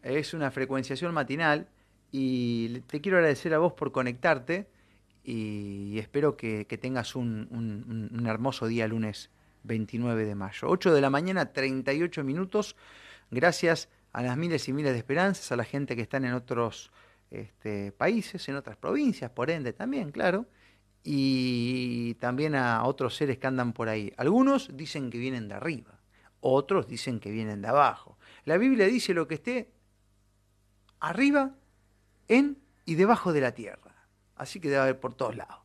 Es 0.04 0.36
una 0.36 0.52
frecuenciación 0.52 1.14
matinal 1.14 1.68
y 2.12 2.82
te 2.82 3.02
quiero 3.02 3.18
agradecer 3.18 3.54
a 3.56 3.58
vos 3.58 3.74
por 3.74 3.92
conectarte 3.92 4.70
y 5.24 5.98
espero 5.98 6.38
que, 6.38 6.66
tengas 6.80 7.16
un, 7.16 7.48
un 7.50 8.28
hermoso 8.28 8.68
día 8.68 8.88
lunes 8.88 9.32
29 9.64 10.26
de 10.26 10.36
mayo. 10.36 10.70
8 10.70 10.94
de 10.94 11.02
la 11.02 11.10
mañana, 11.10 11.52
38 11.52 12.24
minutos. 12.24 12.76
Gracias 13.32 13.90
a 14.12 14.22
las 14.22 14.38
miles 14.38 14.68
y 14.70 14.74
miles 14.74 14.94
de 14.94 15.00
esperanzas, 15.00 15.52
a 15.52 15.56
la 15.56 15.64
gente 15.64 15.96
que 15.96 16.04
están 16.04 16.26
en 16.26 16.34
otros 16.34 16.92
este, 17.32 17.92
países, 17.92 18.48
en 18.48 18.56
otras 18.56 18.78
provincias, 18.78 19.32
por 19.32 19.50
ende 19.50 19.74
también, 19.74 20.12
claro, 20.12 20.46
y 21.04 22.14
también 22.16 22.56
a 22.56 22.84
otros 22.84 23.16
seres 23.16 23.40
que 23.40 23.48
andan 23.48 23.74
por 23.74 23.90
ahí. 23.90 24.14
Algunos 24.18 24.78
dicen 24.78 25.10
que 25.10 25.18
vienen 25.18 25.48
de 25.48 25.56
arriba, 25.56 26.00
otros 26.42 26.88
dicen 26.88 27.20
que 27.20 27.32
vienen 27.32 27.62
de 27.62 27.70
abajo. 27.70 28.18
La 28.46 28.58
Biblia 28.58 28.86
dice 28.86 29.14
lo 29.14 29.28
que 29.28 29.36
esté 29.36 29.72
arriba, 31.00 31.56
en 32.28 32.58
y 32.86 32.96
debajo 32.96 33.34
de 33.34 33.42
la 33.42 33.54
tierra. 33.54 33.96
Así 34.36 34.60
que 34.60 34.70
debe 34.70 34.82
haber 34.82 35.00
por 35.00 35.14
todos 35.14 35.36
lados. 35.36 35.58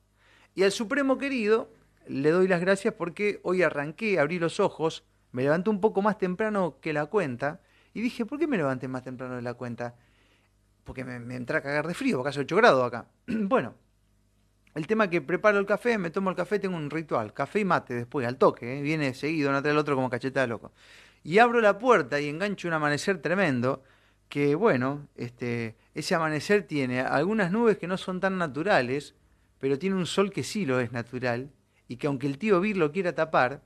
Y 0.55 0.63
al 0.63 0.73
Supremo 0.73 1.19
querido, 1.19 1.71
le 2.09 2.31
doy 2.31 2.49
las 2.49 2.61
gracias 2.61 2.95
porque 2.95 3.41
hoy 3.43 3.63
arranqué, 3.63 4.19
abrí 4.19 4.39
los 4.39 4.61
ojos, 4.61 5.05
me 5.33 5.43
levanté 5.43 5.71
un 5.71 5.81
poco 5.81 6.03
más 6.03 6.19
temprano 6.19 6.79
que 6.81 6.93
la 6.93 7.07
cuenta 7.07 7.61
y 7.95 8.01
dije, 8.01 8.27
¿por 8.27 8.39
qué 8.39 8.47
me 8.47 8.57
levanté 8.57 8.89
más 8.89 9.03
temprano 9.03 9.37
de 9.37 9.43
la 9.43 9.55
cuenta? 9.55 9.95
Porque 10.85 11.05
me, 11.05 11.19
me 11.19 11.37
a 11.37 11.61
cagar 11.61 11.87
de 11.87 11.95
frío, 11.95 12.21
acá 12.21 12.31
hace 12.31 12.41
8 12.41 12.57
grados 12.57 12.87
acá. 12.87 13.07
bueno, 13.27 13.75
el 14.75 14.87
tema 14.87 15.11
que 15.11 15.21
preparo 15.21 15.59
el 15.59 15.67
café, 15.67 15.99
me 15.99 16.11
tomo 16.11 16.31
el 16.31 16.37
café, 16.37 16.59
tengo 16.59 16.77
un 16.77 16.91
ritual, 16.91 17.33
café 17.33 17.61
y 17.61 17.65
mate 17.65 17.95
después, 17.95 18.27
al 18.27 18.37
toque, 18.37 18.79
¿eh? 18.79 18.83
viene 18.83 19.15
seguido 19.15 19.51
uno 19.51 19.61
tras 19.63 19.73
el 19.73 19.79
otro 19.79 19.97
como 19.97 20.09
cacheta 20.09 20.41
de 20.41 20.47
loco. 20.47 20.73
Y 21.25 21.39
abro 21.39 21.61
la 21.61 21.79
puerta 21.79 22.21
y 22.21 22.29
engancho 22.29 22.69
un 22.69 22.75
amanecer 22.75 23.21
tremendo, 23.21 23.83
que 24.29 24.55
bueno, 24.55 25.09
este, 25.17 25.77
ese 25.95 26.15
amanecer 26.15 26.63
tiene 26.63 27.01
algunas 27.01 27.51
nubes 27.51 27.77
que 27.79 27.87
no 27.87 27.97
son 27.97 28.21
tan 28.21 28.39
naturales, 28.39 29.15
pero 29.59 29.79
tiene 29.79 29.97
un 29.97 30.07
sol 30.07 30.31
que 30.31 30.45
sí 30.45 30.65
lo 30.65 30.81
es 30.81 30.93
natural, 30.93 31.51
y 31.89 31.97
que 31.97 32.07
aunque 32.07 32.27
el 32.27 32.39
tío 32.39 32.61
Vir 32.61 32.77
lo 32.77 32.93
quiera 32.93 33.15
tapar, 33.15 33.63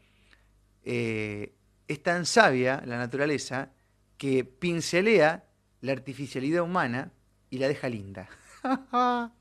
eh, 0.85 1.55
es 1.89 2.03
tan 2.03 2.25
sabia 2.25 2.83
la 2.87 2.97
naturaleza 2.97 3.73
que 4.17 4.45
pincelea 4.45 5.45
la 5.81 5.93
artificialidad 5.93 6.63
humana 6.63 7.13
y 7.51 7.59
la 7.59 7.69
deja 7.69 7.89
linda. 7.89 8.29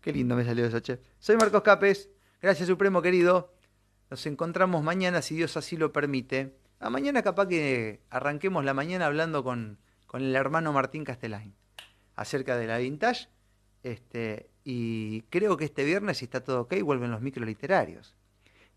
Qué 0.00 0.12
lindo 0.12 0.36
me 0.36 0.44
salió 0.44 0.66
eso, 0.66 0.80
che. 0.80 1.00
Soy 1.18 1.36
Marcos 1.36 1.62
Capes. 1.62 2.10
Gracias, 2.40 2.68
Supremo 2.68 3.02
querido. 3.02 3.54
Nos 4.10 4.26
encontramos 4.26 4.82
mañana, 4.82 5.22
si 5.22 5.34
Dios 5.34 5.56
así 5.56 5.76
lo 5.76 5.92
permite. 5.92 6.56
Ah, 6.78 6.90
mañana 6.90 7.22
capaz 7.22 7.46
que 7.48 8.02
arranquemos 8.10 8.64
la 8.64 8.74
mañana 8.74 9.06
hablando 9.06 9.44
con, 9.44 9.78
con 10.06 10.22
el 10.22 10.34
hermano 10.34 10.72
Martín 10.72 11.04
Castelain 11.04 11.54
acerca 12.16 12.56
de 12.56 12.66
la 12.66 12.78
vintage. 12.78 13.28
Este, 13.82 14.50
y 14.64 15.22
creo 15.22 15.56
que 15.56 15.64
este 15.64 15.84
viernes, 15.84 16.18
si 16.18 16.26
está 16.26 16.42
todo 16.42 16.62
ok, 16.62 16.80
vuelven 16.82 17.10
los 17.10 17.20
micro 17.20 17.44
literarios. 17.44 18.14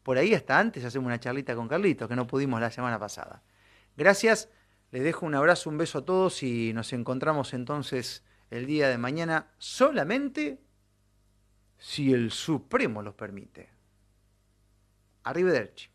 Por 0.02 0.18
ahí 0.18 0.34
hasta 0.34 0.60
antes 0.60 0.84
hacemos 0.84 1.08
una 1.08 1.20
charlita 1.20 1.56
con 1.56 1.68
Carlitos, 1.68 2.10
que 2.10 2.16
no 2.16 2.28
pudimos 2.28 2.60
la 2.60 2.72
semana 2.72 3.00
pasada. 3.00 3.42
Gracias, 3.96 4.50
les 4.92 5.04
dejo 5.04 5.26
un 5.26 5.36
abrazo, 5.36 5.70
un 5.70 5.78
beso 5.78 6.00
a 6.00 6.06
todos 6.06 6.44
y 6.44 6.74
nos 6.74 6.94
encontramos 6.94 7.54
entonces 7.54 8.24
el 8.50 8.66
día 8.66 8.90
de 8.90 8.98
mañana 8.98 9.48
solamente 9.58 10.60
si 11.78 12.14
el 12.14 12.32
Supremo 12.32 13.02
los 13.02 13.14
permite. 13.14 13.70
Arrivederci. 15.24 15.93